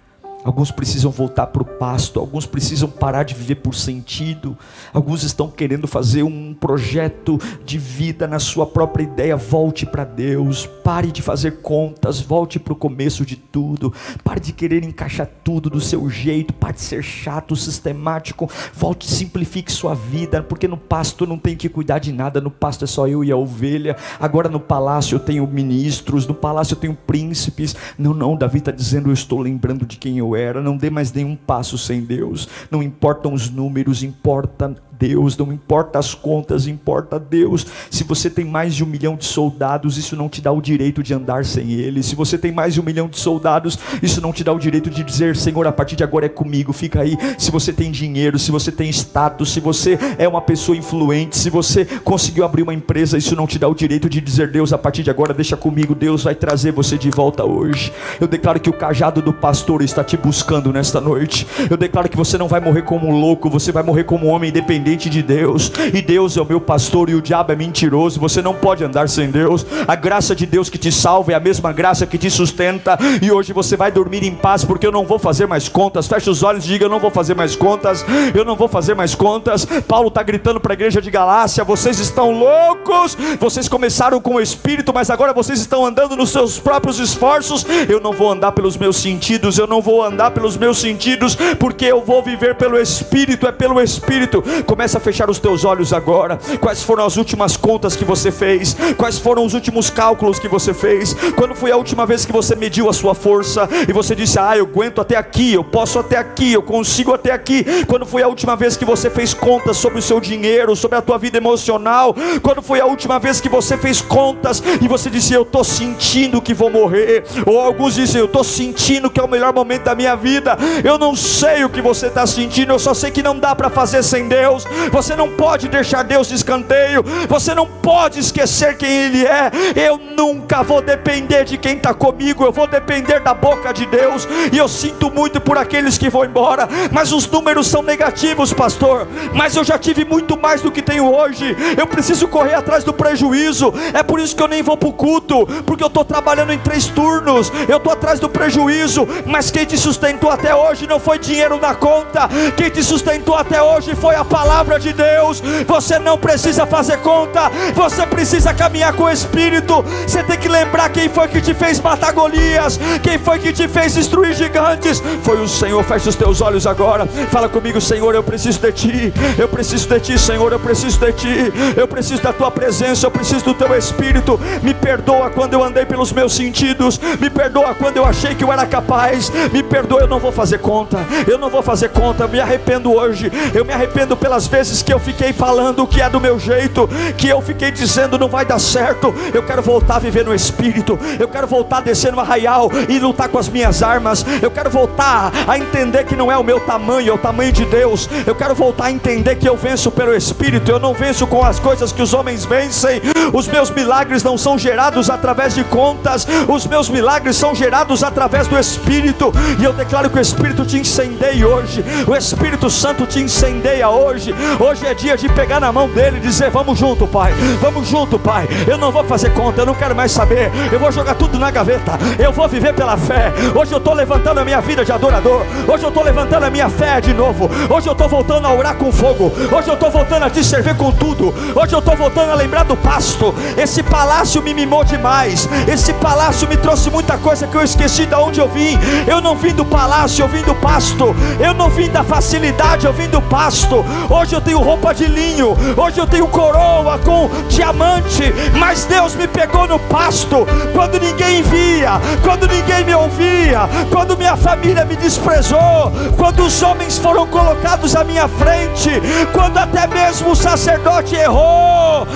Alguns 0.46 0.70
precisam 0.70 1.10
voltar 1.10 1.48
para 1.48 1.60
o 1.60 1.64
pasto, 1.64 2.20
alguns 2.20 2.46
precisam 2.46 2.88
parar 2.88 3.24
de 3.24 3.34
viver 3.34 3.56
por 3.56 3.74
sentido, 3.74 4.56
alguns 4.94 5.24
estão 5.24 5.50
querendo 5.50 5.88
fazer 5.88 6.22
um 6.22 6.54
projeto 6.54 7.36
de 7.64 7.76
vida 7.76 8.28
na 8.28 8.38
sua 8.38 8.64
própria 8.64 9.02
ideia. 9.02 9.36
Volte 9.36 9.84
para 9.84 10.04
Deus, 10.04 10.64
pare 10.84 11.10
de 11.10 11.20
fazer 11.20 11.62
contas, 11.62 12.20
volte 12.20 12.60
para 12.60 12.72
o 12.72 12.76
começo 12.76 13.26
de 13.26 13.34
tudo, 13.34 13.92
pare 14.22 14.38
de 14.38 14.52
querer 14.52 14.84
encaixar 14.84 15.28
tudo 15.42 15.68
do 15.68 15.80
seu 15.80 16.08
jeito, 16.08 16.54
pare 16.54 16.74
de 16.74 16.82
ser 16.82 17.02
chato, 17.02 17.56
sistemático, 17.56 18.48
volte, 18.72 19.10
simplifique 19.10 19.72
sua 19.72 19.94
vida, 19.94 20.44
porque 20.44 20.68
no 20.68 20.76
pasto 20.76 21.26
não 21.26 21.38
tem 21.38 21.56
que 21.56 21.68
cuidar 21.68 21.98
de 21.98 22.12
nada, 22.12 22.40
no 22.40 22.52
pasto 22.52 22.84
é 22.84 22.86
só 22.86 23.08
eu 23.08 23.24
e 23.24 23.32
a 23.32 23.36
ovelha. 23.36 23.96
Agora 24.20 24.48
no 24.48 24.60
palácio 24.60 25.16
eu 25.16 25.20
tenho 25.20 25.44
ministros, 25.44 26.24
no 26.24 26.34
palácio 26.34 26.74
eu 26.74 26.78
tenho 26.78 26.94
príncipes. 26.94 27.74
Não, 27.98 28.14
não, 28.14 28.36
Davi 28.36 28.58
está 28.58 28.70
dizendo: 28.70 29.08
eu 29.08 29.14
estou 29.14 29.40
lembrando 29.40 29.84
de 29.84 29.96
quem 29.96 30.18
eu 30.18 30.35
era, 30.36 30.60
não 30.60 30.76
dê 30.76 30.90
mais 30.90 31.12
nenhum 31.12 31.34
passo 31.34 31.76
sem 31.78 32.02
Deus. 32.02 32.48
Não 32.70 32.82
importam 32.82 33.32
os 33.32 33.50
números, 33.50 34.02
importa 34.02 34.74
Deus, 34.98 35.36
não 35.36 35.52
importa 35.52 35.98
as 35.98 36.14
contas, 36.14 36.66
importa 36.66 37.18
Deus. 37.18 37.66
Se 37.90 38.04
você 38.04 38.30
tem 38.30 38.44
mais 38.44 38.74
de 38.74 38.82
um 38.82 38.86
milhão 38.86 39.16
de 39.16 39.24
soldados, 39.24 39.98
isso 39.98 40.16
não 40.16 40.28
te 40.28 40.40
dá 40.40 40.50
o 40.52 40.60
direito 40.60 41.02
de 41.02 41.12
andar 41.12 41.44
sem 41.44 41.72
Ele. 41.72 42.02
Se 42.02 42.14
você 42.14 42.38
tem 42.38 42.52
mais 42.52 42.74
de 42.74 42.80
um 42.80 42.84
milhão 42.84 43.08
de 43.08 43.18
soldados, 43.18 43.78
isso 44.02 44.20
não 44.20 44.32
te 44.32 44.42
dá 44.42 44.52
o 44.52 44.58
direito 44.58 44.90
de 44.90 45.02
dizer, 45.02 45.36
Senhor, 45.36 45.66
a 45.66 45.72
partir 45.72 45.96
de 45.96 46.04
agora 46.04 46.26
é 46.26 46.28
comigo, 46.28 46.72
fica 46.72 47.02
aí. 47.02 47.16
Se 47.38 47.50
você 47.50 47.72
tem 47.72 47.90
dinheiro, 47.90 48.38
se 48.38 48.50
você 48.50 48.72
tem 48.72 48.88
status, 48.90 49.52
se 49.52 49.60
você 49.60 49.98
é 50.18 50.26
uma 50.26 50.40
pessoa 50.40 50.76
influente, 50.76 51.36
se 51.36 51.50
você 51.50 51.84
conseguiu 51.84 52.44
abrir 52.44 52.62
uma 52.62 52.74
empresa, 52.74 53.18
isso 53.18 53.36
não 53.36 53.46
te 53.46 53.58
dá 53.58 53.68
o 53.68 53.74
direito 53.74 54.08
de 54.08 54.20
dizer, 54.20 54.50
Deus, 54.50 54.72
a 54.72 54.78
partir 54.78 55.02
de 55.02 55.10
agora 55.10 55.34
deixa 55.34 55.56
comigo, 55.56 55.94
Deus 55.94 56.24
vai 56.24 56.34
trazer 56.34 56.72
você 56.72 56.96
de 56.96 57.10
volta 57.10 57.44
hoje. 57.44 57.92
Eu 58.20 58.26
declaro 58.26 58.60
que 58.60 58.70
o 58.70 58.72
cajado 58.72 59.20
do 59.20 59.32
pastor 59.32 59.82
está 59.82 60.02
te 60.02 60.16
buscando 60.16 60.72
nesta 60.72 61.00
noite. 61.00 61.46
Eu 61.68 61.76
declaro 61.76 62.08
que 62.08 62.16
você 62.16 62.38
não 62.38 62.48
vai 62.48 62.60
morrer 62.60 62.82
como 62.82 63.08
um 63.08 63.18
louco, 63.18 63.50
você 63.50 63.70
vai 63.70 63.82
morrer 63.82 64.04
como 64.04 64.26
um 64.26 64.30
homem 64.30 64.50
independente 64.50 64.85
dependente 64.86 65.10
de 65.10 65.20
Deus, 65.20 65.72
e 65.92 66.00
Deus 66.00 66.36
é 66.36 66.40
o 66.40 66.46
meu 66.46 66.60
pastor 66.60 67.10
e 67.10 67.14
o 67.16 67.20
diabo 67.20 67.52
é 67.52 67.56
mentiroso. 67.56 68.20
Você 68.20 68.40
não 68.40 68.54
pode 68.54 68.84
andar 68.84 69.08
sem 69.08 69.28
Deus. 69.28 69.66
A 69.86 69.96
graça 69.96 70.34
de 70.34 70.46
Deus 70.46 70.70
que 70.70 70.78
te 70.78 70.92
salva 70.92 71.32
é 71.32 71.34
a 71.34 71.40
mesma 71.40 71.72
graça 71.72 72.06
que 72.06 72.16
te 72.16 72.30
sustenta, 72.30 72.96
e 73.20 73.32
hoje 73.32 73.52
você 73.52 73.76
vai 73.76 73.90
dormir 73.90 74.22
em 74.22 74.32
paz, 74.32 74.64
porque 74.64 74.86
eu 74.86 74.92
não 74.92 75.04
vou 75.04 75.18
fazer 75.18 75.46
mais 75.46 75.68
contas. 75.68 76.06
Feche 76.06 76.30
os 76.30 76.44
olhos 76.44 76.64
e 76.64 76.68
diga: 76.68 76.84
Eu 76.84 76.88
não 76.88 77.00
vou 77.00 77.10
fazer 77.10 77.34
mais 77.34 77.56
contas, 77.56 78.04
eu 78.32 78.44
não 78.44 78.54
vou 78.54 78.68
fazer 78.68 78.94
mais 78.94 79.14
contas. 79.14 79.66
Paulo 79.88 80.06
está 80.06 80.22
gritando 80.22 80.60
para 80.60 80.72
a 80.72 80.74
igreja 80.74 81.02
de 81.02 81.10
Galácia: 81.10 81.64
Vocês 81.64 81.98
estão 81.98 82.30
loucos, 82.30 83.16
vocês 83.40 83.68
começaram 83.68 84.20
com 84.20 84.34
o 84.34 84.40
espírito, 84.40 84.94
mas 84.94 85.10
agora 85.10 85.32
vocês 85.32 85.58
estão 85.58 85.84
andando 85.84 86.14
nos 86.14 86.30
seus 86.30 86.60
próprios 86.60 87.00
esforços. 87.00 87.66
Eu 87.88 88.00
não 88.00 88.12
vou 88.12 88.30
andar 88.30 88.52
pelos 88.52 88.76
meus 88.76 88.96
sentidos, 88.98 89.58
eu 89.58 89.66
não 89.66 89.82
vou 89.82 90.04
andar 90.04 90.30
pelos 90.30 90.56
meus 90.56 90.78
sentidos, 90.78 91.36
porque 91.58 91.86
eu 91.86 92.04
vou 92.04 92.22
viver 92.22 92.54
pelo 92.54 92.78
espírito, 92.78 93.48
é 93.48 93.52
pelo 93.52 93.80
espírito. 93.80 94.44
Começa 94.76 94.98
a 94.98 95.00
fechar 95.00 95.30
os 95.30 95.38
teus 95.38 95.64
olhos 95.64 95.94
agora. 95.94 96.38
Quais 96.60 96.82
foram 96.82 97.06
as 97.06 97.16
últimas 97.16 97.56
contas 97.56 97.96
que 97.96 98.04
você 98.04 98.30
fez? 98.30 98.76
Quais 98.98 99.18
foram 99.18 99.42
os 99.42 99.54
últimos 99.54 99.88
cálculos 99.88 100.38
que 100.38 100.48
você 100.48 100.74
fez? 100.74 101.14
Quando 101.34 101.54
foi 101.54 101.70
a 101.70 101.78
última 101.78 102.04
vez 102.04 102.26
que 102.26 102.32
você 102.32 102.54
mediu 102.54 102.86
a 102.90 102.92
sua 102.92 103.14
força 103.14 103.66
e 103.88 103.92
você 103.94 104.14
disse: 104.14 104.38
"Ah, 104.38 104.54
eu 104.54 104.66
aguento 104.66 105.00
até 105.00 105.16
aqui, 105.16 105.54
eu 105.54 105.64
posso 105.64 105.98
até 105.98 106.18
aqui, 106.18 106.52
eu 106.52 106.60
consigo 106.60 107.14
até 107.14 107.32
aqui"? 107.32 107.86
Quando 107.86 108.04
foi 108.04 108.22
a 108.22 108.28
última 108.28 108.54
vez 108.54 108.76
que 108.76 108.84
você 108.84 109.08
fez 109.08 109.32
contas 109.32 109.78
sobre 109.78 109.98
o 109.98 110.02
seu 110.02 110.20
dinheiro, 110.20 110.76
sobre 110.76 110.98
a 110.98 111.00
tua 111.00 111.16
vida 111.16 111.38
emocional? 111.38 112.14
Quando 112.42 112.60
foi 112.60 112.78
a 112.78 112.84
última 112.84 113.18
vez 113.18 113.40
que 113.40 113.48
você 113.48 113.78
fez 113.78 114.02
contas 114.02 114.62
e 114.82 114.86
você 114.86 115.08
disse: 115.08 115.32
"Eu 115.32 115.40
estou 115.40 115.64
sentindo 115.64 116.42
que 116.42 116.52
vou 116.52 116.68
morrer"? 116.68 117.24
Ou 117.46 117.58
alguns 117.58 117.94
dizem: 117.94 118.20
"Eu 118.20 118.26
estou 118.26 118.44
sentindo 118.44 119.08
que 119.08 119.18
é 119.18 119.24
o 119.24 119.28
melhor 119.28 119.54
momento 119.54 119.84
da 119.84 119.94
minha 119.94 120.14
vida". 120.14 120.54
Eu 120.84 120.98
não 120.98 121.16
sei 121.16 121.64
o 121.64 121.70
que 121.70 121.80
você 121.80 122.08
está 122.08 122.26
sentindo, 122.26 122.74
eu 122.74 122.78
só 122.78 122.92
sei 122.92 123.10
que 123.10 123.22
não 123.22 123.38
dá 123.38 123.54
para 123.54 123.70
fazer 123.70 124.02
sem 124.02 124.28
Deus. 124.28 124.65
Você 124.90 125.14
não 125.14 125.30
pode 125.30 125.68
deixar 125.68 126.02
Deus 126.02 126.28
de 126.28 126.34
escanteio. 126.34 127.04
Você 127.28 127.54
não 127.54 127.66
pode 127.66 128.20
esquecer 128.20 128.76
quem 128.76 128.90
Ele 128.90 129.24
é. 129.24 129.50
Eu 129.74 129.98
nunca 129.98 130.62
vou 130.62 130.80
depender 130.80 131.44
de 131.44 131.56
quem 131.56 131.76
está 131.76 131.94
comigo. 131.94 132.44
Eu 132.44 132.52
vou 132.52 132.66
depender 132.66 133.20
da 133.20 133.34
boca 133.34 133.72
de 133.72 133.86
Deus. 133.86 134.26
E 134.52 134.58
eu 134.58 134.68
sinto 134.68 135.10
muito 135.10 135.40
por 135.40 135.56
aqueles 135.58 135.98
que 135.98 136.08
vão 136.08 136.24
embora. 136.24 136.68
Mas 136.92 137.12
os 137.12 137.26
números 137.26 137.66
são 137.66 137.82
negativos, 137.82 138.52
pastor. 138.52 139.06
Mas 139.32 139.54
eu 139.56 139.64
já 139.64 139.78
tive 139.78 140.04
muito 140.04 140.36
mais 140.36 140.60
do 140.60 140.72
que 140.72 140.82
tenho 140.82 141.14
hoje. 141.14 141.56
Eu 141.76 141.86
preciso 141.86 142.28
correr 142.28 142.54
atrás 142.54 142.84
do 142.84 142.92
prejuízo. 142.92 143.72
É 143.92 144.02
por 144.02 144.18
isso 144.20 144.34
que 144.34 144.42
eu 144.42 144.48
nem 144.48 144.62
vou 144.62 144.76
para 144.76 144.88
o 144.88 144.92
culto. 144.92 145.46
Porque 145.64 145.82
eu 145.82 145.88
estou 145.88 146.04
trabalhando 146.04 146.52
em 146.52 146.58
três 146.58 146.86
turnos. 146.86 147.52
Eu 147.68 147.76
estou 147.76 147.92
atrás 147.92 148.18
do 148.18 148.28
prejuízo. 148.28 149.06
Mas 149.26 149.50
quem 149.50 149.64
te 149.64 149.76
sustentou 149.76 150.30
até 150.30 150.54
hoje 150.54 150.86
não 150.86 150.98
foi 150.98 151.18
dinheiro 151.18 151.58
na 151.58 151.74
conta. 151.74 152.28
Quem 152.56 152.70
te 152.70 152.82
sustentou 152.82 153.36
até 153.36 153.62
hoje 153.62 153.94
foi 153.94 154.14
a 154.14 154.24
palavra 154.24 154.55
palavra 154.56 154.80
de 154.80 154.92
Deus. 154.94 155.42
Você 155.66 155.98
não 155.98 156.16
precisa 156.16 156.64
fazer 156.64 156.96
conta, 156.98 157.50
você 157.74 158.06
precisa 158.06 158.54
caminhar 158.54 158.94
com 158.94 159.04
o 159.04 159.10
Espírito. 159.10 159.84
Você 160.06 160.22
tem 160.22 160.38
que 160.38 160.48
lembrar 160.48 160.88
quem 160.88 161.10
foi 161.10 161.28
que 161.28 161.42
te 161.42 161.52
fez 161.52 161.78
matar 161.78 162.12
Golias, 162.12 162.80
quem 163.02 163.18
foi 163.18 163.38
que 163.38 163.52
te 163.52 163.68
fez 163.68 163.92
destruir 163.92 164.34
gigantes. 164.34 165.02
Foi 165.22 165.42
o 165.42 165.46
Senhor. 165.46 165.84
Feche 165.84 166.08
os 166.08 166.14
teus 166.14 166.40
olhos 166.40 166.66
agora. 166.66 167.06
Fala 167.30 167.50
comigo, 167.50 167.80
Senhor. 167.82 168.14
Eu 168.14 168.22
preciso 168.22 168.58
de 168.58 168.72
ti. 168.72 169.12
Eu 169.38 169.46
preciso 169.46 169.88
de 169.88 170.00
ti, 170.00 170.18
Senhor. 170.18 170.50
Eu 170.50 170.58
preciso 170.58 170.98
de 170.98 171.12
ti. 171.12 171.52
Eu 171.76 171.86
preciso 171.86 172.22
da 172.22 172.32
tua 172.32 172.50
presença. 172.50 173.06
Eu 173.06 173.10
preciso 173.10 173.44
do 173.44 173.54
teu 173.54 173.76
Espírito. 173.76 174.40
Me 174.62 174.72
perdoa 174.72 175.28
quando 175.28 175.52
eu 175.52 175.62
andei 175.62 175.84
pelos 175.84 176.12
meus 176.12 176.34
sentidos. 176.34 176.98
Me 177.20 177.28
perdoa 177.28 177.74
quando 177.74 177.98
eu 177.98 178.06
achei 178.06 178.34
que 178.34 178.42
eu 178.42 178.50
era 178.50 178.64
capaz. 178.64 179.30
Me 179.52 179.62
perdoa. 179.62 180.00
Eu 180.00 180.08
não 180.08 180.18
vou 180.18 180.32
fazer 180.32 180.58
conta. 180.58 181.04
Eu 181.28 181.36
não 181.36 181.50
vou 181.50 181.62
fazer 181.62 181.90
conta. 181.90 182.26
Me 182.26 182.40
arrependo 182.40 182.94
hoje. 182.94 183.30
Eu 183.52 183.62
me 183.62 183.74
arrependo 183.74 184.16
pelas 184.16 184.45
vezes 184.46 184.82
que 184.82 184.92
eu 184.92 184.98
fiquei 184.98 185.32
falando 185.32 185.86
que 185.86 186.00
é 186.00 186.08
do 186.08 186.20
meu 186.20 186.38
jeito, 186.38 186.88
que 187.16 187.28
eu 187.28 187.40
fiquei 187.40 187.70
dizendo 187.70 188.18
não 188.18 188.28
vai 188.28 188.44
dar 188.44 188.58
certo. 188.58 189.14
Eu 189.32 189.42
quero 189.42 189.62
voltar 189.62 189.96
a 189.96 189.98
viver 189.98 190.24
no 190.24 190.34
Espírito. 190.34 190.98
Eu 191.18 191.28
quero 191.28 191.46
voltar 191.46 191.78
a 191.78 191.80
descer 191.80 192.12
no 192.12 192.20
arraial 192.20 192.70
e 192.88 192.98
lutar 192.98 193.28
com 193.28 193.38
as 193.38 193.48
minhas 193.48 193.82
armas. 193.82 194.24
Eu 194.40 194.50
quero 194.50 194.70
voltar 194.70 195.32
a 195.46 195.58
entender 195.58 196.04
que 196.04 196.16
não 196.16 196.30
é 196.30 196.36
o 196.36 196.44
meu 196.44 196.60
tamanho, 196.60 197.10
é 197.10 197.12
o 197.12 197.18
tamanho 197.18 197.52
de 197.52 197.64
Deus. 197.64 198.08
Eu 198.26 198.34
quero 198.34 198.54
voltar 198.54 198.86
a 198.86 198.92
entender 198.92 199.36
que 199.36 199.48
eu 199.48 199.56
venço 199.56 199.90
pelo 199.90 200.14
Espírito. 200.14 200.70
Eu 200.70 200.78
não 200.78 200.94
venço 200.94 201.26
com 201.26 201.42
as 201.42 201.58
coisas 201.58 201.92
que 201.92 202.02
os 202.02 202.14
homens 202.14 202.44
vencem. 202.44 203.00
Os 203.32 203.46
meus 203.46 203.70
milagres 203.70 204.22
não 204.22 204.36
são 204.36 204.58
gerados 204.58 205.10
através 205.10 205.54
de 205.54 205.64
contas. 205.64 206.26
Os 206.48 206.66
meus 206.66 206.88
milagres 206.88 207.36
são 207.36 207.54
gerados 207.54 208.02
através 208.02 208.46
do 208.46 208.58
Espírito. 208.58 209.32
E 209.58 209.64
eu 209.64 209.72
declaro 209.72 210.10
que 210.10 210.18
o 210.18 210.22
Espírito 210.22 210.64
te 210.64 210.78
incendeia 210.78 211.46
hoje. 211.46 211.84
O 212.06 212.14
Espírito 212.14 212.70
Santo 212.70 213.06
te 213.06 213.20
incendeia 213.20 213.88
hoje. 213.88 214.34
Hoje 214.58 214.86
é 214.86 214.94
dia 214.94 215.16
de 215.16 215.28
pegar 215.28 215.60
na 215.60 215.72
mão 215.72 215.88
dele 215.88 216.18
e 216.18 216.20
dizer: 216.20 216.50
Vamos 216.50 216.78
junto, 216.78 217.06
Pai. 217.06 217.32
Vamos 217.60 217.88
junto, 217.88 218.18
Pai. 218.18 218.48
Eu 218.66 218.78
não 218.78 218.90
vou 218.90 219.04
fazer 219.04 219.30
conta, 219.30 219.60
eu 219.60 219.66
não 219.66 219.74
quero 219.74 219.94
mais 219.94 220.12
saber. 220.12 220.50
Eu 220.72 220.78
vou 220.78 220.90
jogar 220.90 221.14
tudo 221.14 221.38
na 221.38 221.50
gaveta. 221.50 221.98
Eu 222.18 222.32
vou 222.32 222.48
viver 222.48 222.74
pela 222.74 222.96
fé. 222.96 223.32
Hoje 223.54 223.72
eu 223.72 223.78
estou 223.78 223.94
levantando 223.94 224.40
a 224.40 224.44
minha 224.44 224.60
vida 224.60 224.84
de 224.84 224.92
adorador. 224.92 225.42
Hoje 225.68 225.84
eu 225.84 225.88
estou 225.88 226.02
levantando 226.02 226.44
a 226.44 226.50
minha 226.50 226.68
fé 226.68 227.00
de 227.00 227.12
novo. 227.12 227.50
Hoje 227.68 227.88
eu 227.88 227.92
estou 227.92 228.08
voltando 228.08 228.46
a 228.46 228.54
orar 228.54 228.76
com 228.76 228.90
fogo. 228.92 229.32
Hoje 229.52 229.68
eu 229.68 229.74
estou 229.74 229.90
voltando 229.90 230.24
a 230.24 230.30
te 230.30 230.42
servir 230.44 230.76
com 230.76 230.90
tudo. 230.92 231.34
Hoje 231.54 231.74
eu 231.74 231.78
estou 231.78 231.96
voltando 231.96 232.30
a 232.30 232.34
lembrar 232.34 232.64
do 232.64 232.76
pasto. 232.76 233.34
Esse 233.56 233.82
palácio 233.82 234.42
me 234.42 234.54
mimou 234.54 234.84
demais. 234.84 235.48
Esse 235.66 235.92
palácio 235.94 236.48
me 236.48 236.56
trouxe 236.56 236.90
muita 236.90 237.16
coisa 237.18 237.46
que 237.46 237.56
eu 237.56 237.62
esqueci 237.62 238.06
de 238.06 238.14
onde 238.14 238.40
eu 238.40 238.48
vim. 238.48 238.78
Eu 239.06 239.20
não 239.20 239.36
vim 239.36 239.54
do 239.54 239.64
palácio, 239.64 240.22
eu 240.22 240.28
vim 240.28 240.42
do 240.42 240.54
pasto. 240.54 241.14
Eu 241.38 241.54
não 241.54 241.68
vim 241.68 241.88
da 241.88 242.02
facilidade, 242.02 242.86
eu 242.86 242.92
vim 242.92 243.08
do 243.08 243.20
pasto. 243.22 243.84
Hoje 244.10 244.25
eu 244.34 244.40
tenho 244.40 244.58
roupa 244.58 244.94
de 244.94 245.06
linho. 245.06 245.56
Hoje 245.76 245.98
eu 245.98 246.06
tenho 246.06 246.26
coroa 246.28 246.98
com 246.98 247.28
diamante. 247.48 248.32
Mas 248.58 248.84
Deus 248.84 249.14
me 249.14 249.26
pegou 249.26 249.66
no 249.66 249.78
pasto 249.78 250.46
quando 250.72 250.98
ninguém 250.98 251.42
via, 251.42 252.00
quando 252.22 252.46
ninguém 252.46 252.84
me 252.84 252.94
ouvia, 252.94 253.60
quando 253.90 254.16
minha 254.16 254.36
família 254.36 254.84
me 254.84 254.96
desprezou, 254.96 255.92
quando 256.16 256.44
os 256.44 256.62
homens 256.62 256.98
foram 256.98 257.26
colocados 257.26 257.94
à 257.94 258.04
minha 258.04 258.28
frente, 258.28 258.90
quando 259.32 259.58
até 259.58 259.86
mesmo 259.86 260.30
o 260.30 260.36
sacerdote 260.36 261.14
errou. 261.14 262.06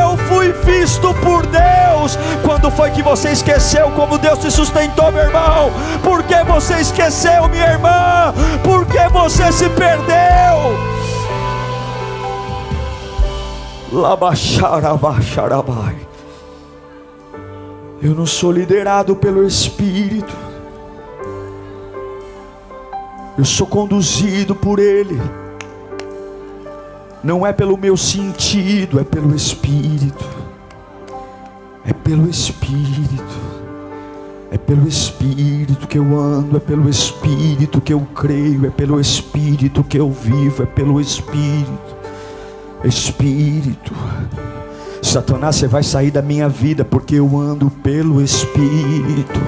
Eu 0.00 0.16
fui 0.28 0.52
visto 0.64 1.14
por 1.14 1.46
Deus. 1.46 2.18
Quando 2.44 2.70
foi 2.70 2.90
que 2.90 3.02
você 3.02 3.30
esqueceu 3.30 3.90
como 3.92 4.18
Deus 4.18 4.38
te 4.38 4.50
sustentou, 4.50 5.12
meu 5.12 5.24
irmão? 5.24 5.70
Por 6.02 6.22
que 6.22 6.42
você 6.44 6.80
esqueceu, 6.80 7.48
minha 7.48 7.72
irmã? 7.72 8.34
Por 8.62 8.86
que 8.86 9.08
você 9.08 9.52
se 9.52 9.68
perdeu? 9.70 10.99
Eu 18.00 18.14
não 18.14 18.24
sou 18.24 18.52
liderado 18.52 19.16
pelo 19.16 19.44
Espírito. 19.44 20.32
Eu 23.36 23.44
sou 23.44 23.66
conduzido 23.66 24.54
por 24.54 24.78
Ele. 24.78 25.20
Não 27.22 27.44
é 27.44 27.52
pelo 27.52 27.76
meu 27.76 27.96
sentido, 27.96 29.00
é 29.00 29.04
pelo 29.04 29.34
Espírito. 29.34 30.24
É 31.84 31.92
pelo 31.92 32.30
Espírito. 32.30 33.40
É 34.52 34.58
pelo 34.58 34.86
Espírito 34.86 35.88
que 35.88 35.98
eu 35.98 36.16
ando, 36.16 36.56
é 36.56 36.60
pelo 36.60 36.88
Espírito 36.88 37.80
que 37.80 37.92
eu 37.92 38.06
creio, 38.14 38.66
é 38.66 38.70
pelo 38.70 39.00
Espírito 39.00 39.82
que 39.82 39.98
eu 39.98 40.10
vivo, 40.10 40.62
é 40.62 40.66
pelo 40.66 41.00
Espírito. 41.00 41.99
Espírito. 42.82 43.92
Satanás, 45.02 45.56
você 45.56 45.66
vai 45.66 45.82
sair 45.82 46.10
da 46.10 46.22
minha 46.22 46.48
vida 46.48 46.84
porque 46.84 47.16
eu 47.16 47.38
ando 47.38 47.70
pelo 47.70 48.22
Espírito. 48.22 49.40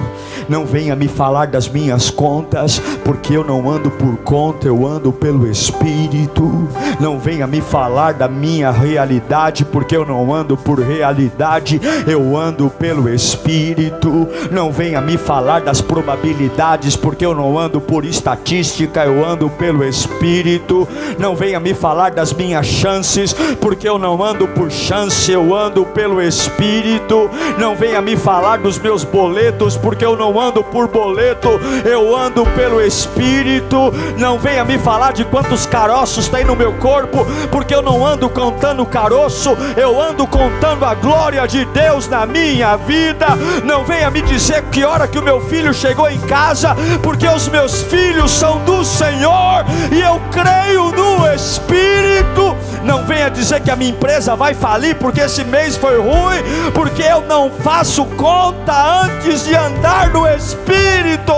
Não 0.49 0.65
venha 0.65 0.95
me 0.95 1.07
falar 1.07 1.47
das 1.47 1.69
minhas 1.69 2.09
contas, 2.09 2.81
porque 3.03 3.33
eu 3.35 3.43
não 3.43 3.69
ando 3.69 3.89
por 3.89 4.17
conta, 4.17 4.67
eu 4.67 4.85
ando 4.85 5.11
pelo 5.11 5.49
Espírito. 5.49 6.67
Não 6.99 7.19
venha 7.19 7.47
me 7.47 7.61
falar 7.61 8.13
da 8.13 8.27
minha 8.27 8.71
realidade, 8.71 9.63
porque 9.63 9.95
eu 9.95 10.05
não 10.05 10.33
ando 10.33 10.57
por 10.57 10.79
realidade, 10.79 11.79
eu 12.07 12.35
ando 12.37 12.69
pelo 12.69 13.09
Espírito. 13.09 14.27
Não 14.51 14.71
venha 14.71 14.99
me 15.01 15.17
falar 15.17 15.61
das 15.61 15.81
probabilidades, 15.81 16.95
porque 16.95 17.25
eu 17.25 17.33
não 17.33 17.57
ando 17.57 17.79
por 17.79 18.03
estatística, 18.03 19.05
eu 19.05 19.25
ando 19.25 19.49
pelo 19.49 19.83
Espírito. 19.83 20.87
Não 21.17 21.35
venha 21.35 21.59
me 21.59 21.73
falar 21.73 22.11
das 22.11 22.33
minhas 22.33 22.65
chances, 22.65 23.33
porque 23.61 23.87
eu 23.87 23.97
não 23.97 24.21
ando 24.21 24.47
por 24.47 24.69
chance, 24.69 25.31
eu 25.31 25.42
ando 25.51 25.83
pelo 25.83 26.21
Espírito. 26.21 27.27
Não 27.57 27.75
venha 27.75 27.99
me 28.03 28.15
falar 28.15 28.59
dos 28.59 28.77
meus 28.77 29.03
boletos, 29.03 29.75
porque 29.75 30.05
eu 30.05 30.15
não 30.15 30.39
ando 30.39 30.63
por 30.63 30.87
boleto, 30.87 31.49
eu 31.83 32.15
ando 32.15 32.45
pelo 32.55 32.79
Espírito. 32.79 33.91
Não 34.19 34.37
venha 34.37 34.63
me 34.63 34.77
falar 34.77 35.13
de 35.13 35.25
quantos 35.25 35.65
caroços 35.65 36.27
tem 36.27 36.45
no 36.45 36.55
meu 36.55 36.73
corpo, 36.73 37.25
porque 37.51 37.73
eu 37.73 37.81
não 37.81 38.05
ando 38.05 38.29
contando 38.29 38.85
caroço, 38.85 39.57
eu 39.75 39.99
ando 39.99 40.27
contando 40.27 40.85
a 40.85 40.93
glória 40.93 41.47
de 41.47 41.65
Deus 41.65 42.07
na 42.07 42.27
minha 42.27 42.75
vida. 42.75 43.25
Não 43.63 43.83
venha 43.83 44.11
me 44.11 44.21
dizer 44.21 44.61
que 44.71 44.83
hora 44.83 45.07
que 45.07 45.17
o 45.17 45.23
meu 45.23 45.41
filho 45.41 45.73
chegou 45.73 46.07
em 46.07 46.19
casa, 46.19 46.75
porque 47.01 47.27
os 47.27 47.47
meus 47.47 47.81
filhos 47.83 48.29
são 48.29 48.59
do 48.59 48.83
Senhor 48.83 49.65
e 49.91 49.99
eu 49.99 50.21
creio 50.31 50.91
no 50.91 51.27
Espírito. 51.33 52.55
Não 52.83 53.05
venha 53.05 53.29
dizer 53.29 53.61
que 53.61 53.71
a 53.71 53.75
minha 53.75 53.91
empresa 53.91 54.35
vai 54.35 54.53
falir 54.53 54.95
porque 54.97 55.21
esse 55.21 55.43
mês 55.45 55.77
foi 55.77 55.97
ruim, 55.97 56.43
porque 56.73 57.01
eu 57.01 57.21
não 57.21 57.49
faço 57.49 58.05
conta 58.17 59.03
antes 59.03 59.45
de 59.45 59.55
andar 59.55 60.11
no 60.11 60.27
Espírito. 60.27 61.33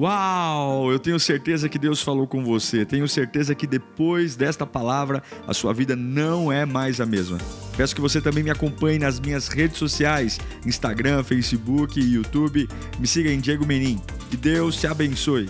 Uau! 0.00 0.92
Eu 0.92 0.98
tenho 0.98 1.18
certeza 1.18 1.68
que 1.68 1.78
Deus 1.78 2.00
falou 2.00 2.26
com 2.26 2.44
você. 2.44 2.84
Tenho 2.84 3.08
certeza 3.08 3.54
que 3.54 3.66
depois 3.66 4.36
desta 4.36 4.64
palavra 4.64 5.22
a 5.46 5.52
sua 5.52 5.72
vida 5.72 5.96
não 5.96 6.52
é 6.52 6.64
mais 6.64 7.00
a 7.00 7.06
mesma. 7.06 7.38
Peço 7.76 7.94
que 7.94 8.00
você 8.00 8.20
também 8.20 8.44
me 8.44 8.50
acompanhe 8.50 8.98
nas 8.98 9.18
minhas 9.18 9.48
redes 9.48 9.76
sociais: 9.76 10.38
Instagram, 10.64 11.24
Facebook 11.24 12.00
YouTube. 12.00 12.68
Me 12.98 13.06
siga 13.06 13.30
em 13.30 13.40
Diego 13.40 13.66
Menin. 13.66 14.00
Que 14.30 14.36
Deus 14.36 14.76
te 14.76 14.86
abençoe. 14.86 15.48